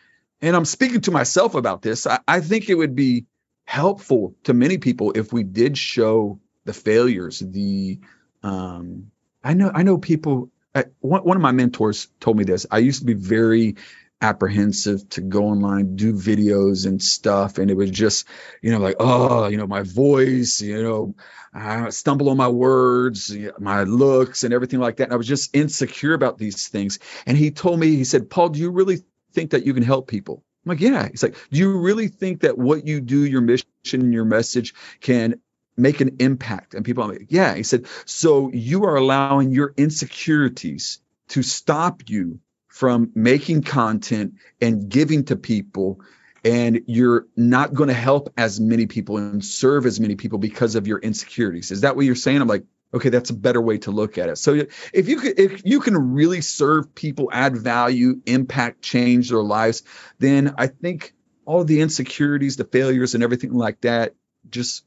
and 0.41 0.55
I'm 0.55 0.65
speaking 0.65 1.01
to 1.03 1.11
myself 1.11 1.55
about 1.55 1.83
this. 1.83 2.07
I, 2.07 2.19
I 2.27 2.41
think 2.41 2.69
it 2.69 2.75
would 2.75 2.95
be 2.95 3.27
helpful 3.65 4.35
to 4.45 4.55
many 4.55 4.79
people 4.79 5.13
if 5.13 5.33
we 5.33 5.43
did 5.43 5.77
show 5.77 6.41
the 6.65 6.73
failures, 6.73 7.41
the 7.41 8.01
um 8.43 9.11
I 9.43 9.55
know 9.55 9.71
I 9.75 9.83
know 9.83 9.99
people 9.99 10.51
I, 10.75 10.85
one, 11.01 11.23
one 11.23 11.37
of 11.37 11.43
my 11.43 11.53
mentors 11.53 12.09
told 12.21 12.37
me 12.37 12.45
this. 12.45 12.67
I 12.71 12.79
used 12.79 13.01
to 13.01 13.07
be 13.07 13.15
very 13.15 13.77
apprehensive 14.21 15.09
to 15.11 15.21
go 15.21 15.47
online, 15.47 15.97
do 15.97 16.13
videos 16.15 16.87
and 16.87 17.03
stuff. 17.03 17.59
And 17.59 17.71
it 17.71 17.77
was 17.77 17.91
just, 17.91 18.27
you 18.63 18.71
know, 18.71 18.79
like, 18.79 18.97
oh, 18.99 19.49
you 19.49 19.57
know, 19.57 19.67
my 19.67 19.83
voice, 19.83 20.61
you 20.61 20.83
know, 20.83 21.15
I 21.53 21.91
stumble 21.91 22.31
on 22.31 22.37
my 22.37 22.49
words, 22.49 23.35
my 23.59 23.83
looks, 23.83 24.45
and 24.45 24.55
everything 24.55 24.81
like 24.81 24.97
that. 24.97 25.05
And 25.05 25.13
I 25.13 25.17
was 25.17 25.27
just 25.27 25.55
insecure 25.55 26.15
about 26.15 26.39
these 26.39 26.69
things. 26.69 26.99
And 27.27 27.37
he 27.37 27.51
told 27.51 27.79
me, 27.79 27.97
he 27.97 28.05
said, 28.05 28.31
Paul, 28.31 28.51
do 28.51 28.61
you 28.61 28.71
really 28.71 29.03
think 29.33 29.51
that 29.51 29.67
you 29.67 29.75
can 29.75 29.83
help 29.83 30.09
people? 30.09 30.43
I'm 30.65 30.71
like, 30.71 30.81
yeah. 30.81 31.09
He's 31.09 31.23
like, 31.23 31.37
do 31.51 31.59
you 31.59 31.79
really 31.79 32.09
think 32.09 32.41
that 32.41 32.59
what 32.59 32.87
you 32.87 33.01
do, 33.01 33.25
your 33.25 33.41
mission, 33.41 33.67
and 33.93 34.13
your 34.13 34.25
message 34.25 34.75
can 35.01 35.41
make 35.77 36.01
an 36.01 36.17
impact? 36.21 36.75
And 36.75 36.85
people, 36.85 37.05
are 37.05 37.09
like, 37.09 37.27
yeah. 37.29 37.55
He 37.55 37.63
said, 37.63 37.87
so 38.07 38.51
you 38.53 38.85
are 38.85 38.97
allowing 38.97 39.53
your 39.53 39.73
insecurities 39.77 41.01
to 41.29 41.43
stop 41.43 42.03
you 42.07 42.41
from 42.77 43.11
making 43.15 43.63
content 43.63 44.35
and 44.61 44.91
giving 44.91 45.25
to 45.25 45.35
people 45.35 45.99
and 46.45 46.83
you're 46.87 47.27
not 47.35 47.73
going 47.73 47.89
to 47.89 47.95
help 47.95 48.29
as 48.37 48.61
many 48.61 48.85
people 48.85 49.17
and 49.17 49.43
serve 49.43 49.87
as 49.87 49.99
many 49.99 50.15
people 50.15 50.39
because 50.39 50.75
of 50.75 50.87
your 50.87 50.99
insecurities. 50.99 51.71
Is 51.71 51.81
that 51.81 51.97
what 51.97 52.05
you're 52.05 52.15
saying? 52.15 52.43
I'm 52.43 52.49
like 52.49 52.65
okay 52.93 53.09
that's 53.09 53.31
a 53.31 53.35
better 53.35 53.63
way 53.63 53.79
to 53.79 53.91
look 53.91 54.19
at 54.19 54.29
it. 54.29 54.37
So 54.37 54.67
if 54.93 55.09
you 55.09 55.21
if 55.23 55.63
you 55.65 55.81
can 55.81 56.13
really 56.13 56.43
serve 56.43 56.95
people 56.95 57.31
add 57.33 57.57
value 57.57 58.21
impact 58.27 58.83
change 58.83 59.31
their 59.31 59.43
lives 59.43 59.83
then 60.19 60.55
i 60.59 60.67
think 60.67 61.15
all 61.47 61.65
the 61.65 61.81
insecurities 61.81 62.57
the 62.57 62.65
failures 62.65 63.15
and 63.15 63.25
everything 63.25 63.55
like 63.55 63.81
that 63.81 64.15
just 64.51 64.85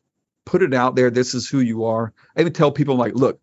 put 0.50 0.64
it 0.64 0.74
out 0.74 0.96
there. 0.96 1.12
This 1.12 1.36
is 1.36 1.48
who 1.48 1.60
you 1.60 1.86
are. 1.86 2.12
I 2.36 2.42
even 2.42 2.54
tell 2.54 2.72
people 2.72 2.96
like 2.96 3.14
look 3.14 3.40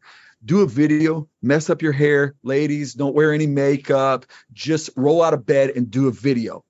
do 0.47 0.63
a 0.63 0.67
video, 0.67 1.29
mess 1.43 1.69
up 1.69 1.83
your 1.83 1.93
hair, 1.93 2.35
ladies, 2.43 2.95
don't 2.95 3.15
wear 3.15 3.33
any 3.33 3.47
makeup, 3.47 4.27
just 4.53 4.91
roll 4.97 5.23
out 5.23 5.35
of 5.35 5.45
bed 5.45 5.71
and 5.71 5.91
do 5.91 6.09
a 6.09 6.13
video. 6.13 6.65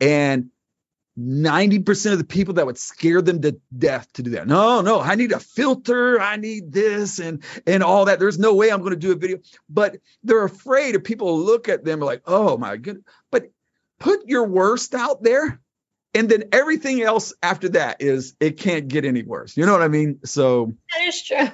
And 0.00 0.50
90% 1.18 2.12
of 2.12 2.18
the 2.18 2.24
people 2.24 2.54
that 2.54 2.66
would 2.66 2.78
scare 2.78 3.20
them 3.20 3.42
to 3.42 3.60
death 3.76 4.10
to 4.12 4.22
do 4.22 4.30
that. 4.30 4.46
No, 4.46 4.80
no, 4.82 5.00
I 5.00 5.16
need 5.16 5.32
a 5.32 5.40
filter, 5.40 6.20
I 6.20 6.36
need 6.36 6.72
this 6.72 7.18
and 7.18 7.42
and 7.66 7.82
all 7.82 8.04
that. 8.04 8.20
There's 8.20 8.38
no 8.38 8.54
way 8.54 8.70
I'm 8.70 8.80
going 8.80 8.92
to 8.92 8.96
do 8.96 9.10
a 9.10 9.16
video. 9.16 9.38
But 9.68 9.96
they're 10.22 10.44
afraid 10.44 10.94
if 10.94 11.02
people 11.02 11.40
look 11.40 11.68
at 11.68 11.84
them 11.84 11.98
like, 11.98 12.22
"Oh 12.24 12.56
my 12.56 12.76
goodness." 12.76 13.04
But 13.32 13.50
put 13.98 14.28
your 14.28 14.44
worst 14.46 14.94
out 14.94 15.24
there 15.24 15.60
and 16.14 16.28
then 16.28 16.44
everything 16.52 17.02
else 17.02 17.34
after 17.42 17.68
that 17.70 18.00
is 18.00 18.34
it 18.40 18.58
can't 18.58 18.88
get 18.88 19.04
any 19.04 19.22
worse. 19.22 19.56
You 19.56 19.66
know 19.66 19.72
what 19.72 19.82
I 19.82 19.88
mean? 19.88 20.20
So 20.24 20.74
That 20.96 21.06
is 21.06 21.22
true. 21.22 21.48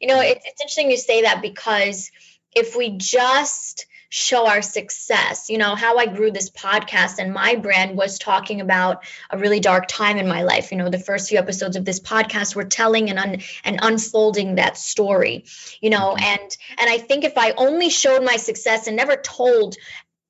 You 0.00 0.08
know, 0.08 0.20
it's, 0.20 0.44
it's 0.44 0.60
interesting 0.60 0.90
you 0.90 0.96
say 0.96 1.22
that 1.22 1.42
because 1.42 2.10
if 2.54 2.76
we 2.76 2.90
just 2.90 3.86
show 4.14 4.46
our 4.46 4.60
success, 4.60 5.48
you 5.48 5.56
know, 5.56 5.74
how 5.74 5.96
I 5.96 6.04
grew 6.04 6.30
this 6.30 6.50
podcast 6.50 7.18
and 7.18 7.32
my 7.32 7.54
brand 7.54 7.96
was 7.96 8.18
talking 8.18 8.60
about 8.60 9.04
a 9.30 9.38
really 9.38 9.58
dark 9.58 9.88
time 9.88 10.18
in 10.18 10.28
my 10.28 10.42
life. 10.42 10.70
You 10.70 10.76
know, 10.76 10.90
the 10.90 10.98
first 10.98 11.30
few 11.30 11.38
episodes 11.38 11.76
of 11.76 11.86
this 11.86 11.98
podcast 11.98 12.54
were 12.54 12.64
telling 12.64 13.08
and 13.08 13.18
un, 13.18 13.38
and 13.64 13.78
unfolding 13.80 14.56
that 14.56 14.76
story, 14.76 15.46
you 15.80 15.88
know, 15.88 16.14
mm-hmm. 16.14 16.24
and 16.24 16.56
and 16.78 16.90
I 16.90 16.98
think 16.98 17.24
if 17.24 17.38
I 17.38 17.52
only 17.52 17.88
showed 17.88 18.22
my 18.22 18.36
success 18.36 18.86
and 18.86 18.96
never 18.98 19.16
told 19.16 19.76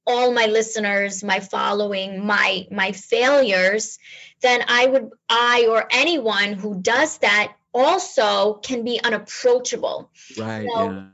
all 0.07 0.33
my 0.33 0.47
listeners 0.47 1.23
my 1.23 1.41
following 1.41 2.27
my 2.27 2.67
my 2.73 2.91
failures 2.91 3.99
then 4.41 4.61
i 4.67 4.85
would 4.85 5.11
i 5.29 5.69
or 5.71 5.87
anyone 5.93 6.55
who 6.55 6.81
does 6.81 7.19
that 7.19 7.53
also 7.75 8.55
can 8.55 8.85
be 8.85 9.01
unapproachable. 9.03 10.11
Right. 10.39 10.67
So 10.73 10.91
yeah. 10.91 11.05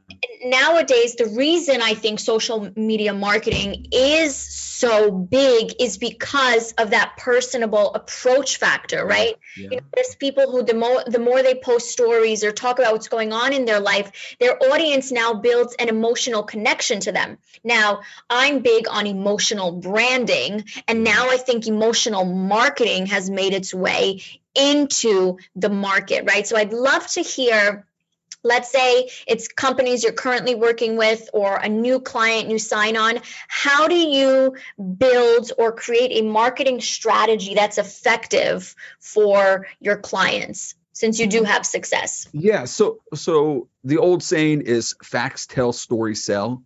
Nowadays, 0.44 1.16
the 1.16 1.27
reason 1.27 1.81
I 1.83 1.94
think 1.94 2.18
social 2.18 2.71
media 2.77 3.12
marketing 3.12 3.87
is 3.92 4.37
so 4.79 5.11
big 5.11 5.73
is 5.81 5.99
because 5.99 6.73
of 6.73 6.90
that 6.90 7.16
personable 7.18 7.94
approach 7.94 8.59
factor, 8.59 9.05
right? 9.05 9.35
Yeah. 9.57 9.62
You 9.62 9.77
know, 9.77 9.83
there's 9.94 10.14
people 10.14 10.51
who 10.51 10.62
the 10.62 10.75
more 10.75 11.03
the 11.05 11.18
more 11.18 11.42
they 11.42 11.57
post 11.57 11.90
stories 11.90 12.44
or 12.44 12.53
talk 12.53 12.79
about 12.79 12.92
what's 12.92 13.09
going 13.09 13.33
on 13.33 13.53
in 13.53 13.64
their 13.64 13.81
life, 13.81 14.37
their 14.38 14.57
audience 14.57 15.11
now 15.11 15.35
builds 15.35 15.75
an 15.79 15.88
emotional 15.88 16.44
connection 16.44 17.01
to 17.01 17.12
them. 17.12 17.38
Now, 17.64 18.01
I'm 18.31 18.61
big 18.61 18.87
on 18.88 19.07
emotional 19.07 19.73
branding, 19.73 20.64
and 20.87 20.99
mm-hmm. 20.99 21.03
now 21.03 21.29
I 21.29 21.38
think 21.38 21.66
emotional 21.66 22.25
marketing 22.25 23.07
has 23.07 23.29
made 23.29 23.53
its 23.53 23.75
way 23.75 24.23
into 24.59 25.38
the 25.57 25.71
market, 25.71 26.25
right? 26.27 26.47
So 26.47 26.57
I'd 26.57 26.73
love 26.73 27.07
to 27.09 27.23
hear 27.23 27.87
let's 28.44 28.71
say 28.71 29.11
it's 29.27 29.49
companies 29.49 30.05
you're 30.05 30.12
currently 30.12 30.55
working 30.55 30.97
with 30.97 31.29
or 31.33 31.57
a 31.57 31.68
new 31.68 32.01
client 32.01 32.51
you 32.51 32.59
sign 32.59 32.97
on 32.97 33.18
how 33.49 33.88
do 33.88 33.97
you 33.97 34.55
build 34.97 35.51
or 35.59 35.73
create 35.73 36.23
a 36.23 36.23
marketing 36.23 36.81
strategy 36.81 37.55
that's 37.55 37.79
effective 37.79 38.75
for 39.01 39.66
your 39.81 39.97
clients 39.97 40.77
since 40.92 41.18
you 41.18 41.27
do 41.27 41.42
have 41.42 41.66
success 41.66 42.29
yeah 42.33 42.64
so 42.64 43.01
so 43.14 43.68
the 43.83 43.99
old 43.99 44.23
saying 44.23 44.61
is 44.61 44.94
facts 45.03 45.47
tell 45.47 45.73
stories 45.73 46.25
sell 46.25 46.62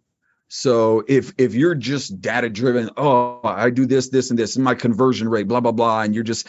so 0.54 1.02
if 1.08 1.32
if 1.38 1.54
you're 1.54 1.74
just 1.74 2.20
data 2.20 2.50
driven, 2.50 2.90
oh, 2.98 3.40
I 3.42 3.70
do 3.70 3.86
this, 3.86 4.10
this, 4.10 4.28
and 4.28 4.38
this, 4.38 4.56
and 4.56 4.62
my 4.62 4.74
conversion 4.74 5.26
rate, 5.30 5.48
blah 5.48 5.60
blah 5.60 5.72
blah, 5.72 6.02
and 6.02 6.14
you're 6.14 6.24
just 6.24 6.46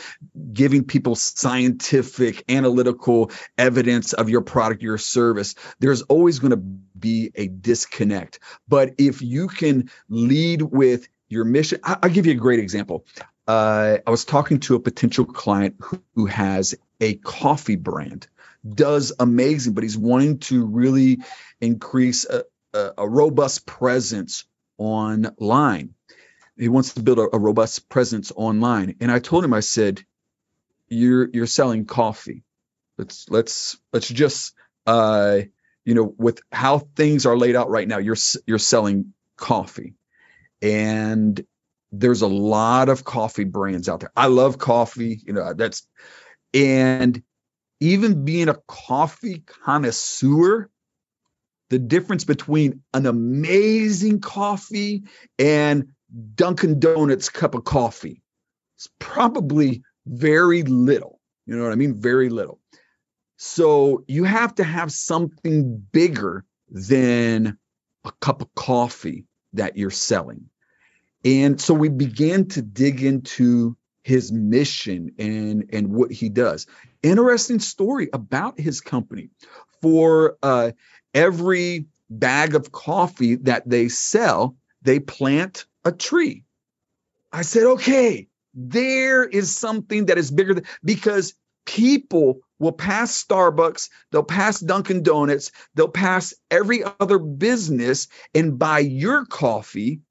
giving 0.51 0.83
people 0.83 1.15
scientific, 1.15 2.43
analytical 2.49 3.31
evidence 3.57 4.11
of 4.11 4.29
your 4.29 4.41
product, 4.41 4.83
your 4.83 4.97
service, 4.97 5.55
there's 5.79 6.01
always 6.01 6.39
going 6.39 6.51
to 6.51 6.57
be 6.57 7.31
a 7.35 7.47
disconnect. 7.47 8.39
But 8.67 8.95
if 8.97 9.21
you 9.21 9.47
can 9.47 9.89
lead 10.09 10.63
with 10.63 11.07
your 11.29 11.45
mission, 11.45 11.79
I, 11.81 11.97
will 12.03 12.09
give 12.09 12.25
you 12.25 12.33
a 12.33 12.35
great 12.35 12.59
example. 12.59 13.05
Uh, 13.47 13.99
I 14.05 14.11
was 14.11 14.25
talking 14.25 14.59
to 14.61 14.75
a 14.75 14.81
potential 14.81 15.23
client 15.23 15.75
who, 15.79 16.03
who 16.15 16.25
has 16.25 16.75
a 16.99 17.15
coffee 17.15 17.77
brand 17.77 18.27
does 18.67 19.11
amazing, 19.19 19.73
but 19.73 19.83
he's 19.83 19.97
wanting 19.97 20.39
to 20.39 20.65
really 20.65 21.19
increase 21.59 22.25
uh, 22.25 22.43
a, 22.73 22.91
a 22.99 23.09
robust 23.09 23.65
presence 23.65 24.45
online. 24.77 25.93
He 26.57 26.69
wants 26.69 26.93
to 26.93 27.03
build 27.03 27.19
a, 27.19 27.27
a 27.33 27.39
robust 27.39 27.89
presence 27.89 28.31
online. 28.35 28.95
And 28.99 29.11
I 29.11 29.19
told 29.19 29.43
him, 29.43 29.53
I 29.53 29.61
said, 29.61 30.01
"You're 30.87 31.29
you're 31.33 31.47
selling 31.47 31.85
coffee. 31.85 32.43
Let's 32.97 33.29
let's 33.29 33.77
let's 33.91 34.07
just 34.07 34.53
uh, 34.85 35.41
you 35.85 35.95
know 35.95 36.13
with 36.17 36.41
how 36.51 36.79
things 36.79 37.25
are 37.25 37.37
laid 37.37 37.55
out 37.55 37.69
right 37.69 37.87
now. 37.87 37.97
You're 37.97 38.17
you're 38.45 38.59
selling 38.59 39.13
coffee, 39.35 39.95
and 40.61 41.43
there's 41.91 42.21
a 42.21 42.27
lot 42.27 42.89
of 42.89 43.03
coffee 43.03 43.43
brands 43.43 43.89
out 43.89 44.01
there. 44.01 44.11
I 44.15 44.27
love 44.27 44.57
coffee. 44.57 45.21
You 45.25 45.33
know 45.33 45.53
that's 45.53 45.87
and 46.53 47.21
even 47.79 48.25
being 48.25 48.49
a 48.49 48.59
coffee 48.67 49.39
connoisseur 49.39 50.69
the 51.69 51.79
difference 51.79 52.23
between 52.23 52.81
an 52.93 53.05
amazing 53.05 54.19
coffee 54.19 55.03
and 55.39 55.87
Dunkin' 56.35 56.79
Donuts 56.79 57.29
cup 57.29 57.55
of 57.55 57.63
coffee 57.63 58.21
is 58.77 58.89
probably 58.99 59.83
very 60.05 60.63
little. 60.63 61.19
You 61.45 61.55
know 61.57 61.63
what 61.63 61.71
I 61.71 61.75
mean? 61.75 61.99
Very 61.99 62.29
little. 62.29 62.59
So 63.37 64.03
you 64.07 64.23
have 64.23 64.55
to 64.55 64.63
have 64.63 64.91
something 64.91 65.77
bigger 65.91 66.45
than 66.69 67.57
a 68.05 68.11
cup 68.19 68.41
of 68.41 68.53
coffee 68.55 69.25
that 69.53 69.77
you're 69.77 69.91
selling. 69.91 70.49
And 71.25 71.59
so 71.59 71.73
we 71.73 71.89
began 71.89 72.47
to 72.49 72.61
dig 72.61 73.03
into 73.03 73.77
his 74.03 74.31
mission 74.31 75.11
and 75.17 75.69
and 75.71 75.93
what 75.93 76.11
he 76.11 76.29
does. 76.29 76.67
Interesting 77.01 77.59
story 77.59 78.09
about 78.11 78.59
his 78.59 78.81
company. 78.81 79.29
For 79.81 80.37
uh, 80.41 80.71
every 81.13 81.85
bag 82.09 82.55
of 82.55 82.71
coffee 82.71 83.35
that 83.35 83.67
they 83.69 83.89
sell, 83.89 84.55
they 84.81 84.99
plant 84.99 85.65
a 85.85 85.91
tree. 85.91 86.43
I 87.31 87.41
said, 87.41 87.63
okay, 87.63 88.27
there 88.53 89.23
is 89.23 89.55
something 89.55 90.05
that 90.07 90.17
is 90.17 90.31
bigger 90.31 90.53
than, 90.53 90.65
because 90.83 91.33
people 91.65 92.39
will 92.59 92.71
pass 92.71 93.23
Starbucks, 93.23 93.89
they'll 94.11 94.23
pass 94.23 94.59
Dunkin' 94.59 95.03
Donuts, 95.03 95.51
they'll 95.73 95.87
pass 95.87 96.33
every 96.51 96.83
other 96.99 97.17
business 97.17 98.07
and 98.35 98.59
buy 98.59 98.79
your 98.79 99.25
coffee 99.25 100.01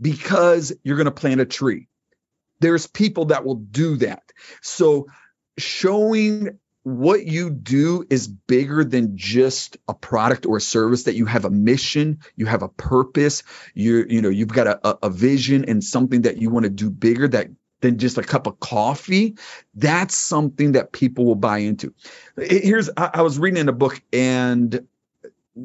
because 0.00 0.72
you're 0.84 0.96
going 0.96 1.06
to 1.06 1.10
plant 1.10 1.40
a 1.40 1.46
tree. 1.46 1.88
There's 2.60 2.86
people 2.86 3.26
that 3.26 3.44
will 3.44 3.56
do 3.56 3.96
that. 3.96 4.22
So 4.60 5.08
showing 5.58 6.58
what 6.86 7.26
you 7.26 7.50
do 7.50 8.06
is 8.08 8.28
bigger 8.28 8.84
than 8.84 9.16
just 9.16 9.76
a 9.88 9.94
product 9.94 10.46
or 10.46 10.58
a 10.58 10.60
service 10.60 11.02
that 11.02 11.16
you 11.16 11.26
have 11.26 11.44
a 11.44 11.50
mission 11.50 12.20
you 12.36 12.46
have 12.46 12.62
a 12.62 12.68
purpose 12.68 13.42
you 13.74 14.06
you 14.08 14.22
know 14.22 14.28
you've 14.28 14.46
got 14.46 14.68
a, 14.68 14.98
a 15.04 15.10
vision 15.10 15.64
and 15.64 15.82
something 15.82 16.22
that 16.22 16.36
you 16.36 16.48
want 16.48 16.62
to 16.62 16.70
do 16.70 16.88
bigger 16.88 17.26
that 17.26 17.48
than 17.80 17.98
just 17.98 18.18
a 18.18 18.22
cup 18.22 18.46
of 18.46 18.60
coffee 18.60 19.34
that's 19.74 20.14
something 20.14 20.72
that 20.72 20.92
people 20.92 21.24
will 21.24 21.34
buy 21.34 21.58
into. 21.58 21.92
Here's 22.36 22.88
i, 22.96 23.10
I 23.14 23.22
was 23.22 23.36
reading 23.36 23.58
in 23.58 23.68
a 23.68 23.72
book 23.72 24.00
and 24.12 24.86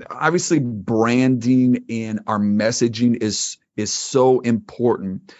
obviously 0.09 0.57
branding 0.57 1.85
and 1.87 2.21
our 2.25 2.39
messaging 2.39 3.21
is 3.21 3.57
is 3.77 3.93
so 3.93 4.39
important. 4.39 5.35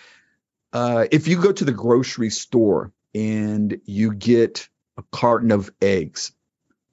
Uh, 0.72 1.08
if 1.10 1.28
you 1.28 1.42
go 1.42 1.52
to 1.52 1.66
the 1.66 1.72
grocery 1.72 2.30
store 2.30 2.92
and 3.16 3.82
you 3.86 4.14
get 4.14 4.70
a 4.98 5.04
carton 5.12 5.52
of 5.52 5.72
eggs, 5.82 6.32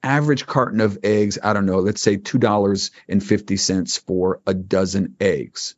average 0.03 0.47
carton 0.47 0.81
of 0.81 0.99
eggs, 1.03 1.39
I 1.43 1.53
don't 1.53 1.67
know, 1.67 1.81
let's 1.81 2.01
say 2.01 2.17
$2.50 2.17 4.01
for 4.07 4.41
a 4.47 4.55
dozen 4.55 5.17
eggs. 5.21 5.75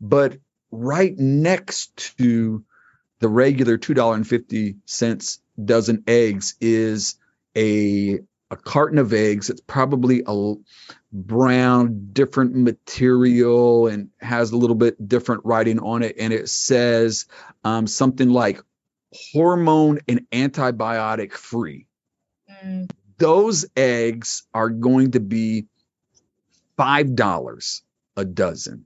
But 0.00 0.38
right 0.70 1.16
next 1.16 2.16
to 2.18 2.64
the 3.20 3.28
regular 3.28 3.78
$2.50 3.78 5.38
dozen 5.64 6.04
eggs 6.06 6.56
is 6.60 7.16
a 7.56 8.20
a 8.50 8.56
carton 8.56 8.98
of 8.98 9.12
eggs. 9.12 9.50
It's 9.50 9.60
probably 9.60 10.22
a 10.26 10.54
brown, 11.12 12.10
different 12.12 12.54
material 12.54 13.88
and 13.88 14.10
has 14.20 14.52
a 14.52 14.56
little 14.56 14.76
bit 14.76 15.08
different 15.08 15.44
writing 15.44 15.80
on 15.80 16.02
it. 16.02 16.16
And 16.18 16.32
it 16.32 16.48
says 16.48 17.26
um, 17.64 17.86
something 17.86 18.30
like 18.30 18.60
hormone 19.32 20.00
and 20.08 20.26
antibiotic 20.32 21.32
free. 21.32 21.86
Mm. 22.64 22.90
Those 23.18 23.66
eggs 23.76 24.44
are 24.52 24.70
going 24.70 25.12
to 25.12 25.20
be 25.20 25.66
$5 26.78 27.82
a 28.16 28.24
dozen. 28.24 28.84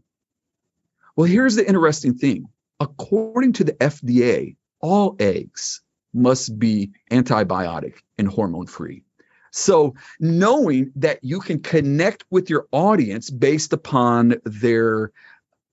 Well, 1.16 1.26
here's 1.26 1.56
the 1.56 1.66
interesting 1.66 2.14
thing. 2.14 2.48
According 2.80 3.54
to 3.54 3.64
the 3.64 3.72
FDA, 3.72 4.56
all 4.80 5.16
eggs 5.18 5.80
must 6.14 6.58
be 6.58 6.92
antibiotic 7.10 7.94
and 8.18 8.28
hormone 8.28 8.66
free. 8.66 9.02
So, 9.50 9.94
knowing 10.20 10.92
that 10.96 11.20
you 11.22 11.40
can 11.40 11.60
connect 11.60 12.24
with 12.30 12.50
your 12.50 12.68
audience 12.70 13.30
based 13.30 13.72
upon 13.72 14.36
their 14.44 15.10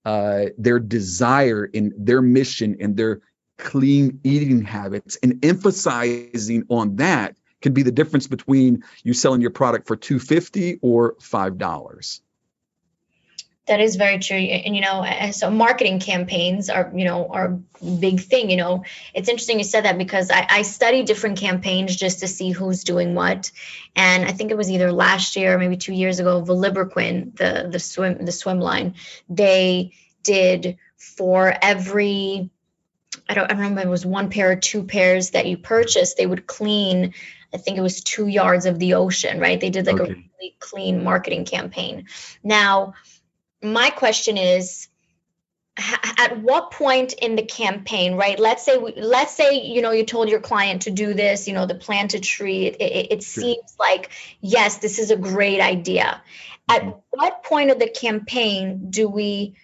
uh, 0.05 0.45
their 0.57 0.79
desire 0.79 1.69
and 1.73 1.91
their 1.97 2.21
mission 2.21 2.77
and 2.79 2.95
their 2.95 3.21
clean 3.57 4.19
eating 4.23 4.63
habits, 4.63 5.17
and 5.23 5.43
emphasizing 5.45 6.65
on 6.69 6.97
that 6.97 7.35
can 7.61 7.73
be 7.73 7.83
the 7.83 7.91
difference 7.91 8.27
between 8.27 8.83
you 9.03 9.13
selling 9.13 9.41
your 9.41 9.51
product 9.51 9.87
for 9.87 9.95
two 9.95 10.19
fifty 10.19 10.77
or 10.81 11.15
five 11.19 11.57
dollars. 11.57 12.21
That 13.67 13.79
is 13.79 13.95
very 13.95 14.19
true. 14.19 14.37
And, 14.37 14.75
you 14.75 14.81
know, 14.83 15.03
so 15.31 15.49
marketing 15.49 15.99
campaigns 15.99 16.69
are, 16.69 16.91
you 16.93 17.03
know, 17.03 17.27
are 17.29 17.59
a 17.81 17.85
big 17.85 18.19
thing. 18.19 18.51
You 18.51 18.57
know, 18.57 18.83
it's 19.11 19.27
interesting 19.27 19.57
you 19.57 19.63
said 19.63 19.85
that 19.85 19.97
because 19.97 20.29
I, 20.29 20.45
I 20.47 20.61
study 20.61 21.01
different 21.01 21.39
campaigns 21.39 21.95
just 21.95 22.19
to 22.19 22.27
see 22.27 22.51
who's 22.51 22.83
doing 22.83 23.15
what. 23.15 23.51
And 23.95 24.23
I 24.23 24.33
think 24.33 24.51
it 24.51 24.57
was 24.57 24.69
either 24.69 24.91
last 24.91 25.35
year 25.35 25.55
or 25.55 25.57
maybe 25.57 25.77
two 25.77 25.93
years 25.95 26.19
ago, 26.19 26.43
Vilebrequin, 26.43 27.35
the, 27.35 27.67
the 27.71 27.79
swim, 27.79 28.23
the 28.23 28.31
swim 28.31 28.59
line, 28.59 28.93
they 29.29 29.93
did 30.21 30.77
for 30.97 31.51
every, 31.59 32.51
I 33.27 33.33
don't, 33.33 33.45
I 33.45 33.47
don't 33.47 33.57
remember, 33.57 33.81
it 33.81 33.89
was 33.89 34.05
one 34.05 34.29
pair 34.29 34.51
or 34.51 34.55
two 34.55 34.83
pairs 34.83 35.31
that 35.31 35.45
you 35.47 35.57
purchased, 35.57 36.17
they 36.17 36.25
would 36.25 36.47
clean 36.47 37.13
I 37.55 37.57
think 37.57 37.77
it 37.77 37.81
was 37.81 38.03
two 38.03 38.27
yards 38.27 38.65
of 38.65 38.79
the 38.79 38.95
ocean, 38.95 39.39
right? 39.39 39.59
They 39.59 39.69
did 39.69 39.87
like 39.87 40.01
okay. 40.01 40.11
a 40.11 40.15
really 40.15 40.55
clean 40.59 41.05
marketing 41.05 41.45
campaign. 41.45 42.07
Now, 42.43 42.95
my 43.63 43.89
question 43.91 44.37
is 44.37 44.89
at 45.77 46.41
what 46.41 46.71
point 46.71 47.13
in 47.13 47.35
the 47.35 47.43
campaign 47.43 48.15
right 48.15 48.39
let's 48.39 48.63
say 48.63 48.77
we, 48.77 48.93
let's 48.95 49.35
say 49.35 49.59
you 49.59 49.81
know 49.81 49.91
you 49.91 50.05
told 50.05 50.29
your 50.29 50.39
client 50.39 50.83
to 50.83 50.91
do 50.91 51.13
this 51.13 51.49
you 51.49 51.53
know 51.53 51.65
the 51.65 51.75
plant 51.75 52.13
a 52.13 52.19
tree 52.21 52.67
it, 52.67 52.77
it, 52.79 53.11
it 53.11 53.23
sure. 53.23 53.43
seems 53.43 53.75
like 53.77 54.09
yes 54.39 54.77
this 54.77 54.99
is 54.99 55.11
a 55.11 55.17
great 55.17 55.59
idea 55.59 56.21
at 56.69 56.81
mm-hmm. 56.81 56.97
what 57.09 57.43
point 57.43 57.71
of 57.71 57.79
the 57.79 57.89
campaign 57.89 58.89
do 58.89 59.09
we 59.09 59.55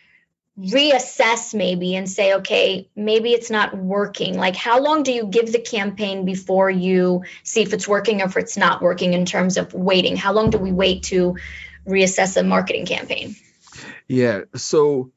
reassess 0.59 1.53
maybe 1.53 1.95
and 1.95 2.09
say 2.09 2.35
okay 2.35 2.89
maybe 2.95 3.31
it's 3.31 3.49
not 3.49 3.75
working 3.75 4.37
like 4.37 4.55
how 4.55 4.81
long 4.81 5.01
do 5.01 5.13
you 5.13 5.25
give 5.25 5.51
the 5.51 5.59
campaign 5.59 6.25
before 6.25 6.69
you 6.69 7.23
see 7.43 7.61
if 7.61 7.71
it's 7.73 7.87
working 7.87 8.21
or 8.21 8.25
if 8.25 8.35
it's 8.35 8.57
not 8.57 8.81
working 8.81 9.13
in 9.13 9.25
terms 9.25 9.55
of 9.55 9.73
waiting 9.73 10.17
how 10.17 10.33
long 10.33 10.49
do 10.49 10.57
we 10.57 10.71
wait 10.71 11.03
to 11.03 11.37
reassess 11.87 12.35
a 12.35 12.43
marketing 12.43 12.85
campaign 12.85 13.33
yeah. 14.07 14.41
So 14.55 15.11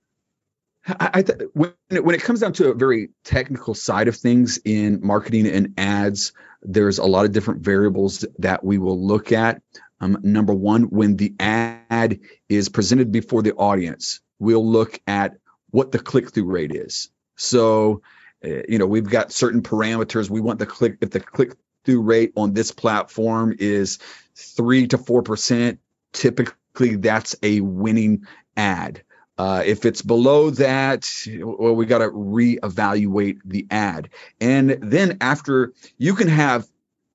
I, 0.86 1.22
th- 1.22 1.48
when 1.52 1.72
it, 1.90 2.04
when 2.04 2.14
it 2.14 2.22
comes 2.22 2.40
down 2.40 2.52
to 2.54 2.70
a 2.70 2.74
very 2.74 3.10
technical 3.24 3.74
side 3.74 4.08
of 4.08 4.16
things 4.16 4.58
in 4.64 5.00
marketing 5.02 5.46
and 5.46 5.74
ads, 5.78 6.32
there's 6.62 6.98
a 6.98 7.04
lot 7.04 7.24
of 7.24 7.32
different 7.32 7.62
variables 7.62 8.24
that 8.38 8.62
we 8.62 8.78
will 8.78 9.04
look 9.04 9.32
at. 9.32 9.62
Um, 10.00 10.18
number 10.22 10.54
one, 10.54 10.84
when 10.84 11.16
the 11.16 11.34
ad 11.40 12.20
is 12.48 12.68
presented 12.68 13.10
before 13.10 13.42
the 13.42 13.54
audience, 13.54 14.20
we'll 14.44 14.66
look 14.66 15.00
at 15.06 15.38
what 15.70 15.90
the 15.90 15.98
click 15.98 16.30
through 16.30 16.44
rate 16.44 16.72
is. 16.72 17.10
So, 17.36 18.02
uh, 18.44 18.62
you 18.68 18.78
know, 18.78 18.86
we've 18.86 19.08
got 19.08 19.32
certain 19.32 19.62
parameters. 19.62 20.30
We 20.30 20.40
want 20.40 20.58
the 20.58 20.66
click 20.66 20.98
if 21.00 21.10
the 21.10 21.20
click 21.20 21.56
through 21.84 22.02
rate 22.02 22.32
on 22.36 22.54
this 22.54 22.70
platform 22.70 23.54
is 23.58 23.98
three 24.36 24.86
to 24.88 24.98
four 24.98 25.22
percent. 25.22 25.80
Typically, 26.12 26.96
that's 26.96 27.34
a 27.42 27.60
winning 27.60 28.26
ad. 28.56 29.02
Uh, 29.36 29.62
if 29.66 29.84
it's 29.84 30.00
below 30.00 30.50
that, 30.50 31.10
well, 31.40 31.74
we 31.74 31.86
got 31.86 31.98
to 31.98 32.10
reevaluate 32.10 33.38
the 33.44 33.66
ad. 33.70 34.10
And 34.40 34.78
then 34.80 35.18
after 35.20 35.72
you 35.98 36.14
can 36.14 36.28
have 36.28 36.68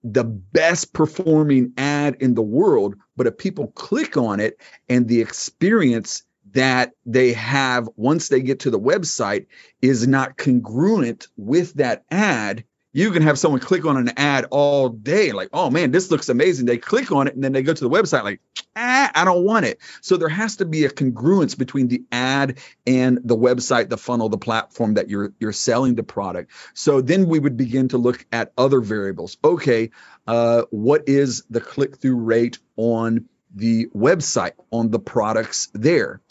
the 0.04 0.26
best 0.26 0.92
performing 0.92 1.74
ad 1.78 2.18
in 2.20 2.34
the 2.34 2.42
world, 2.42 2.96
but 3.16 3.28
if 3.28 3.38
people 3.38 3.68
click 3.68 4.18
on 4.18 4.42
it 4.42 4.60
and 4.90 5.08
the 5.08 5.22
experience 5.22 6.24
that 6.54 6.94
they 7.06 7.34
have 7.34 7.90
once 7.96 8.30
they 8.30 8.42
get 8.42 8.62
to 8.62 8.72
the 8.72 8.80
website 8.80 9.48
is 9.82 10.08
not 10.08 10.38
congruent 10.38 11.28
with 11.38 11.74
that 11.76 12.04
ad, 12.10 12.64
you 12.92 13.12
can 13.12 13.22
have 13.22 13.38
someone 13.38 13.60
click 13.60 13.86
on 13.86 13.98
an 13.98 14.12
ad 14.18 14.48
all 14.50 14.90
day, 14.90 15.32
like, 15.32 15.50
oh 15.54 15.70
man, 15.70 15.92
this 15.92 16.10
looks 16.10 16.28
amazing. 16.30 16.66
They 16.66 16.78
click 16.78 17.12
on 17.12 17.28
it 17.28 17.36
and 17.36 17.44
then 17.44 17.52
they 17.52 17.62
go 17.62 17.74
to 17.74 17.84
the 17.84 17.90
website, 17.90 18.24
like, 18.24 18.42
ah, 18.76 19.12
I 19.14 19.26
don't 19.26 19.44
want 19.44 19.66
it. 19.66 19.80
So 20.02 20.18
there 20.18 20.30
has 20.30 20.56
to 20.58 20.66
be 20.66 20.86
a 20.86 20.90
congruence 20.90 21.58
between 21.58 21.88
the 21.88 22.04
ad 22.12 22.58
and 22.88 23.20
the 23.24 23.38
website, 23.38 23.90
the 23.90 23.98
funnel, 23.98 24.30
the 24.30 24.40
platform 24.40 24.96
that 24.96 25.10
you're 25.10 25.34
you're 25.40 25.54
selling 25.54 25.96
the 25.96 26.04
product. 26.04 26.52
So 26.74 27.02
then 27.02 27.28
we 27.28 27.40
would 27.40 27.58
begin 27.58 27.90
to 27.90 27.98
look 27.98 28.26
at 28.32 28.54
other 28.58 28.82
variables. 28.82 29.38
Okay, 29.44 29.92
uh, 30.26 30.64
what 30.72 31.08
is 31.08 31.44
the 31.50 31.62
click-through 31.62 32.18
rate 32.18 32.58
on 32.76 33.30
the 33.54 33.88
website 33.88 34.54
on 34.72 34.92
the 34.92 35.00
products 35.00 35.70
there? 35.74 36.22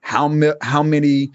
How, 0.00 0.30
how 0.60 0.82
many 0.82 1.30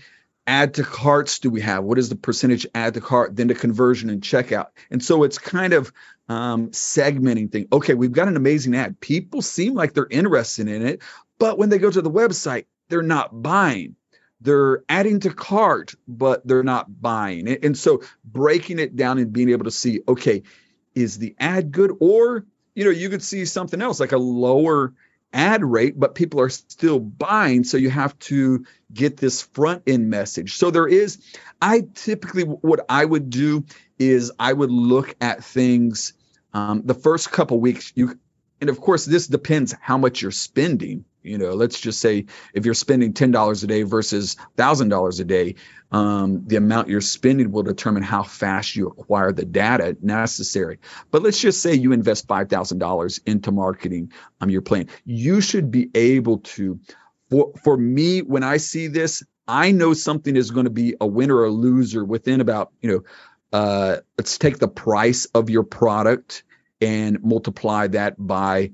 add 0.45 0.75
to 0.75 0.83
carts 0.83 1.39
do 1.39 1.49
we 1.49 1.61
have? 1.61 1.83
What 1.83 1.99
is 1.99 2.09
the 2.09 2.15
percentage 2.15 2.67
add 2.73 2.95
to 2.95 3.01
cart, 3.01 3.35
then 3.35 3.47
the 3.47 3.55
conversion 3.55 4.09
and 4.09 4.21
checkout? 4.21 4.67
And 4.91 5.03
so 5.03 5.23
it's 5.23 5.37
kind 5.37 5.73
of 5.73 5.93
um, 6.29 6.69
segmenting 6.69 7.51
thing. 7.51 7.67
Okay, 7.71 7.93
we've 7.93 8.11
got 8.11 8.27
an 8.27 8.37
amazing 8.37 8.75
ad. 8.75 8.99
People 8.99 9.41
seem 9.41 9.73
like 9.73 9.93
they're 9.93 10.07
interested 10.09 10.67
in 10.67 10.85
it, 10.85 11.01
but 11.39 11.57
when 11.57 11.69
they 11.69 11.77
go 11.77 11.91
to 11.91 12.01
the 12.01 12.11
website, 12.11 12.65
they're 12.89 13.01
not 13.01 13.41
buying. 13.41 13.95
They're 14.41 14.83
adding 14.89 15.21
to 15.21 15.33
cart, 15.33 15.95
but 16.07 16.45
they're 16.45 16.63
not 16.63 17.01
buying. 17.01 17.47
And 17.47 17.77
so 17.77 18.03
breaking 18.25 18.79
it 18.79 18.95
down 18.95 19.17
and 19.17 19.31
being 19.31 19.49
able 19.49 19.65
to 19.65 19.71
see, 19.71 20.01
okay, 20.07 20.43
is 20.93 21.17
the 21.17 21.35
ad 21.39 21.71
good? 21.71 21.91
Or, 22.01 22.45
you 22.75 22.83
know, 22.83 22.91
you 22.91 23.09
could 23.09 23.23
see 23.23 23.45
something 23.45 23.81
else 23.81 24.01
like 24.01 24.11
a 24.11 24.17
lower 24.17 24.93
ad 25.33 25.63
rate, 25.63 25.99
but 25.99 26.15
people 26.15 26.39
are 26.39 26.49
still 26.49 26.99
buying. 26.99 27.63
So 27.63 27.77
you 27.77 27.89
have 27.89 28.17
to 28.19 28.65
get 28.93 29.17
this 29.17 29.41
front 29.41 29.83
end 29.87 30.09
message. 30.09 30.55
So 30.55 30.71
there 30.71 30.87
is, 30.87 31.17
I 31.61 31.87
typically, 31.95 32.43
what 32.43 32.85
I 32.87 33.03
would 33.03 33.29
do 33.29 33.65
is 33.97 34.31
I 34.39 34.53
would 34.53 34.71
look 34.71 35.15
at 35.19 35.43
things 35.43 36.13
um, 36.53 36.83
the 36.85 36.93
first 36.93 37.31
couple 37.31 37.59
weeks. 37.59 37.91
You, 37.95 38.19
and 38.61 38.69
of 38.69 38.79
course, 38.79 39.05
this 39.05 39.27
depends 39.27 39.75
how 39.81 39.97
much 39.97 40.21
you're 40.21 40.31
spending. 40.31 41.05
You 41.23 41.37
know, 41.37 41.53
let's 41.53 41.79
just 41.79 41.99
say 41.99 42.25
if 42.53 42.65
you're 42.65 42.73
spending 42.73 43.13
ten 43.13 43.31
dollars 43.31 43.63
a 43.63 43.67
day 43.67 43.83
versus 43.83 44.35
thousand 44.57 44.89
dollars 44.89 45.19
a 45.19 45.25
day, 45.25 45.55
um, 45.91 46.43
the 46.47 46.57
amount 46.57 46.89
you're 46.89 47.01
spending 47.01 47.51
will 47.51 47.63
determine 47.63 48.03
how 48.03 48.23
fast 48.23 48.75
you 48.75 48.87
acquire 48.87 49.31
the 49.31 49.45
data 49.45 49.95
necessary. 50.01 50.79
But 51.11 51.23
let's 51.23 51.39
just 51.39 51.61
say 51.61 51.75
you 51.75 51.93
invest 51.93 52.27
five 52.27 52.49
thousand 52.49 52.79
dollars 52.79 53.19
into 53.25 53.51
marketing 53.51 54.11
um, 54.41 54.49
your 54.49 54.61
plan. 54.61 54.89
You 55.05 55.41
should 55.41 55.71
be 55.71 55.89
able 55.95 56.39
to. 56.39 56.79
For 57.29 57.53
for 57.63 57.77
me, 57.77 58.21
when 58.21 58.43
I 58.43 58.57
see 58.57 58.87
this, 58.87 59.23
I 59.47 59.71
know 59.71 59.93
something 59.93 60.35
is 60.35 60.51
going 60.51 60.65
to 60.65 60.71
be 60.71 60.95
a 60.99 61.07
winner 61.07 61.37
or 61.37 61.45
a 61.45 61.51
loser 61.51 62.03
within 62.03 62.41
about 62.41 62.71
you 62.81 62.91
know. 62.91 63.03
Uh, 63.51 63.97
let's 64.17 64.39
take 64.39 64.57
the 64.57 64.67
price 64.67 65.25
of 65.25 65.51
your 65.51 65.61
product 65.61 66.43
and 66.81 67.23
multiply 67.23 67.85
that 67.87 68.15
by 68.17 68.71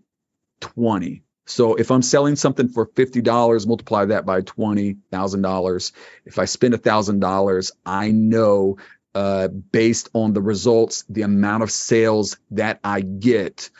20 0.62 1.24
so 1.50 1.76
if 1.76 1.89
I'm 1.89 2.04
selling 2.04 2.36
something 2.36 2.70
for 2.70 2.86
$50, 2.86 3.68
multiply 3.68 4.06
that 4.06 4.26
by 4.26 4.41
$20,000. 4.41 5.91
If 6.26 6.38
I 6.38 6.45
spend 6.45 6.76
$1,000, 6.76 7.72
I 7.86 8.12
know 8.12 8.78
uh, 9.16 9.47
based 9.47 10.10
on 10.14 10.34
the 10.34 10.41
results, 10.43 11.06
the 11.10 11.24
amount 11.24 11.64
of 11.64 11.72
sales 11.72 12.38
that 12.52 12.80
I 12.84 13.02
get, 13.02 13.72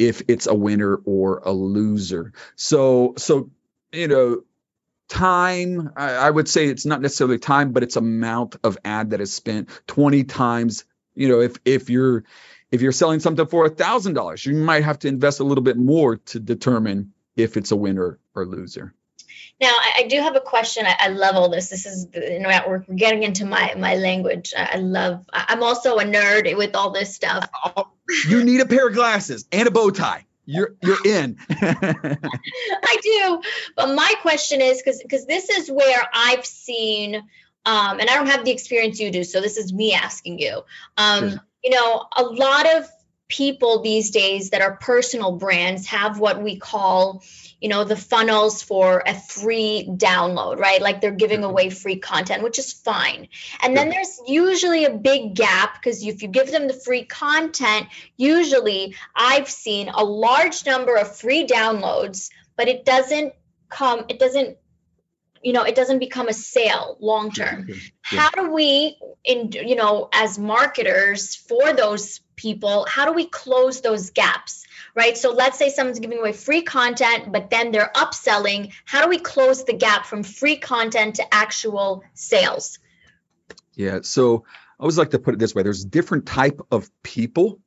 if 0.00 0.22
it's 0.26 0.48
a 0.48 0.54
winner 0.54 0.96
or 0.96 1.38
a 1.44 1.52
loser. 1.52 2.32
So, 2.56 3.14
so, 3.16 3.50
you 3.92 4.08
know, 4.08 4.42
time 5.08 5.92
I, 5.96 6.14
I 6.14 6.30
would 6.30 6.48
say 6.48 6.66
it's 6.66 6.86
not 6.86 7.02
necessarily 7.02 7.38
time 7.38 7.72
but 7.72 7.82
it's 7.82 7.96
amount 7.96 8.56
of 8.64 8.78
ad 8.82 9.10
that 9.10 9.20
is 9.20 9.30
spent 9.30 9.68
20 9.86 10.24
times 10.24 10.86
you 11.14 11.28
know 11.28 11.40
if 11.40 11.58
if 11.66 11.90
you're 11.90 12.24
if 12.70 12.80
you're 12.80 12.92
selling 12.92 13.20
something 13.20 13.46
for 13.46 13.66
a 13.66 13.68
thousand 13.68 14.14
dollars 14.14 14.46
you 14.46 14.54
might 14.54 14.84
have 14.84 14.98
to 15.00 15.08
invest 15.08 15.40
a 15.40 15.44
little 15.44 15.64
bit 15.64 15.76
more 15.76 16.16
to 16.16 16.40
determine 16.40 17.11
if 17.36 17.56
it's 17.56 17.70
a 17.70 17.76
winner 17.76 18.18
or 18.34 18.46
loser. 18.46 18.94
Now 19.60 19.68
I, 19.68 19.92
I 19.98 20.08
do 20.08 20.16
have 20.20 20.34
a 20.34 20.40
question. 20.40 20.86
I, 20.86 20.96
I, 20.98 21.08
love 21.08 21.36
all 21.36 21.48
this. 21.48 21.70
This 21.70 21.86
is 21.86 22.08
you 22.14 22.40
know 22.40 22.50
we're 22.66 22.80
getting 22.80 23.22
into 23.22 23.44
my 23.44 23.74
my 23.76 23.94
language. 23.94 24.52
I 24.56 24.76
love 24.76 25.24
i'm 25.32 25.62
also 25.62 25.98
a 25.98 26.04
nerd 26.04 26.56
with 26.56 26.74
all 26.74 26.90
this 26.90 27.14
stuff. 27.14 27.48
You 28.28 28.44
need 28.44 28.60
a 28.60 28.66
pair 28.66 28.88
of 28.88 28.94
glasses 28.94 29.46
and 29.52 29.66
a 29.66 29.70
bow 29.70 29.90
tie. 29.90 30.26
You're 30.44 30.74
you're 30.82 31.06
in. 31.06 31.38
I 31.50 32.96
do. 33.02 33.40
But 33.74 33.94
my 33.94 34.12
question 34.20 34.60
is 34.60 34.82
because 34.82 35.00
because 35.00 35.24
this 35.24 35.48
is 35.48 35.70
where 35.70 36.02
i've 36.12 36.44
seen 36.44 37.14
um 37.64 38.00
and 38.00 38.10
i 38.10 38.16
don't 38.16 38.26
have 38.26 38.44
the 38.44 38.50
experience 38.50 38.98
you 39.00 39.10
do 39.10 39.24
so 39.24 39.40
this 39.40 39.56
is 39.56 39.72
me 39.72 39.94
asking 39.94 40.40
you. 40.40 40.62
Um 40.98 41.30
sure. 41.30 41.40
you 41.64 41.70
know 41.70 42.04
a 42.14 42.22
lot 42.24 42.66
of 42.74 42.86
people 43.32 43.80
these 43.80 44.10
days 44.10 44.50
that 44.50 44.60
are 44.60 44.76
personal 44.76 45.32
brands 45.32 45.86
have 45.86 46.18
what 46.18 46.42
we 46.42 46.56
call 46.58 47.24
you 47.62 47.70
know 47.70 47.84
the 47.84 47.96
funnels 47.96 48.62
for 48.62 49.02
a 49.06 49.14
free 49.14 49.86
download 49.88 50.58
right? 50.58 50.82
Like 50.82 51.00
they're 51.00 51.12
giving 51.12 51.40
mm-hmm. 51.40 51.50
away 51.50 51.70
free 51.70 51.96
content 51.96 52.42
which 52.42 52.58
is 52.58 52.72
fine. 52.72 53.28
And 53.62 53.74
then 53.74 53.88
there's 53.88 54.20
usually 54.26 54.84
a 54.84 54.90
big 54.90 55.34
gap 55.34 55.80
because 55.80 56.04
if 56.04 56.22
you 56.22 56.28
give 56.28 56.50
them 56.50 56.68
the 56.68 56.74
free 56.74 57.04
content 57.04 57.86
usually 58.16 58.94
i've 59.16 59.48
seen 59.48 59.88
a 59.88 60.04
large 60.04 60.66
number 60.66 60.96
of 60.96 61.16
free 61.16 61.46
downloads 61.46 62.30
but 62.56 62.68
it 62.68 62.84
doesn't 62.84 63.32
come 63.68 64.04
it 64.08 64.18
doesn't 64.18 64.58
you 65.42 65.52
know 65.52 65.62
it 65.62 65.74
doesn't 65.74 65.98
become 65.98 66.28
a 66.28 66.32
sale 66.32 66.96
long 67.00 67.32
term. 67.32 67.68
Yeah. 67.68 67.76
how 68.02 68.30
do 68.30 68.52
we 68.52 68.96
in 69.24 69.52
you 69.52 69.74
know 69.74 70.08
as 70.12 70.38
marketers 70.38 71.34
for 71.34 71.72
those 71.72 72.20
people 72.42 72.84
how 72.88 73.06
do 73.06 73.12
we 73.12 73.26
close 73.26 73.80
those 73.80 74.10
gaps 74.10 74.66
right? 74.94 75.16
So 75.16 75.32
let's 75.32 75.58
say 75.58 75.70
someone's 75.70 76.00
giving 76.00 76.18
away 76.18 76.32
free 76.32 76.62
content 76.62 77.32
but 77.32 77.48
then 77.50 77.70
they're 77.70 77.90
upselling. 77.94 78.72
How 78.84 79.02
do 79.02 79.08
we 79.08 79.18
close 79.18 79.64
the 79.64 79.72
gap 79.72 80.06
from 80.06 80.22
free 80.22 80.56
content 80.56 81.16
to 81.16 81.34
actual 81.34 82.04
sales? 82.14 82.78
Yeah 83.74 84.00
so 84.02 84.44
i 84.78 84.82
always 84.82 84.98
like 84.98 85.10
to 85.10 85.18
put 85.18 85.34
it 85.34 85.38
this 85.38 85.54
way. 85.54 85.62
There's 85.62 85.84
different 85.84 86.26
type 86.26 86.60
of 86.70 86.90
people 87.02 87.60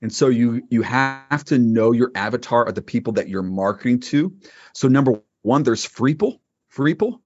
and 0.00 0.12
so 0.12 0.28
you 0.28 0.62
you 0.70 0.82
have 0.82 1.44
to 1.46 1.58
know 1.58 1.92
your 1.92 2.12
avatar 2.14 2.64
of 2.64 2.74
the 2.74 2.82
people 2.82 3.14
that 3.14 3.28
you're 3.28 3.42
marketing 3.42 4.00
to. 4.00 4.36
So 4.74 4.88
number 4.88 5.22
one 5.42 5.62
there's 5.62 5.86
freeple 5.86 6.40
freeple 6.72 6.98
people 6.98 7.22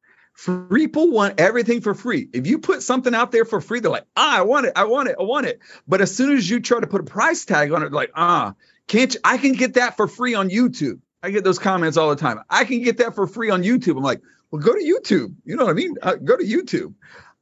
want 1.10 1.40
everything 1.40 1.80
for 1.80 1.94
free. 1.94 2.28
If 2.32 2.46
you 2.46 2.58
put 2.58 2.82
something 2.82 3.14
out 3.14 3.32
there 3.32 3.44
for 3.44 3.60
free, 3.60 3.80
they're 3.80 3.90
like, 3.90 4.06
ah, 4.16 4.38
I 4.38 4.42
want 4.42 4.66
it, 4.66 4.72
I 4.76 4.84
want 4.84 5.08
it, 5.08 5.16
I 5.18 5.22
want 5.22 5.46
it. 5.46 5.60
But 5.86 6.00
as 6.00 6.14
soon 6.14 6.36
as 6.36 6.48
you 6.48 6.60
try 6.60 6.80
to 6.80 6.86
put 6.86 7.00
a 7.00 7.04
price 7.04 7.44
tag 7.44 7.72
on 7.72 7.82
it, 7.82 7.92
like, 7.92 8.10
ah, 8.14 8.54
can't 8.88 9.14
you, 9.14 9.20
I 9.24 9.38
can 9.38 9.52
get 9.52 9.74
that 9.74 9.96
for 9.96 10.08
free 10.08 10.34
on 10.34 10.50
YouTube. 10.50 11.00
I 11.22 11.30
get 11.30 11.44
those 11.44 11.58
comments 11.58 11.96
all 11.96 12.10
the 12.10 12.16
time. 12.16 12.40
I 12.50 12.64
can 12.64 12.82
get 12.82 12.98
that 12.98 13.14
for 13.14 13.26
free 13.26 13.50
on 13.50 13.62
YouTube. 13.62 13.96
I'm 13.96 14.02
like, 14.02 14.22
well, 14.50 14.60
go 14.60 14.74
to 14.74 14.82
YouTube. 14.82 15.34
You 15.44 15.56
know 15.56 15.64
what 15.64 15.70
I 15.70 15.74
mean? 15.74 15.96
Uh, 16.02 16.16
go 16.16 16.36
to 16.36 16.44
YouTube. 16.44 16.94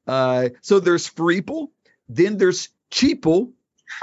Uh, 0.06 0.50
so 0.60 0.80
there's 0.80 1.08
Freeple, 1.08 1.68
then 2.08 2.36
there's 2.36 2.68
Cheaple. 2.90 3.52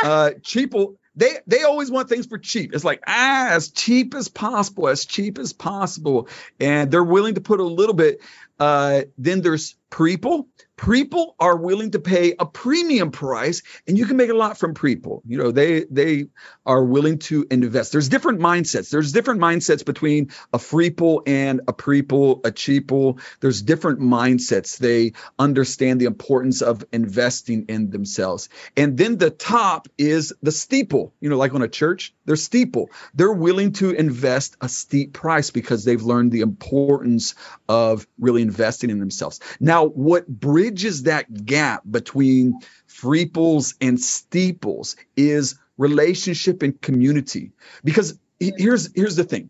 Uh, 0.04 0.32
Cheaple, 0.42 0.96
they 1.18 1.38
they 1.48 1.64
always 1.64 1.90
want 1.90 2.10
things 2.10 2.28
for 2.28 2.38
cheap. 2.38 2.74
It's 2.74 2.84
like 2.84 3.04
ah, 3.08 3.50
as 3.50 3.70
cheap 3.70 4.14
as 4.14 4.30
possible, 4.30 4.88
as 4.88 5.06
cheap 5.06 5.40
as 5.40 5.52
possible, 5.52 6.30
and 6.60 6.92
they're 6.92 7.04
willing 7.04 7.36
to 7.36 7.42
put 7.42 7.60
a 7.60 7.64
little 7.64 7.96
bit. 7.96 8.22
Uh, 8.60 9.02
then 9.18 9.42
there's 9.42 9.76
Preeple. 9.90 10.48
Preeple 10.78 11.36
are 11.40 11.58
willing 11.58 11.92
to 11.92 12.00
pay 12.00 12.36
a 12.38 12.46
premium 12.46 13.12
price, 13.12 13.64
and 13.88 13.98
you 13.98 14.06
can 14.06 14.16
make 14.16 14.30
a 14.30 14.36
lot 14.36 14.58
from 14.58 14.76
people 14.76 15.24
You 15.26 15.38
know, 15.38 15.52
they 15.52 15.86
they 15.90 16.28
are 16.66 16.84
willing 16.84 17.18
to 17.20 17.46
invest. 17.50 17.92
There's 17.92 18.10
different 18.10 18.40
mindsets. 18.40 18.90
There's 18.90 19.12
different 19.12 19.42
mindsets 19.42 19.84
between 19.84 20.30
a 20.54 20.60
Freeple 20.60 21.24
and 21.28 21.62
a 21.68 21.74
Preeple, 21.74 22.42
a 22.46 22.52
Cheaple. 22.52 23.20
There's 23.40 23.62
different 23.62 24.00
mindsets. 24.00 24.78
They 24.78 25.14
understand 25.40 26.00
the 26.00 26.06
importance 26.06 26.62
of 26.62 26.86
investing 26.94 27.66
in 27.70 27.90
themselves. 27.90 28.50
And 28.76 28.98
then 28.98 29.18
the 29.18 29.32
top 29.32 29.88
is 29.98 30.34
the 30.44 30.52
steeple. 30.52 31.14
You 31.20 31.30
know, 31.30 31.38
like 31.38 31.54
on 31.56 31.64
a 31.64 31.68
church, 31.68 32.14
they're 32.26 32.36
steeple. 32.36 32.92
They're 33.16 33.34
willing 33.34 33.74
to 33.74 33.92
invest 33.92 34.58
a 34.62 34.70
steep 34.70 35.14
price 35.14 35.50
because 35.50 35.86
they've 35.86 36.02
learned 36.02 36.32
the 36.32 36.42
importance 36.42 37.34
of 37.68 38.06
really 38.20 38.44
investing 38.44 38.90
in 38.90 39.00
themselves. 39.00 39.40
Now, 39.60 39.86
what 39.86 40.28
bridges 40.68 41.04
that 41.04 41.46
gap 41.46 41.82
between 41.90 42.60
freeples 42.88 43.76
and 43.80 44.00
steeples 44.00 44.98
is 45.16 45.58
relationship 45.78 46.62
and 46.62 46.82
community. 46.82 47.52
Because 47.86 48.20
here's 48.40 48.92
here's 48.94 49.16
the 49.16 49.24
thing. 49.24 49.50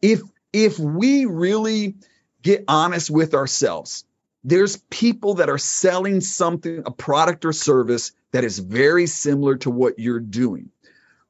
If 0.00 0.22
if 0.54 0.78
we 0.78 1.26
really 1.26 1.96
get 2.40 2.64
honest 2.66 3.10
with 3.10 3.34
ourselves, 3.34 4.04
there's 4.42 4.78
people 4.88 5.34
that 5.34 5.50
are 5.50 5.58
selling 5.58 6.22
something, 6.22 6.82
a 6.86 6.90
product 6.90 7.44
or 7.44 7.52
service 7.52 8.12
that 8.32 8.44
is 8.44 8.58
very 8.58 9.06
similar 9.06 9.56
to 9.56 9.70
what 9.70 9.98
you're 9.98 10.20
doing. 10.20 10.70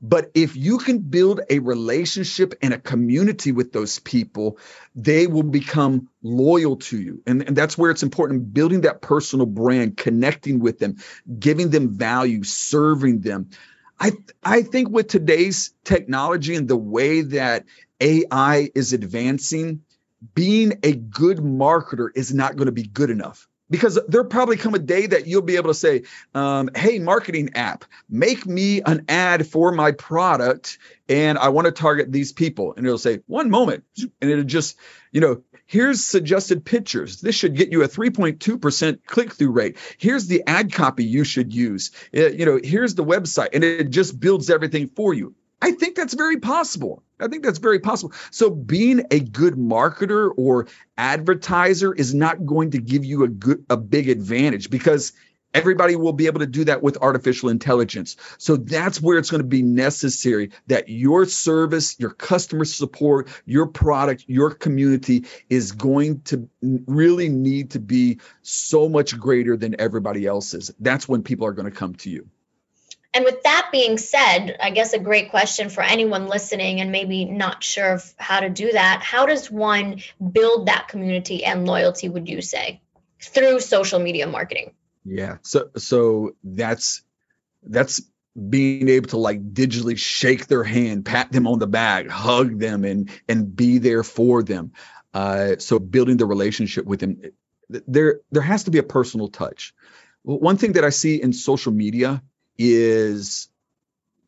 But 0.07 0.33
if 0.35 0.55
you 0.55 0.77
can 0.77 0.99
build 0.99 1.41
a 1.49 1.61
relationship 1.61 2.53
and 2.61 2.75
a 2.75 2.79
community 2.79 3.53
with 3.53 3.73
those 3.73 4.01
people, 4.01 4.59
they 4.95 5.27
will 5.27 5.45
become 5.45 6.11
loyal 6.23 6.77
to 6.77 6.99
you. 6.99 7.23
And, 7.27 7.41
and 7.41 7.57
that's 7.57 7.79
where 7.79 7.91
it's 7.91 8.03
important 8.03 8.53
building 8.53 8.83
that 8.83 9.01
personal 9.01 9.47
brand, 9.47 9.97
connecting 9.97 10.59
with 10.59 10.79
them, 10.79 10.97
giving 11.39 11.71
them 11.71 11.89
value, 11.89 12.45
serving 12.45 13.21
them. 13.21 13.49
I, 13.99 14.13
I 14.43 14.61
think 14.61 14.91
with 14.91 15.09
today's 15.09 15.73
technology 15.85 16.55
and 16.55 16.69
the 16.69 16.77
way 16.77 17.23
that 17.23 17.65
AI 17.99 18.69
is 18.75 18.93
advancing, 18.93 19.85
being 20.35 20.81
a 20.83 20.93
good 20.93 21.39
marketer 21.39 22.11
is 22.15 22.35
not 22.35 22.57
going 22.57 22.67
to 22.67 22.73
be 22.73 22.87
good 22.87 23.09
enough 23.09 23.49
because 23.75 23.99
there'll 24.07 24.29
probably 24.29 24.57
come 24.57 24.73
a 24.75 24.79
day 24.79 25.05
that 25.05 25.27
you'll 25.27 25.43
be 25.43 25.57
able 25.57 25.69
to 25.69 25.75
say 25.75 26.05
um, 26.33 26.71
hey 26.77 27.01
marketing 27.01 27.51
app 27.57 27.85
make 28.09 28.47
me 28.47 28.81
an 28.83 29.05
ad 29.09 29.49
for 29.49 29.73
my 29.73 29.91
product 29.91 30.79
and 31.09 31.37
i 31.39 31.49
want 31.49 31.65
to 31.65 31.73
target 31.73 32.13
these 32.13 32.33
people. 32.33 32.73
And 32.77 32.87
it'll 32.87 32.99
say 32.99 33.19
one 33.27 33.51
moment. 33.51 33.83
And 34.21 34.31
it'll 34.31 34.45
just 34.45 34.77
you 35.11 35.21
know 35.21 35.43
here's 35.67 36.05
suggested 36.05 36.65
pictures. 36.65 37.21
This 37.21 37.35
should 37.35 37.57
get 37.57 37.73
you 37.73 37.83
a 37.83 37.89
3.2% 37.89 39.07
click-through 39.07 39.51
rate. 39.51 39.77
Here's 39.99 40.29
the 40.29 40.45
ad 40.47 40.73
copy 40.73 41.05
you 41.05 41.25
should 41.25 41.53
use. 41.53 41.91
It, 42.13 42.35
you 42.35 42.47
know 42.47 42.61
here's 42.63 42.95
the 42.95 43.05
website. 43.05 43.49
And 43.55 43.65
it 43.65 43.91
just 43.91 44.21
builds 44.21 44.51
everything 44.51 44.89
for 44.95 45.13
you 45.13 45.35
I 45.65 45.71
think 45.71 45.97
that's 45.97 46.13
very 46.13 46.37
possible. 46.41 47.03
I 47.19 47.29
think 47.29 47.43
that's 47.43 47.59
very 47.59 47.79
possible. 47.79 48.13
So 48.31 48.51
being 48.51 49.07
a 49.11 49.19
good 49.19 49.55
marketer 49.55 50.31
or 50.37 50.67
advertiser 50.99 51.95
is 51.95 52.13
not 52.13 52.45
going 52.45 52.73
to 52.73 52.79
give 52.79 53.03
you 53.03 53.25
a 53.25 53.29
good 53.29 53.65
a 53.71 53.79
big 53.79 54.11
advantage 54.11 54.69
because 54.69 55.15
everybody 55.55 55.97
will 55.97 56.13
be 56.13 56.27
able 56.27 56.41
to 56.41 56.47
do 56.47 56.65
that 56.65 56.83
with 56.83 56.99
artificial 57.01 57.49
intelligence. 57.49 58.19
So 58.37 58.57
that's 58.57 59.01
where 59.01 59.17
it's 59.17 59.31
going 59.31 59.41
to 59.41 59.49
be 59.49 59.63
necessary 59.63 60.51
that 60.67 60.91
your 60.91 61.25
service, 61.25 61.99
your 61.99 62.11
customer 62.11 62.67
support, 62.67 63.31
your 63.47 63.67
product, 63.67 64.25
your 64.27 64.51
community 64.51 65.25
is 65.49 65.73
going 65.73 66.21
to 66.25 66.51
really 66.61 67.31
need 67.31 67.71
to 67.71 67.79
be 67.79 68.21
so 68.43 68.91
much 68.91 69.19
greater 69.19 69.57
than 69.57 69.81
everybody 69.81 70.27
else's. 70.27 70.71
That's 70.79 71.09
when 71.09 71.23
people 71.23 71.47
are 71.47 71.53
going 71.53 71.71
to 71.71 71.79
come 71.79 71.95
to 71.95 72.11
you. 72.11 72.29
And 73.15 73.25
with 73.25 73.45
that 73.45 73.69
being 73.71 73.97
said, 73.97 74.57
I 74.61 74.71
guess 74.71 74.93
a 74.93 74.99
great 74.99 75.31
question 75.31 75.71
for 75.71 75.83
anyone 75.83 76.27
listening 76.27 76.81
and 76.81 76.91
maybe 76.91 77.25
not 77.25 77.63
sure 77.63 77.93
of 77.93 78.13
how 78.19 78.41
to 78.41 78.51
do 78.51 78.73
that. 78.73 79.03
How 79.03 79.25
does 79.25 79.49
one 79.49 80.01
build 80.33 80.67
that 80.67 80.89
community 80.89 81.45
and 81.45 81.65
loyalty, 81.65 82.09
would 82.09 82.29
you 82.29 82.43
say, 82.43 82.81
through 83.23 83.61
social 83.61 84.01
media 84.01 84.27
marketing? 84.27 84.73
Yeah. 85.05 85.37
So 85.43 85.71
so 85.77 86.35
that's 86.43 87.05
that's 87.63 88.03
being 88.49 88.89
able 88.89 89.09
to 89.11 89.17
like 89.17 89.53
digitally 89.53 89.97
shake 89.97 90.49
their 90.49 90.65
hand, 90.65 91.05
pat 91.05 91.31
them 91.31 91.47
on 91.47 91.61
the 91.61 91.69
back, 91.69 92.09
hug 92.09 92.59
them 92.59 92.85
and 92.85 93.11
and 93.29 93.55
be 93.55 93.79
there 93.79 94.03
for 94.03 94.43
them. 94.43 94.73
Uh, 95.13 95.57
so 95.59 95.79
building 95.79 96.17
the 96.17 96.27
relationship 96.27 96.85
with 96.85 96.99
them. 96.99 97.23
There 97.69 98.21
there 98.33 98.43
has 98.43 98.65
to 98.65 98.73
be 98.73 98.79
a 98.79 98.83
personal 98.83 99.29
touch. 99.29 99.73
One 100.23 100.57
thing 100.57 100.73
that 100.73 100.85
I 100.85 100.91
see 100.91 101.23
in 101.23 101.33
social 101.33 101.71
media 101.73 102.23
is 102.59 103.49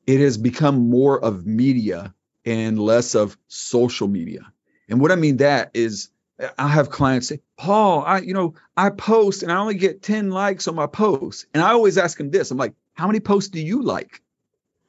it 0.06 0.20
has 0.20 0.38
become 0.38 0.88
more 0.88 1.22
of 1.22 1.46
media 1.46 2.14
and 2.44 2.78
less 2.78 3.14
of 3.14 3.36
social 3.48 4.08
media. 4.08 4.52
And 4.88 5.00
what 5.00 5.12
I 5.12 5.16
mean 5.16 5.38
that 5.38 5.70
is 5.74 6.10
I 6.58 6.68
have 6.68 6.90
clients 6.90 7.28
say, 7.28 7.40
Paul, 7.56 8.04
I, 8.04 8.18
you 8.18 8.34
know, 8.34 8.54
I 8.76 8.90
post 8.90 9.42
and 9.42 9.50
I 9.50 9.56
only 9.56 9.74
get 9.74 10.02
10 10.02 10.30
likes 10.30 10.68
on 10.68 10.74
my 10.74 10.86
post. 10.86 11.46
And 11.54 11.62
I 11.62 11.72
always 11.72 11.98
ask 11.98 12.18
them 12.18 12.30
this. 12.30 12.50
I'm 12.50 12.58
like, 12.58 12.74
how 12.94 13.06
many 13.06 13.20
posts 13.20 13.50
do 13.50 13.60
you 13.60 13.82
like? 13.82 14.22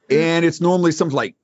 Mm-hmm. 0.08 0.22
And 0.22 0.44
it's 0.44 0.60
normally 0.60 0.92
something 0.92 1.16
like, 1.16 1.36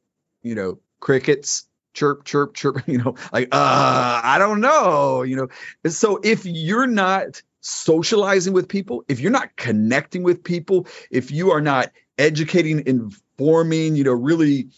you 0.43 0.55
know, 0.55 0.79
crickets, 1.01 1.67
chirp, 1.95 2.25
chirp, 2.25 2.55
chirp, 2.55 2.83
you 2.87 2.99
know, 2.99 3.17
like, 3.33 3.49
uh, 3.51 4.21
I 4.23 4.37
don't 4.39 4.61
know, 4.61 5.23
you 5.23 5.37
know. 5.37 5.49
So 5.91 6.21
if 6.23 6.45
you're 6.45 6.87
not 6.87 7.43
socializing 7.65 8.53
with 8.53 8.69
people, 8.69 9.05
if 9.09 9.21
you're 9.21 9.33
not 9.33 9.57
connecting 9.57 10.23
with 10.23 10.45
people, 10.45 10.87
if 11.11 11.31
you 11.31 11.53
are 11.53 11.63
not 11.63 11.91
educating, 12.19 12.87
informing, 12.87 13.97
you 13.97 14.05
know, 14.05 14.13
really 14.13 14.69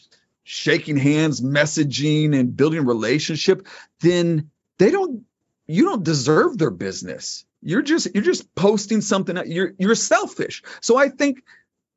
shaking 0.44 0.96
hands, 0.96 1.40
messaging, 1.40 2.38
and 2.38 2.56
building 2.56 2.86
relationship, 2.86 3.66
then 4.00 4.50
they 4.78 4.92
don't, 4.92 5.24
you 5.66 5.84
don't 5.84 6.04
deserve 6.04 6.56
their 6.58 6.70
business. 6.70 7.44
You're 7.60 7.82
just, 7.82 8.14
you're 8.14 8.22
just 8.22 8.54
posting 8.54 9.00
something. 9.00 9.36
You're, 9.46 9.72
you're 9.78 9.96
selfish. 9.96 10.62
So 10.80 10.96
I 10.96 11.08
think 11.08 11.42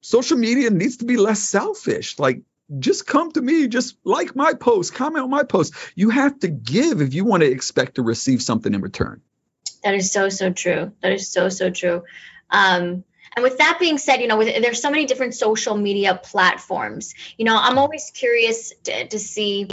social 0.02 0.38
media 0.38 0.72
needs 0.72 0.98
to 0.98 1.06
be 1.06 1.18
less 1.18 1.40
selfish. 1.40 2.18
Like 2.18 2.42
just 2.80 3.06
come 3.06 3.32
to 3.34 3.42
me, 3.42 3.68
just 3.68 3.96
like 4.04 4.36
my 4.36 4.56
post, 4.56 4.96
comment 4.96 5.24
on 5.24 5.30
my 5.30 5.44
post. 5.44 5.76
You 5.94 6.10
have 6.10 6.40
to 6.40 6.48
give 6.48 7.02
if 7.02 7.14
you 7.14 7.26
want 7.26 7.44
to 7.44 7.52
expect 7.52 7.96
to 7.96 8.02
receive 8.02 8.42
something 8.42 8.74
in 8.74 8.82
return. 8.82 9.22
That 9.84 9.96
is 9.96 10.12
so, 10.12 10.30
so 10.30 10.52
true. 10.52 10.92
That 11.02 11.14
is 11.14 11.30
so, 11.30 11.50
so 11.50 11.70
true. 11.70 12.04
Um, 12.50 13.04
and 13.36 13.44
with 13.44 13.60
that 13.60 13.78
being 13.80 13.98
said, 13.98 14.22
you 14.22 14.28
know, 14.28 14.38
with, 14.38 14.62
there's 14.62 14.82
so 14.82 14.90
many 14.90 15.06
different 15.06 15.36
social 15.36 15.78
media 15.78 16.20
platforms. 16.22 17.14
You 17.38 17.46
know, 17.46 17.58
I'm 17.58 17.78
always 17.78 18.12
curious 18.14 18.74
to, 18.84 19.08
to 19.08 19.20
see 19.20 19.68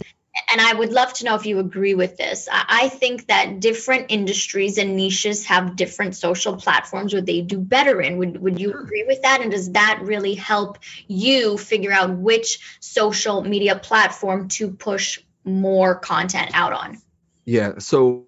and 0.50 0.61
I 0.61 0.74
would 0.74 0.92
love 0.92 1.12
to 1.14 1.24
know 1.24 1.34
if 1.34 1.46
you 1.46 1.59
agree 1.59 1.94
with 1.94 2.16
this. 2.16 2.48
I 2.50 2.88
think 2.88 3.28
that 3.28 3.61
different 3.61 4.07
industries 4.11 4.78
and 4.78 4.96
niches 4.96 5.46
have 5.46 5.76
different 5.76 6.14
social 6.14 6.57
platforms 6.57 7.12
where 7.12 7.22
they 7.22 7.40
do 7.40 7.59
better 7.59 8.00
in. 8.00 8.18
Would 8.18 8.40
would 8.40 8.61
you 8.61 8.72
agree 8.72 9.04
with 9.07 9.22
that? 9.22 9.40
And 9.40 9.50
does 9.50 9.72
that 9.72 10.00
really 10.02 10.34
help 10.34 10.78
you 11.07 11.57
figure 11.57 11.92
out 11.92 12.16
which 12.16 12.78
social 12.80 13.42
media 13.42 13.76
platform 13.76 14.48
to 14.48 14.70
push 14.70 15.20
more 15.44 15.94
content 15.94 16.50
out 16.54 16.72
on? 16.72 17.00
Yeah. 17.44 17.78
So 17.78 18.26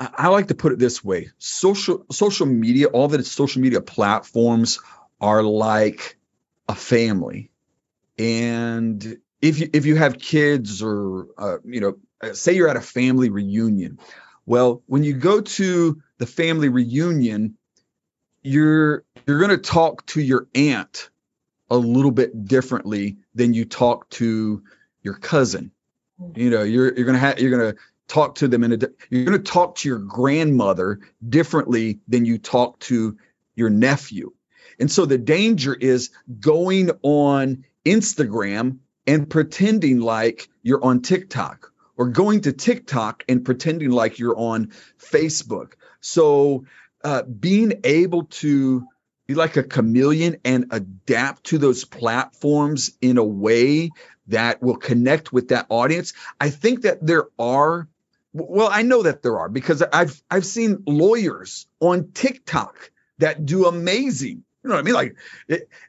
I 0.00 0.28
like 0.28 0.48
to 0.48 0.54
put 0.54 0.72
it 0.72 0.78
this 0.78 1.04
way: 1.04 1.30
social 1.38 2.06
social 2.10 2.46
media, 2.46 2.86
all 2.86 3.08
the 3.08 3.22
social 3.22 3.60
media 3.60 3.80
platforms 3.80 4.80
are 5.20 5.42
like 5.42 6.16
a 6.68 6.74
family, 6.74 7.50
and 8.18 9.18
if 9.40 9.58
you 9.58 9.70
if 9.72 9.86
you 9.86 9.96
have 9.96 10.18
kids 10.18 10.82
or 10.82 11.26
uh, 11.38 11.58
you 11.64 11.80
know 11.80 11.96
uh, 12.22 12.32
say 12.32 12.52
you're 12.52 12.68
at 12.68 12.76
a 12.76 12.80
family 12.80 13.30
reunion 13.30 13.98
well 14.46 14.82
when 14.86 15.02
you 15.04 15.14
go 15.14 15.40
to 15.40 16.02
the 16.18 16.26
family 16.26 16.68
reunion 16.68 17.56
you're 18.42 19.04
you're 19.26 19.38
going 19.38 19.50
to 19.50 19.58
talk 19.58 20.06
to 20.06 20.20
your 20.20 20.48
aunt 20.54 21.10
a 21.70 21.76
little 21.76 22.10
bit 22.10 22.46
differently 22.46 23.18
than 23.34 23.54
you 23.54 23.64
talk 23.64 24.08
to 24.10 24.62
your 25.02 25.14
cousin. 25.14 25.70
You 26.34 26.50
know 26.50 26.62
you're 26.62 26.94
you're 26.94 27.06
to 27.12 27.18
have 27.18 27.38
you're 27.38 27.50
going 27.50 27.74
to 27.74 27.80
talk 28.10 28.34
to 28.36 28.48
them 28.48 28.64
in 28.64 28.72
a 28.72 28.78
you're 29.08 29.24
going 29.24 29.38
to 29.38 29.50
talk 29.50 29.76
to 29.76 29.88
your 29.88 29.98
grandmother 29.98 31.00
differently 31.26 32.00
than 32.08 32.24
you 32.24 32.38
talk 32.38 32.78
to 32.80 33.16
your 33.54 33.70
nephew 33.70 34.32
and 34.80 34.90
so 34.90 35.04
the 35.04 35.18
danger 35.18 35.74
is 35.74 36.10
going 36.40 36.90
on 37.02 37.64
Instagram 37.84 38.78
and 39.06 39.28
pretending 39.28 40.00
like 40.00 40.48
you're 40.62 40.82
on 40.82 41.02
TikTok 41.02 41.70
or 41.96 42.08
going 42.08 42.40
to 42.42 42.52
TikTok 42.52 43.24
and 43.28 43.44
pretending 43.44 43.90
like 43.90 44.18
you're 44.18 44.38
on 44.38 44.72
Facebook. 44.98 45.72
So 46.00 46.64
uh, 47.04 47.22
being 47.22 47.80
able 47.84 48.24
to 48.24 48.86
be 49.26 49.34
like 49.34 49.58
a 49.58 49.62
chameleon 49.62 50.38
and 50.46 50.66
adapt 50.70 51.44
to 51.44 51.58
those 51.58 51.84
platforms 51.84 52.92
in 53.02 53.18
a 53.18 53.24
way 53.24 53.90
that 54.28 54.62
will 54.62 54.76
connect 54.76 55.30
with 55.30 55.48
that 55.48 55.66
audience. 55.68 56.14
I 56.40 56.48
think 56.48 56.82
that 56.82 57.04
there 57.04 57.26
are 57.38 57.86
well, 58.32 58.68
I 58.70 58.82
know 58.82 59.02
that 59.02 59.22
there 59.22 59.38
are 59.38 59.48
because 59.48 59.82
I've 59.82 60.22
I've 60.30 60.46
seen 60.46 60.82
lawyers 60.86 61.66
on 61.80 62.12
TikTok 62.12 62.90
that 63.18 63.44
do 63.44 63.66
amazing 63.66 64.44
you 64.62 64.68
know 64.68 64.76
what 64.76 64.80
I 64.80 64.84
mean? 64.84 64.94
Like, 64.94 65.16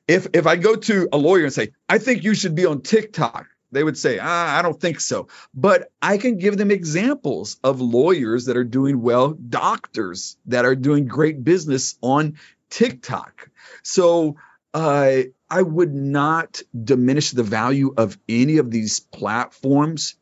if 0.08 0.28
if 0.34 0.48
I 0.48 0.56
go 0.56 0.76
to 0.76 1.10
a 1.12 1.18
lawyer 1.18 1.44
and 1.44 1.54
say, 1.54 1.74
"I 1.90 1.98
think 1.98 2.24
you 2.24 2.34
should 2.34 2.56
be 2.56 2.66
on 2.66 2.82
TikTok," 2.82 3.48
they 3.72 3.84
would 3.84 3.98
say, 3.98 4.18
ah, 4.18 4.58
"I 4.58 4.62
don't 4.62 4.80
think 4.80 5.02
so." 5.02 5.28
But 5.54 5.92
I 6.02 6.18
can 6.18 6.38
give 6.38 6.56
them 6.58 6.72
examples 6.72 7.58
of 7.64 7.82
lawyers 7.82 8.46
that 8.46 8.56
are 8.56 8.64
doing 8.64 9.02
well, 9.02 9.34
doctors 9.34 10.38
that 10.46 10.64
are 10.64 10.76
doing 10.76 11.06
great 11.06 11.44
business 11.44 11.98
on 12.02 12.38
TikTok. 12.70 13.50
So 13.84 14.38
uh, 14.74 15.24
I 15.50 15.62
would 15.62 15.94
not 15.94 16.62
diminish 16.82 17.32
the 17.32 17.44
value 17.44 17.94
of 17.98 18.18
any 18.30 18.58
of 18.58 18.72
these 18.72 19.02
platforms 19.02 20.16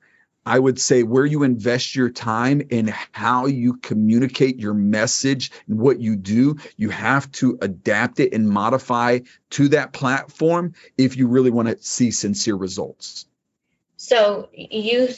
I 0.46 0.58
would 0.58 0.80
say 0.80 1.04
where 1.04 1.26
you 1.26 1.44
invest 1.44 1.96
your 1.96 2.10
time 2.10 2.62
and 2.72 2.94
how 3.12 3.46
you 3.46 3.76
communicate 3.76 4.60
your 4.60 4.74
message 4.74 5.52
and 5.68 5.80
what 5.80 6.00
you 6.00 6.16
do, 6.16 6.58
you 6.76 6.90
have 6.90 7.32
to 7.34 7.58
adapt 7.62 8.20
it 8.20 8.34
and 8.34 8.50
modify 8.50 9.20
to 9.52 9.68
that 9.70 9.94
platform 9.94 10.74
if 10.98 11.18
you 11.18 11.28
really 11.28 11.52
want 11.52 11.68
to 11.68 11.78
see 11.84 12.12
sincere 12.12 12.56
results. 12.56 13.26
So 13.98 14.50
you, 14.54 15.10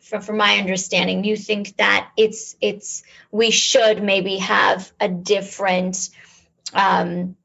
from, 0.00 0.36
my 0.36 0.58
understanding, 0.58 1.24
you 1.24 1.36
think 1.36 1.76
that 1.78 2.10
it's 2.16 2.54
it's 2.60 3.02
we 3.32 3.50
should 3.50 4.00
maybe 4.00 4.38
have 4.38 4.92
a 5.00 5.08
different 5.08 6.08
um, 6.72 7.36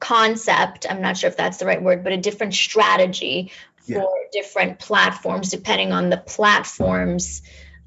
concept. 0.00 0.86
I'm 0.90 1.00
not 1.00 1.16
sure 1.16 1.30
if 1.30 1.36
that's 1.36 1.58
the 1.58 1.66
right 1.66 1.80
word, 1.80 2.02
but 2.02 2.12
a 2.12 2.16
different 2.16 2.54
strategy 2.54 3.52
for 3.82 3.92
yeah. 3.92 4.04
different 4.32 4.78
platforms 4.78 5.50
depending 5.50 5.92
on 5.92 6.10
the 6.10 6.16
platforms 6.16 7.42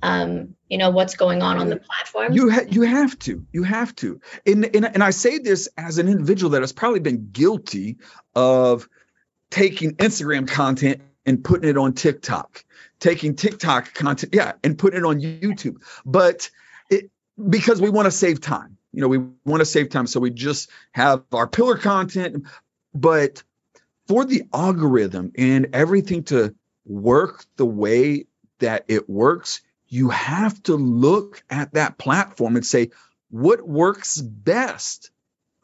um, 0.06 0.56
you 0.70 0.78
know 0.78 0.92
what's 0.92 1.16
going 1.16 1.42
on 1.42 1.58
on 1.58 1.70
the 1.70 1.78
platform. 1.78 2.34
You 2.34 2.52
ha- 2.52 2.66
you 2.70 2.84
have 2.84 3.18
to 3.20 3.46
you 3.52 3.64
have 3.64 3.96
to. 3.98 4.20
And, 4.46 4.76
and 4.76 4.86
and 4.86 5.04
i 5.04 5.10
say 5.10 5.40
this 5.40 5.68
as 5.78 5.98
an 5.98 6.08
individual 6.08 6.52
that 6.52 6.62
has 6.62 6.74
probably 6.74 7.00
been 7.00 7.30
guilty 7.32 7.98
of 8.36 8.88
taking 9.50 9.94
instagram 9.96 10.48
content 10.48 11.02
and 11.26 11.44
putting 11.44 11.70
it 11.70 11.78
on 11.78 11.94
tiktok 11.94 12.64
taking 13.00 13.36
tiktok 13.36 13.94
content 13.94 14.34
yeah 14.36 14.54
and 14.64 14.78
putting 14.78 15.00
it 15.00 15.06
on 15.06 15.20
youtube. 15.20 15.78
But 16.06 16.50
it 16.90 17.10
because 17.50 17.82
we 17.82 17.90
want 17.90 18.06
to 18.06 18.12
save 18.12 18.42
time 18.42 18.78
you 18.92 19.02
know 19.02 19.08
we 19.08 19.20
want 19.46 19.62
to 19.62 19.66
save 19.66 19.90
time 19.90 20.08
so 20.08 20.20
we 20.20 20.30
just 20.30 20.70
have 20.92 21.24
our 21.32 21.48
pillar 21.48 21.78
content 21.78 22.46
but 22.94 23.44
for 24.08 24.26
the 24.26 24.44
algorithm 24.54 25.32
and 25.38 25.70
everything 25.74 26.24
to 26.26 26.56
work 26.86 27.46
the 27.58 27.66
way 27.66 28.26
that 28.60 28.86
it 28.88 29.10
works, 29.10 29.62
you 29.88 30.10
have 30.10 30.62
to 30.64 30.76
look 30.76 31.44
at 31.50 31.74
that 31.74 31.98
platform 31.98 32.56
and 32.56 32.66
say, 32.66 32.92
what 33.30 33.68
works 33.68 34.20
best 34.20 35.12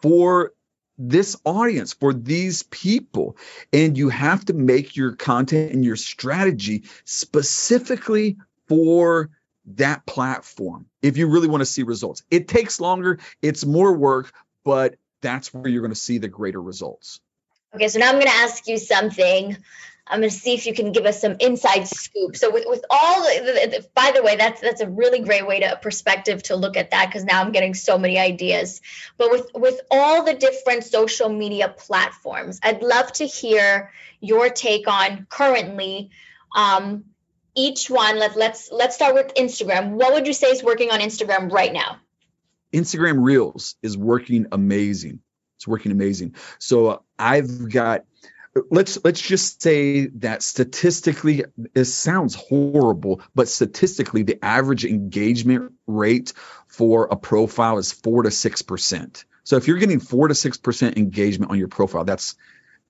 for 0.02 0.54
this 0.98 1.38
audience, 1.46 1.94
for 1.94 2.14
these 2.14 2.64
people? 2.64 3.38
And 3.72 3.98
you 3.98 4.10
have 4.10 4.46
to 4.46 4.54
make 4.54 4.96
your 4.96 5.16
content 5.16 5.74
and 5.74 5.86
your 5.86 5.96
strategy 5.96 6.84
specifically 7.06 8.38
for 8.68 9.30
that 9.66 10.06
platform 10.06 10.88
if 11.02 11.18
you 11.18 11.28
really 11.28 11.48
want 11.48 11.62
to 11.62 11.66
see 11.66 11.84
results. 11.84 12.24
It 12.32 12.48
takes 12.48 12.80
longer, 12.80 13.20
it's 13.42 13.66
more 13.66 13.94
work, 13.94 14.32
but 14.64 14.96
that's 15.22 15.54
where 15.54 15.68
you're 15.68 15.82
going 15.82 15.94
to 15.94 16.00
see 16.00 16.18
the 16.18 16.28
greater 16.28 16.62
results. 16.62 17.20
Okay, 17.74 17.88
so 17.88 18.00
now 18.00 18.10
I'm 18.10 18.16
going 18.16 18.28
to 18.28 18.34
ask 18.34 18.68
you 18.68 18.78
something. 18.78 19.58
I'm 20.08 20.20
going 20.20 20.30
to 20.30 20.36
see 20.36 20.54
if 20.54 20.66
you 20.66 20.74
can 20.74 20.92
give 20.92 21.06
us 21.06 21.22
some 21.22 21.38
inside 21.40 21.88
scoop. 21.88 22.36
So 22.36 22.52
with, 22.52 22.66
with 22.68 22.84
all 22.90 23.22
the, 23.22 23.86
by 23.96 24.12
the 24.14 24.22
way, 24.22 24.36
that's 24.36 24.60
that's 24.60 24.82
a 24.82 24.90
really 24.90 25.20
great 25.20 25.48
way 25.48 25.62
to 25.62 25.80
perspective 25.82 26.44
to 26.44 26.58
look 26.58 26.76
at 26.76 26.92
that 26.92 27.08
because 27.08 27.24
now 27.24 27.42
I'm 27.42 27.54
getting 27.54 27.74
so 27.74 27.98
many 27.98 28.20
ideas. 28.20 28.82
But 29.18 29.32
with 29.32 29.48
with 29.54 29.80
all 29.90 30.26
the 30.26 30.34
different 30.34 30.84
social 30.84 31.30
media 31.30 31.70
platforms, 31.70 32.60
I'd 32.62 32.84
love 32.84 33.14
to 33.14 33.26
hear 33.26 33.92
your 34.20 34.50
take 34.50 34.88
on 34.88 35.28
currently 35.30 36.10
um, 36.54 37.06
each 37.56 37.90
one. 37.90 38.20
Let, 38.20 38.36
let's 38.36 38.70
let's 38.70 38.96
start 38.96 39.16
with 39.16 39.34
Instagram. 39.36 39.92
What 39.92 40.14
would 40.14 40.28
you 40.28 40.34
say 40.34 40.48
is 40.48 40.62
working 40.62 40.92
on 40.92 41.00
Instagram 41.00 41.50
right 41.52 41.72
now? 41.72 42.00
Instagram 42.74 43.24
Reels 43.24 43.76
is 43.82 43.98
working 43.98 44.48
amazing. 44.52 45.22
It's 45.62 45.68
working 45.68 45.92
amazing. 45.92 46.34
So 46.58 47.04
I've 47.20 47.70
got 47.70 48.06
let's 48.72 48.98
let's 49.04 49.22
just 49.22 49.62
say 49.62 50.08
that 50.08 50.42
statistically 50.42 51.46
it 51.76 51.86
sounds 51.86 52.34
horrible 52.34 53.22
but 53.36 53.48
statistically 53.48 54.24
the 54.24 54.44
average 54.44 54.86
engagement 54.86 55.72
rate 55.86 56.34
for 56.68 57.06
a 57.12 57.16
profile 57.16 57.78
is 57.78 57.92
4 57.92 58.24
to 58.24 58.30
6% 58.30 59.24
so 59.44 59.56
if 59.56 59.68
you're 59.68 59.78
getting 59.78 60.00
4 60.00 60.30
to 60.30 60.34
6% 60.34 60.98
engagement 60.98 61.52
on 61.52 61.60
your 61.60 61.70
profile 61.70 62.04
that's 62.04 62.36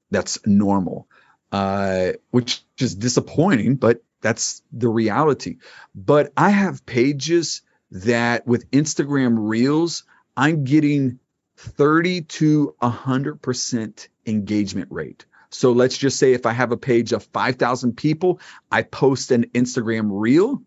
that's 0.09 0.39
normal 0.47 1.07
uh, 1.51 2.13
which 2.31 2.63
is 2.79 2.95
disappointing 2.95 3.75
but 3.75 4.01
that's 4.21 4.63
the 4.71 4.89
reality 4.89 5.57
but 5.93 6.31
i 6.37 6.49
have 6.49 6.87
pages 6.87 7.61
that 7.91 8.47
with 8.47 8.71
instagram 8.71 9.35
reels 9.37 10.05
i'm 10.35 10.63
getting 10.63 11.19
30 11.57 12.21
to 12.21 12.75
100% 12.81 14.07
engagement 14.25 14.87
rate. 14.91 15.25
So 15.49 15.73
let's 15.73 15.97
just 15.97 16.17
say 16.17 16.33
if 16.33 16.45
I 16.45 16.53
have 16.53 16.71
a 16.71 16.77
page 16.77 17.11
of 17.11 17.23
5,000 17.25 17.95
people, 17.95 18.39
I 18.71 18.83
post 18.83 19.31
an 19.31 19.45
Instagram 19.53 20.07
reel, 20.09 20.63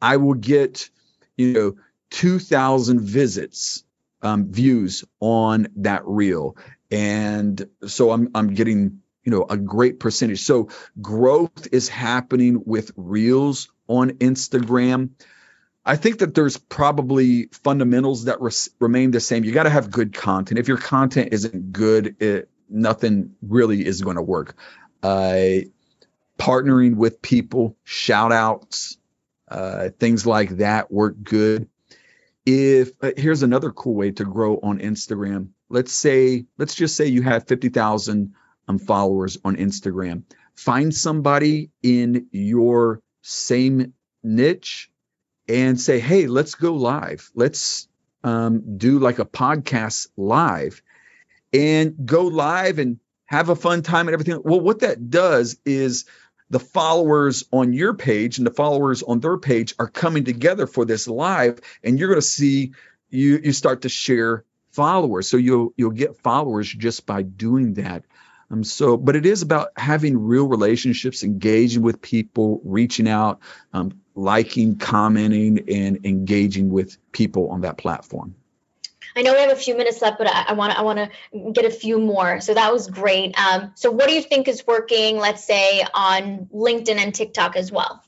I 0.00 0.18
will 0.18 0.34
get, 0.34 0.90
you 1.36 1.52
know, 1.52 1.74
2,000 2.10 3.00
visits, 3.00 3.84
um, 4.22 4.50
views 4.52 5.04
on 5.20 5.68
that 5.76 6.06
reel. 6.06 6.56
And 6.90 7.68
so 7.86 8.10
I'm, 8.10 8.30
I'm 8.34 8.54
getting, 8.54 9.00
you 9.24 9.32
know, 9.32 9.46
a 9.48 9.56
great 9.56 9.98
percentage. 9.98 10.42
So 10.42 10.68
growth 11.00 11.68
is 11.72 11.88
happening 11.88 12.62
with 12.64 12.92
reels 12.96 13.70
on 13.86 14.10
Instagram. 14.10 15.10
I 15.88 15.96
think 15.96 16.18
that 16.18 16.34
there's 16.34 16.58
probably 16.58 17.46
fundamentals 17.46 18.26
that 18.26 18.42
res- 18.42 18.68
remain 18.78 19.10
the 19.10 19.20
same. 19.20 19.42
You 19.42 19.52
got 19.52 19.62
to 19.62 19.70
have 19.70 19.90
good 19.90 20.12
content. 20.12 20.60
If 20.60 20.68
your 20.68 20.76
content 20.76 21.32
isn't 21.32 21.72
good, 21.72 22.16
it, 22.20 22.50
nothing 22.68 23.36
really 23.40 23.86
is 23.86 24.02
going 24.02 24.16
to 24.16 24.22
work. 24.22 24.54
Uh, 25.02 25.60
partnering 26.38 26.96
with 26.96 27.22
people, 27.22 27.74
shout 27.84 28.32
outs, 28.32 28.98
uh, 29.50 29.88
things 29.98 30.26
like 30.26 30.58
that 30.58 30.92
work 30.92 31.16
good. 31.22 31.70
If 32.44 32.90
uh, 33.00 33.12
here's 33.16 33.42
another 33.42 33.72
cool 33.72 33.94
way 33.94 34.10
to 34.10 34.24
grow 34.24 34.58
on 34.62 34.80
Instagram. 34.80 35.48
Let's 35.70 35.92
say, 35.94 36.44
let's 36.58 36.74
just 36.74 36.96
say 36.96 37.06
you 37.06 37.22
have 37.22 37.48
50,000 37.48 38.34
um, 38.68 38.78
followers 38.78 39.38
on 39.42 39.56
Instagram. 39.56 40.24
Find 40.54 40.94
somebody 40.94 41.70
in 41.82 42.26
your 42.30 43.00
same 43.22 43.94
niche 44.22 44.90
and 45.48 45.80
say, 45.80 45.98
hey, 45.98 46.26
let's 46.26 46.54
go 46.54 46.74
live. 46.74 47.30
Let's 47.34 47.88
um, 48.24 48.76
do 48.78 48.98
like 48.98 49.18
a 49.18 49.24
podcast 49.24 50.08
live 50.16 50.82
and 51.52 51.94
go 52.04 52.24
live 52.24 52.78
and 52.78 52.98
have 53.26 53.48
a 53.48 53.56
fun 53.56 53.82
time 53.82 54.08
and 54.08 54.14
everything. 54.14 54.40
Well, 54.44 54.60
what 54.60 54.80
that 54.80 55.10
does 55.10 55.58
is 55.64 56.04
the 56.50 56.60
followers 56.60 57.44
on 57.52 57.72
your 57.72 57.94
page 57.94 58.38
and 58.38 58.46
the 58.46 58.52
followers 58.52 59.02
on 59.02 59.20
their 59.20 59.36
page 59.36 59.74
are 59.78 59.88
coming 59.88 60.24
together 60.24 60.66
for 60.66 60.84
this 60.84 61.06
live, 61.06 61.60
and 61.82 61.98
you're 61.98 62.08
going 62.08 62.20
to 62.20 62.26
see 62.26 62.72
you 63.10 63.40
you 63.42 63.52
start 63.52 63.82
to 63.82 63.88
share 63.88 64.44
followers. 64.70 65.28
So 65.28 65.36
you'll 65.36 65.72
you'll 65.76 65.90
get 65.90 66.22
followers 66.22 66.72
just 66.72 67.06
by 67.06 67.22
doing 67.22 67.74
that. 67.74 68.04
Um, 68.50 68.64
so, 68.64 68.96
but 68.96 69.14
it 69.14 69.26
is 69.26 69.42
about 69.42 69.68
having 69.76 70.18
real 70.18 70.46
relationships, 70.46 71.22
engaging 71.22 71.82
with 71.82 72.00
people, 72.00 72.60
reaching 72.64 73.08
out, 73.08 73.40
um, 73.72 74.00
liking, 74.14 74.76
commenting, 74.76 75.68
and 75.68 76.04
engaging 76.06 76.70
with 76.70 76.96
people 77.12 77.50
on 77.50 77.62
that 77.62 77.76
platform. 77.76 78.34
I 79.16 79.22
know 79.22 79.32
we 79.32 79.40
have 79.40 79.50
a 79.50 79.56
few 79.56 79.76
minutes 79.76 80.00
left, 80.00 80.18
but 80.18 80.28
I 80.28 80.52
want 80.52 80.72
to 80.72 80.78
I 80.78 80.82
want 80.82 80.98
to 80.98 81.50
get 81.52 81.64
a 81.64 81.70
few 81.70 81.98
more. 81.98 82.40
So 82.40 82.54
that 82.54 82.72
was 82.72 82.88
great. 82.88 83.38
Um, 83.38 83.72
so 83.74 83.90
what 83.90 84.08
do 84.08 84.14
you 84.14 84.22
think 84.22 84.48
is 84.48 84.66
working? 84.66 85.16
Let's 85.16 85.44
say 85.44 85.84
on 85.92 86.48
LinkedIn 86.54 86.96
and 86.96 87.14
TikTok 87.14 87.56
as 87.56 87.72
well, 87.72 88.02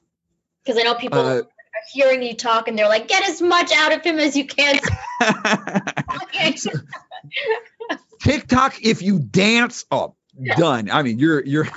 because 0.64 0.80
I 0.80 0.84
know 0.84 0.94
people 0.94 1.18
uh, 1.18 1.40
are 1.40 1.48
hearing 1.92 2.22
you 2.22 2.34
talk 2.34 2.68
and 2.68 2.78
they're 2.78 2.88
like, 2.88 3.08
get 3.08 3.28
as 3.28 3.42
much 3.42 3.72
out 3.72 3.92
of 3.92 4.02
him 4.02 4.18
as 4.18 4.36
you 4.36 4.46
can. 4.46 4.80
TikTok, 8.22 8.82
if 8.82 9.02
you 9.02 9.18
dance 9.18 9.84
up, 9.90 10.16
done. 10.56 10.90
I 10.90 11.02
mean, 11.02 11.18
you're 11.18 11.44
you're 11.44 11.68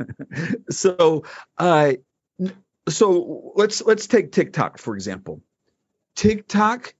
so 0.70 1.24
uh 1.58 1.92
so 2.88 3.52
let's 3.54 3.82
let's 3.82 4.06
take 4.06 4.32
TikTok 4.32 4.78
for 4.78 4.94
example. 4.94 5.42
TikTok, 6.14 6.94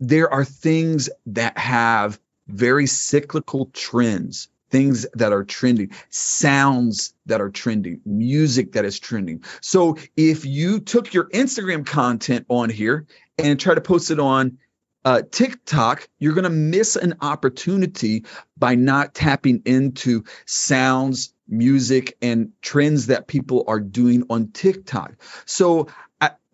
there 0.00 0.32
are 0.32 0.44
things 0.44 1.10
that 1.26 1.56
have 1.58 2.18
very 2.46 2.86
cyclical 2.86 3.66
trends, 3.72 4.48
things 4.70 5.06
that 5.14 5.32
are 5.32 5.44
trending, 5.44 5.92
sounds 6.08 7.14
that 7.26 7.40
are 7.40 7.50
trending, 7.50 8.00
music 8.04 8.72
that 8.72 8.84
is 8.84 8.98
trending. 8.98 9.44
So 9.60 9.98
if 10.16 10.44
you 10.44 10.80
took 10.80 11.12
your 11.14 11.28
Instagram 11.28 11.86
content 11.86 12.46
on 12.48 12.70
here 12.70 13.06
and 13.38 13.60
try 13.60 13.74
to 13.74 13.80
post 13.80 14.10
it 14.10 14.18
on 14.18 14.58
uh, 15.04 15.22
TikTok, 15.30 16.08
you're 16.18 16.34
going 16.34 16.44
to 16.44 16.50
miss 16.50 16.96
an 16.96 17.14
opportunity 17.20 18.24
by 18.56 18.74
not 18.74 19.14
tapping 19.14 19.62
into 19.64 20.24
sounds, 20.46 21.32
music, 21.46 22.16
and 22.20 22.52
trends 22.60 23.06
that 23.06 23.26
people 23.26 23.64
are 23.68 23.80
doing 23.80 24.24
on 24.28 24.48
TikTok. 24.52 25.14
So 25.46 25.88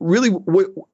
really 0.05 0.31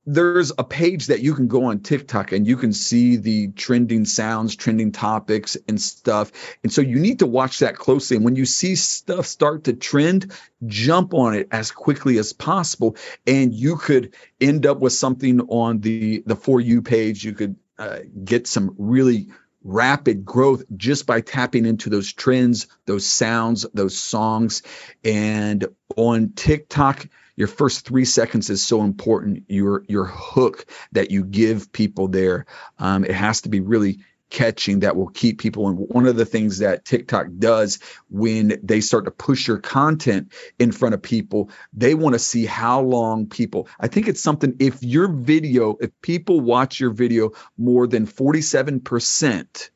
there's 0.07 0.53
a 0.57 0.63
page 0.63 1.09
that 1.09 1.21
you 1.21 1.35
can 1.35 1.49
go 1.49 1.65
on 1.65 1.81
TikTok 1.81 2.31
and 2.31 2.47
you 2.47 2.57
can 2.57 2.73
see 2.73 3.17
the 3.17 3.49
trending 3.49 4.05
sounds, 4.05 4.55
trending 4.55 4.93
topics 4.93 5.57
and 5.69 5.81
stuff. 5.81 6.31
And 6.63 6.73
so 6.73 6.81
you 6.81 7.01
need 7.01 7.19
to 7.19 7.27
watch 7.27 7.59
that 7.59 7.77
closely. 7.77 8.17
And 8.17 8.25
when 8.25 8.37
you 8.37 8.47
see 8.47 8.77
stuff 8.77 9.27
start 9.27 9.65
to 9.65 9.73
trend, 9.73 10.33
jump 10.65 11.13
on 11.13 11.35
it 11.35 11.49
as 11.51 11.73
quickly 11.73 12.19
as 12.19 12.33
possible. 12.33 12.97
And 13.27 13.53
you 13.53 13.77
could 13.77 14.15
end 14.41 14.65
up 14.65 14.79
with 14.79 14.93
something 14.93 15.41
on 15.41 15.81
the, 15.81 16.23
the 16.25 16.37
For 16.37 16.61
You 16.61 16.81
page. 16.81 17.25
You 17.25 17.33
could 17.33 17.57
uh, 17.79 17.99
get 18.25 18.47
some 18.47 18.77
really 18.79 19.31
rapid 19.65 20.25
growth 20.25 20.63
just 20.77 21.07
by 21.07 21.21
tapping 21.21 21.67
into 21.67 21.91
those 21.91 22.13
trends, 22.13 22.69
those 22.87 23.07
sounds, 23.07 23.67
those 23.75 23.99
songs. 23.99 24.63
And 25.05 25.67
on 25.97 26.33
TikTok, 26.35 27.09
your 27.41 27.49
first 27.49 27.87
three 27.87 28.05
seconds 28.05 28.51
is 28.51 28.63
so 28.63 28.83
important. 28.83 29.45
Your 29.49 29.83
your 29.89 30.05
hook 30.05 30.67
that 30.93 31.11
you 31.11 31.25
give 31.25 31.73
people 31.73 32.07
there, 32.09 32.45
um, 32.79 33.03
it 33.03 33.13
has 33.13 33.41
to 33.41 33.49
be 33.49 33.61
really 33.61 34.01
catching 34.29 34.81
that 34.81 34.95
will 34.95 35.09
keep 35.09 35.41
people. 35.41 35.67
And 35.67 35.79
one 35.79 36.07
of 36.07 36.17
the 36.17 36.27
things 36.27 36.59
that 36.59 36.85
TikTok 36.85 37.29
does 37.39 37.79
when 38.11 38.61
they 38.63 38.83
start 38.83 39.07
to 39.07 39.11
push 39.11 39.49
your 39.49 39.57
content 39.57 40.35
in 40.59 40.71
front 40.71 40.95
of 40.95 41.01
people, 41.01 41.49
they 41.73 41.95
want 41.95 42.13
to 42.13 42.19
see 42.19 42.45
how 42.45 42.83
long 42.83 43.27
people. 43.27 43.69
I 43.81 43.89
think 43.89 44.07
it's 44.07 44.21
something. 44.21 44.57
If 44.59 44.83
your 44.83 45.09
video, 45.09 45.79
if 45.81 45.99
people 46.03 46.41
watch 46.43 46.79
your 46.79 46.91
video 46.91 47.31
more 47.57 47.87
than 47.87 48.05
forty 48.05 48.43
seven 48.43 48.81
percent 48.81 49.71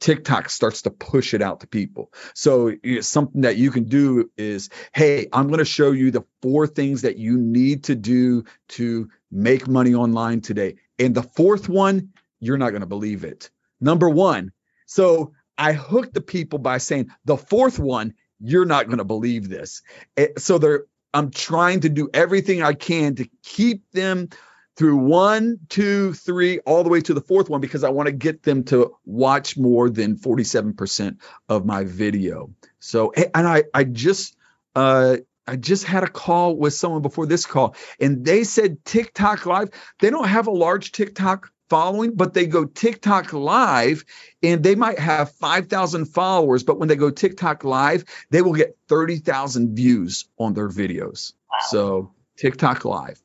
TikTok 0.00 0.50
starts 0.50 0.82
to 0.82 0.90
push 0.90 1.34
it 1.34 1.42
out 1.42 1.60
to 1.60 1.66
people. 1.66 2.12
So 2.34 2.74
something 3.00 3.42
that 3.42 3.56
you 3.56 3.70
can 3.70 3.84
do 3.84 4.30
is, 4.36 4.70
hey, 4.92 5.28
I'm 5.32 5.46
going 5.48 5.58
to 5.58 5.64
show 5.64 5.92
you 5.92 6.10
the 6.10 6.24
four 6.42 6.66
things 6.66 7.02
that 7.02 7.18
you 7.18 7.36
need 7.36 7.84
to 7.84 7.94
do 7.94 8.44
to 8.70 9.08
make 9.30 9.68
money 9.68 9.94
online 9.94 10.40
today. 10.40 10.76
And 10.98 11.14
the 11.14 11.22
fourth 11.22 11.68
one, 11.68 12.10
you're 12.40 12.58
not 12.58 12.70
going 12.70 12.80
to 12.80 12.86
believe 12.86 13.24
it. 13.24 13.50
Number 13.80 14.08
one. 14.08 14.52
So 14.86 15.32
I 15.56 15.72
hooked 15.72 16.14
the 16.14 16.20
people 16.20 16.58
by 16.58 16.78
saying 16.78 17.10
the 17.26 17.36
fourth 17.36 17.78
one, 17.78 18.14
you're 18.40 18.64
not 18.64 18.86
going 18.86 18.98
to 18.98 19.04
believe 19.04 19.48
this. 19.48 19.82
Eh, 20.16 20.28
so 20.38 20.58
they're 20.58 20.86
I'm 21.12 21.30
trying 21.30 21.80
to 21.80 21.88
do 21.88 22.08
everything 22.14 22.62
I 22.62 22.72
can 22.74 23.16
to 23.16 23.28
keep 23.42 23.90
them 23.92 24.28
through 24.76 24.96
one, 24.96 25.58
two, 25.68 26.14
three, 26.14 26.58
all 26.60 26.82
the 26.82 26.88
way 26.88 27.00
to 27.02 27.14
the 27.14 27.20
fourth 27.20 27.50
one 27.50 27.60
because 27.60 27.84
I 27.84 27.90
want 27.90 28.06
to 28.06 28.12
get 28.12 28.42
them 28.42 28.64
to 28.64 28.94
watch 29.04 29.56
more 29.56 29.90
than 29.90 30.16
47% 30.16 31.18
of 31.48 31.66
my 31.66 31.84
video. 31.84 32.50
So, 32.78 33.12
and 33.12 33.46
I, 33.46 33.64
I 33.74 33.84
just, 33.84 34.36
uh, 34.74 35.18
I 35.46 35.56
just 35.56 35.84
had 35.84 36.04
a 36.04 36.08
call 36.08 36.56
with 36.56 36.74
someone 36.74 37.02
before 37.02 37.26
this 37.26 37.44
call, 37.44 37.74
and 37.98 38.24
they 38.24 38.44
said 38.44 38.84
TikTok 38.84 39.46
Live. 39.46 39.70
They 39.98 40.10
don't 40.10 40.28
have 40.28 40.46
a 40.46 40.52
large 40.52 40.92
TikTok 40.92 41.50
following, 41.70 42.14
but 42.14 42.34
they 42.34 42.46
go 42.46 42.64
TikTok 42.64 43.32
Live 43.32 44.04
and 44.42 44.62
they 44.62 44.74
might 44.74 44.98
have 44.98 45.32
5,000 45.32 46.04
followers. 46.06 46.64
But 46.64 46.78
when 46.78 46.88
they 46.88 46.96
go 46.96 47.10
TikTok 47.10 47.64
Live, 47.64 48.04
they 48.30 48.42
will 48.42 48.52
get 48.52 48.76
30,000 48.88 49.74
views 49.74 50.26
on 50.38 50.52
their 50.52 50.68
videos. 50.68 51.32
Wow. 51.50 51.58
So, 51.68 52.14
TikTok 52.36 52.84
Live. 52.84 53.20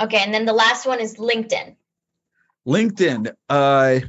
Okay, 0.00 0.18
and 0.18 0.32
then 0.32 0.46
the 0.46 0.52
last 0.52 0.86
one 0.86 1.00
is 1.00 1.16
LinkedIn. 1.16 1.76
LinkedIn. 2.66 3.32
Uh 3.48 4.00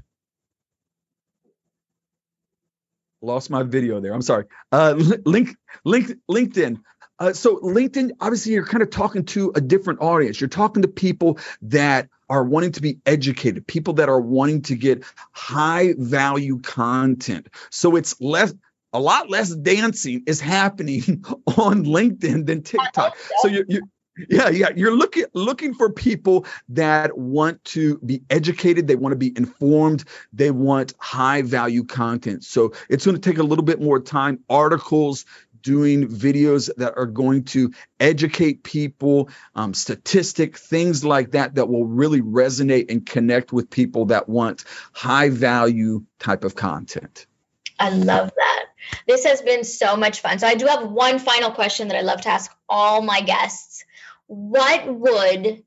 lost 3.21 3.49
my 3.49 3.63
video 3.63 3.99
there. 3.99 4.13
I'm 4.13 4.21
sorry. 4.21 4.45
Uh 4.71 4.93
link 5.25 5.55
link 5.83 6.13
LinkedIn. 6.29 6.81
Uh, 7.19 7.33
so 7.33 7.57
LinkedIn, 7.57 8.09
obviously, 8.19 8.53
you're 8.53 8.65
kind 8.65 8.81
of 8.81 8.89
talking 8.89 9.23
to 9.23 9.51
a 9.53 9.61
different 9.61 10.01
audience. 10.01 10.41
You're 10.41 10.47
talking 10.47 10.81
to 10.81 10.87
people 10.87 11.37
that 11.61 12.09
are 12.27 12.43
wanting 12.43 12.71
to 12.71 12.81
be 12.81 12.97
educated, 13.05 13.67
people 13.67 13.93
that 13.95 14.09
are 14.09 14.19
wanting 14.19 14.63
to 14.63 14.75
get 14.75 15.03
high 15.31 15.93
value 15.99 16.57
content. 16.61 17.49
So 17.69 17.95
it's 17.95 18.19
less, 18.19 18.55
a 18.91 18.99
lot 18.99 19.29
less 19.29 19.53
dancing 19.53 20.23
is 20.25 20.41
happening 20.41 21.23
on 21.45 21.85
LinkedIn 21.85 22.47
than 22.47 22.63
TikTok. 22.63 23.15
So 23.41 23.49
you're, 23.49 23.65
you're 23.67 23.83
yeah 24.29 24.49
yeah 24.49 24.69
you're 24.75 24.95
looking 24.95 25.25
looking 25.33 25.73
for 25.73 25.91
people 25.91 26.45
that 26.69 27.17
want 27.17 27.63
to 27.63 27.97
be 27.99 28.21
educated 28.29 28.87
they 28.87 28.95
want 28.95 29.13
to 29.13 29.17
be 29.17 29.33
informed 29.37 30.03
they 30.33 30.51
want 30.51 30.93
high 30.97 31.41
value 31.41 31.83
content 31.83 32.43
so 32.43 32.73
it's 32.89 33.05
going 33.05 33.15
to 33.15 33.21
take 33.21 33.37
a 33.39 33.43
little 33.43 33.63
bit 33.63 33.81
more 33.81 33.99
time 33.99 34.39
articles 34.49 35.25
doing 35.61 36.07
videos 36.07 36.69
that 36.77 36.93
are 36.97 37.05
going 37.05 37.43
to 37.43 37.71
educate 37.99 38.63
people 38.63 39.29
um, 39.55 39.73
statistic 39.73 40.57
things 40.57 41.05
like 41.05 41.31
that 41.31 41.55
that 41.55 41.69
will 41.69 41.85
really 41.85 42.21
resonate 42.21 42.89
and 42.89 43.05
connect 43.05 43.53
with 43.53 43.69
people 43.69 44.05
that 44.05 44.27
want 44.27 44.65
high 44.91 45.29
value 45.29 46.03
type 46.19 46.43
of 46.43 46.55
content 46.55 47.27
I 47.79 47.89
love 47.89 48.31
that. 48.35 48.65
This 49.07 49.25
has 49.25 49.41
been 49.41 49.63
so 49.63 49.95
much 49.95 50.21
fun. 50.21 50.37
So 50.37 50.45
I 50.45 50.53
do 50.53 50.67
have 50.67 50.91
one 50.91 51.17
final 51.17 51.49
question 51.49 51.87
that 51.87 51.97
I 51.97 52.01
love 52.01 52.21
to 52.21 52.29
ask 52.29 52.51
all 52.69 53.01
my 53.01 53.21
guests. 53.21 53.83
What 54.33 54.87
would 54.87 55.61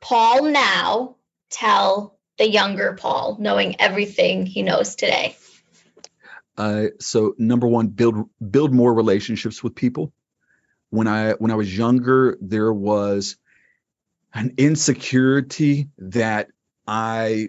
Paul 0.00 0.52
now 0.52 1.16
tell 1.50 2.16
the 2.38 2.48
younger 2.48 2.94
Paul, 2.94 3.38
knowing 3.40 3.80
everything 3.80 4.46
he 4.46 4.62
knows 4.62 4.94
today? 4.94 5.36
Uh, 6.56 6.86
so 7.00 7.34
number 7.38 7.66
one, 7.66 7.88
build 7.88 8.30
build 8.52 8.72
more 8.72 8.94
relationships 8.94 9.64
with 9.64 9.74
people. 9.74 10.12
When 10.90 11.08
I 11.08 11.32
when 11.32 11.50
I 11.50 11.56
was 11.56 11.76
younger, 11.76 12.38
there 12.40 12.72
was 12.72 13.36
an 14.32 14.54
insecurity 14.58 15.88
that 15.98 16.50
I 16.86 17.48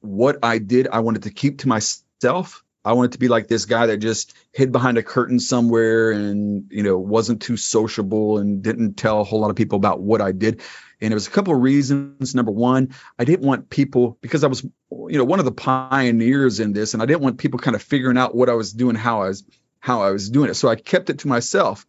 what 0.00 0.40
I 0.42 0.58
did 0.58 0.88
I 0.88 0.98
wanted 0.98 1.22
to 1.22 1.30
keep 1.30 1.58
to 1.58 1.68
myself. 1.68 2.64
I 2.84 2.92
wanted 2.92 3.12
to 3.12 3.18
be 3.18 3.28
like 3.28 3.48
this 3.48 3.64
guy 3.64 3.86
that 3.86 3.96
just 3.98 4.34
hid 4.52 4.70
behind 4.70 4.98
a 4.98 5.02
curtain 5.02 5.40
somewhere 5.40 6.10
and 6.10 6.66
you 6.70 6.82
know 6.82 6.98
wasn't 6.98 7.40
too 7.42 7.56
sociable 7.56 8.38
and 8.38 8.62
didn't 8.62 8.94
tell 8.94 9.20
a 9.20 9.24
whole 9.24 9.40
lot 9.40 9.50
of 9.50 9.56
people 9.56 9.76
about 9.76 10.00
what 10.00 10.20
I 10.20 10.32
did. 10.32 10.60
And 11.00 11.12
it 11.12 11.14
was 11.14 11.26
a 11.26 11.30
couple 11.30 11.54
of 11.54 11.60
reasons. 11.60 12.34
Number 12.34 12.52
one, 12.52 12.94
I 13.18 13.24
didn't 13.24 13.46
want 13.46 13.68
people 13.68 14.18
because 14.20 14.44
I 14.44 14.46
was, 14.46 14.62
you 14.62 15.18
know, 15.18 15.24
one 15.24 15.38
of 15.38 15.44
the 15.44 15.52
pioneers 15.52 16.60
in 16.60 16.72
this, 16.72 16.94
and 16.94 17.02
I 17.02 17.06
didn't 17.06 17.22
want 17.22 17.38
people 17.38 17.58
kind 17.58 17.74
of 17.74 17.82
figuring 17.82 18.16
out 18.16 18.34
what 18.34 18.48
I 18.48 18.54
was 18.54 18.72
doing, 18.72 18.94
how 18.94 19.22
I 19.22 19.28
was, 19.28 19.44
how 19.80 20.02
I 20.02 20.10
was 20.10 20.30
doing 20.30 20.50
it. 20.50 20.54
So 20.54 20.68
I 20.68 20.76
kept 20.76 21.10
it 21.10 21.20
to 21.20 21.28
myself. 21.28 21.86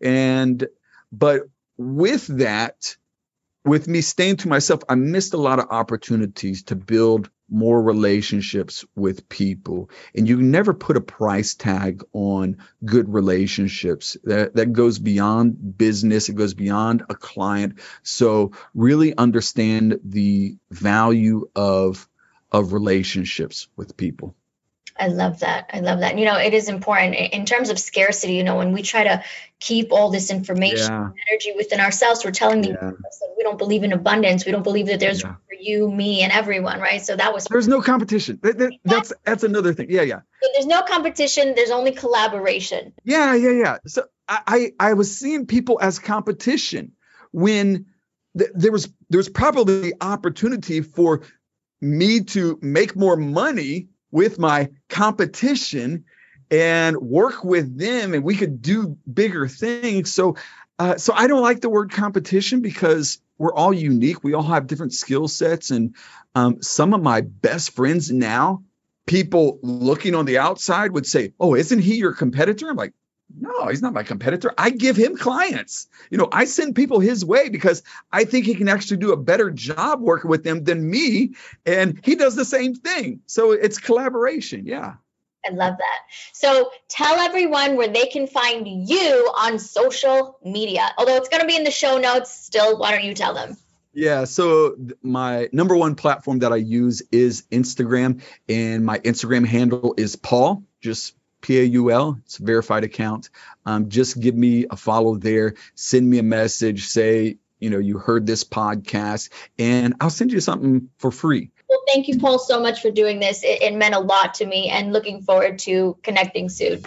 And 0.00 0.66
but 1.10 1.42
with 1.76 2.26
that, 2.38 2.96
with 3.64 3.86
me 3.88 4.00
staying 4.00 4.38
to 4.38 4.48
myself, 4.48 4.82
I 4.88 4.96
missed 4.96 5.34
a 5.34 5.38
lot 5.38 5.58
of 5.58 5.66
opportunities 5.70 6.64
to 6.64 6.76
build 6.76 7.30
more 7.52 7.82
relationships 7.82 8.84
with 8.96 9.28
people. 9.28 9.90
And 10.14 10.28
you 10.28 10.40
never 10.40 10.74
put 10.74 10.96
a 10.96 11.00
price 11.00 11.54
tag 11.54 12.02
on 12.12 12.58
good 12.84 13.12
relationships. 13.12 14.16
That 14.24 14.54
that 14.56 14.72
goes 14.72 14.98
beyond 14.98 15.76
business. 15.78 16.28
It 16.28 16.34
goes 16.34 16.54
beyond 16.54 17.04
a 17.08 17.14
client. 17.14 17.78
So 18.02 18.52
really 18.74 19.16
understand 19.16 20.00
the 20.04 20.56
value 20.70 21.48
of 21.54 22.08
of 22.50 22.72
relationships 22.72 23.68
with 23.76 23.96
people 23.96 24.34
I 24.98 25.08
love 25.08 25.40
that. 25.40 25.70
I 25.72 25.80
love 25.80 26.00
that. 26.00 26.18
You 26.18 26.24
know, 26.24 26.36
it 26.36 26.54
is 26.54 26.68
important 26.68 27.14
in 27.14 27.46
terms 27.46 27.70
of 27.70 27.78
scarcity. 27.78 28.34
You 28.34 28.44
know, 28.44 28.56
when 28.56 28.72
we 28.72 28.82
try 28.82 29.04
to 29.04 29.24
keep 29.60 29.92
all 29.92 30.10
this 30.10 30.30
information, 30.30 30.92
yeah. 30.92 31.10
energy 31.30 31.52
within 31.56 31.80
ourselves, 31.80 32.24
we're 32.24 32.30
telling 32.30 32.62
the 32.62 32.68
yeah. 32.68 32.90
we 33.36 33.42
don't 33.42 33.58
believe 33.58 33.84
in 33.84 33.92
abundance. 33.92 34.44
We 34.44 34.52
don't 34.52 34.62
believe 34.62 34.86
that 34.86 35.00
there's 35.00 35.22
yeah. 35.22 35.34
for 35.48 35.54
you, 35.58 35.90
me, 35.90 36.22
and 36.22 36.32
everyone, 36.32 36.80
right? 36.80 37.02
So 37.02 37.16
that 37.16 37.32
was 37.32 37.44
there's 37.44 37.68
no 37.68 37.80
competition. 37.80 38.38
That, 38.42 38.58
that, 38.58 38.72
that's 38.84 39.12
that's 39.24 39.44
another 39.44 39.72
thing. 39.72 39.88
Yeah, 39.90 40.02
yeah. 40.02 40.20
So 40.42 40.48
there's 40.52 40.66
no 40.66 40.82
competition. 40.82 41.54
There's 41.54 41.70
only 41.70 41.92
collaboration. 41.92 42.92
Yeah, 43.04 43.34
yeah, 43.34 43.50
yeah. 43.50 43.78
So 43.86 44.04
I 44.28 44.72
I, 44.78 44.90
I 44.90 44.92
was 44.94 45.16
seeing 45.16 45.46
people 45.46 45.78
as 45.80 45.98
competition 45.98 46.92
when 47.30 47.86
th- 48.36 48.50
there 48.54 48.72
was 48.72 48.88
there 49.10 49.18
was 49.18 49.28
probably 49.28 49.92
opportunity 50.00 50.80
for 50.80 51.22
me 51.80 52.20
to 52.20 52.58
make 52.62 52.94
more 52.94 53.16
money 53.16 53.88
with 54.12 54.38
my 54.38 54.68
competition 54.88 56.04
and 56.50 56.96
work 56.98 57.42
with 57.42 57.76
them 57.76 58.14
and 58.14 58.22
we 58.22 58.36
could 58.36 58.62
do 58.62 58.98
bigger 59.12 59.48
things. 59.48 60.12
So 60.12 60.36
uh, 60.78 60.96
so 60.96 61.12
i 61.14 61.26
don't 61.26 61.42
like 61.42 61.60
the 61.60 61.68
word 61.68 61.90
competition 61.90 62.60
because 62.60 63.20
we're 63.38 63.54
all 63.54 63.72
unique. 63.72 64.22
We 64.22 64.34
all 64.34 64.42
have 64.44 64.68
different 64.68 64.94
skill 64.94 65.26
sets 65.26 65.70
and 65.70 65.96
um, 66.34 66.62
some 66.62 66.94
of 66.94 67.02
my 67.02 67.22
best 67.22 67.74
friends 67.74 68.10
now 68.10 68.62
people 69.06 69.58
looking 69.62 70.14
on 70.14 70.26
the 70.26 70.38
outside 70.38 70.92
would 70.92 71.06
say 71.06 71.32
oh 71.40 71.54
isn't 71.56 71.80
he 71.80 71.96
your 71.96 72.14
competitor? 72.14 72.68
I'm 72.68 72.76
like 72.76 72.94
no, 73.38 73.68
he's 73.68 73.82
not 73.82 73.94
my 73.94 74.02
competitor. 74.02 74.52
I 74.56 74.70
give 74.70 74.96
him 74.96 75.16
clients. 75.16 75.88
You 76.10 76.18
know, 76.18 76.28
I 76.30 76.44
send 76.44 76.74
people 76.74 77.00
his 77.00 77.24
way 77.24 77.48
because 77.48 77.82
I 78.10 78.24
think 78.24 78.46
he 78.46 78.54
can 78.54 78.68
actually 78.68 78.98
do 78.98 79.12
a 79.12 79.16
better 79.16 79.50
job 79.50 80.00
working 80.00 80.30
with 80.30 80.44
them 80.44 80.64
than 80.64 80.88
me. 80.88 81.34
And 81.64 82.00
he 82.04 82.14
does 82.14 82.36
the 82.36 82.44
same 82.44 82.74
thing. 82.74 83.20
So 83.26 83.52
it's 83.52 83.78
collaboration. 83.78 84.66
Yeah. 84.66 84.94
I 85.44 85.50
love 85.50 85.76
that. 85.76 85.98
So 86.32 86.70
tell 86.88 87.18
everyone 87.18 87.76
where 87.76 87.88
they 87.88 88.06
can 88.06 88.26
find 88.26 88.66
you 88.88 89.32
on 89.36 89.58
social 89.58 90.38
media. 90.44 90.88
Although 90.96 91.16
it's 91.16 91.28
going 91.28 91.40
to 91.40 91.48
be 91.48 91.56
in 91.56 91.64
the 91.64 91.70
show 91.70 91.98
notes, 91.98 92.30
still, 92.30 92.78
why 92.78 92.92
don't 92.92 93.04
you 93.04 93.14
tell 93.14 93.34
them? 93.34 93.56
Yeah, 93.94 94.24
so 94.24 94.76
my 95.02 95.48
number 95.52 95.76
one 95.76 95.96
platform 95.96 96.38
that 96.38 96.52
I 96.52 96.56
use 96.56 97.02
is 97.12 97.42
Instagram, 97.50 98.22
and 98.48 98.86
my 98.86 98.98
Instagram 99.00 99.46
handle 99.46 99.94
is 99.98 100.16
Paul, 100.16 100.64
just 100.80 101.14
P 101.42 101.60
A 101.60 101.64
U 101.64 101.90
L. 101.90 102.18
It's 102.24 102.38
a 102.38 102.42
verified 102.42 102.84
account. 102.84 103.28
Um, 103.66 103.90
just 103.90 104.18
give 104.18 104.34
me 104.34 104.64
a 104.70 104.76
follow 104.76 105.16
there. 105.16 105.54
Send 105.74 106.08
me 106.08 106.18
a 106.18 106.22
message. 106.22 106.86
Say, 106.86 107.36
you 107.60 107.68
know, 107.68 107.78
you 107.78 107.98
heard 107.98 108.26
this 108.26 108.44
podcast, 108.44 109.28
and 109.58 109.94
I'll 110.00 110.10
send 110.10 110.32
you 110.32 110.40
something 110.40 110.88
for 110.98 111.10
free. 111.10 111.50
Well, 111.68 111.82
thank 111.86 112.08
you, 112.08 112.18
Paul, 112.18 112.38
so 112.38 112.60
much 112.60 112.80
for 112.80 112.90
doing 112.90 113.20
this. 113.20 113.44
It, 113.44 113.62
it 113.62 113.74
meant 113.74 113.94
a 113.94 114.00
lot 114.00 114.34
to 114.34 114.46
me, 114.46 114.68
and 114.68 114.92
looking 114.92 115.22
forward 115.22 115.58
to 115.60 115.96
connecting 116.02 116.48
soon. 116.48 116.82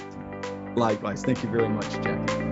Likewise. 0.76 1.24
Thank 1.24 1.44
you 1.44 1.50
very 1.50 1.70
much, 1.70 1.90
Jackie. 2.02 2.45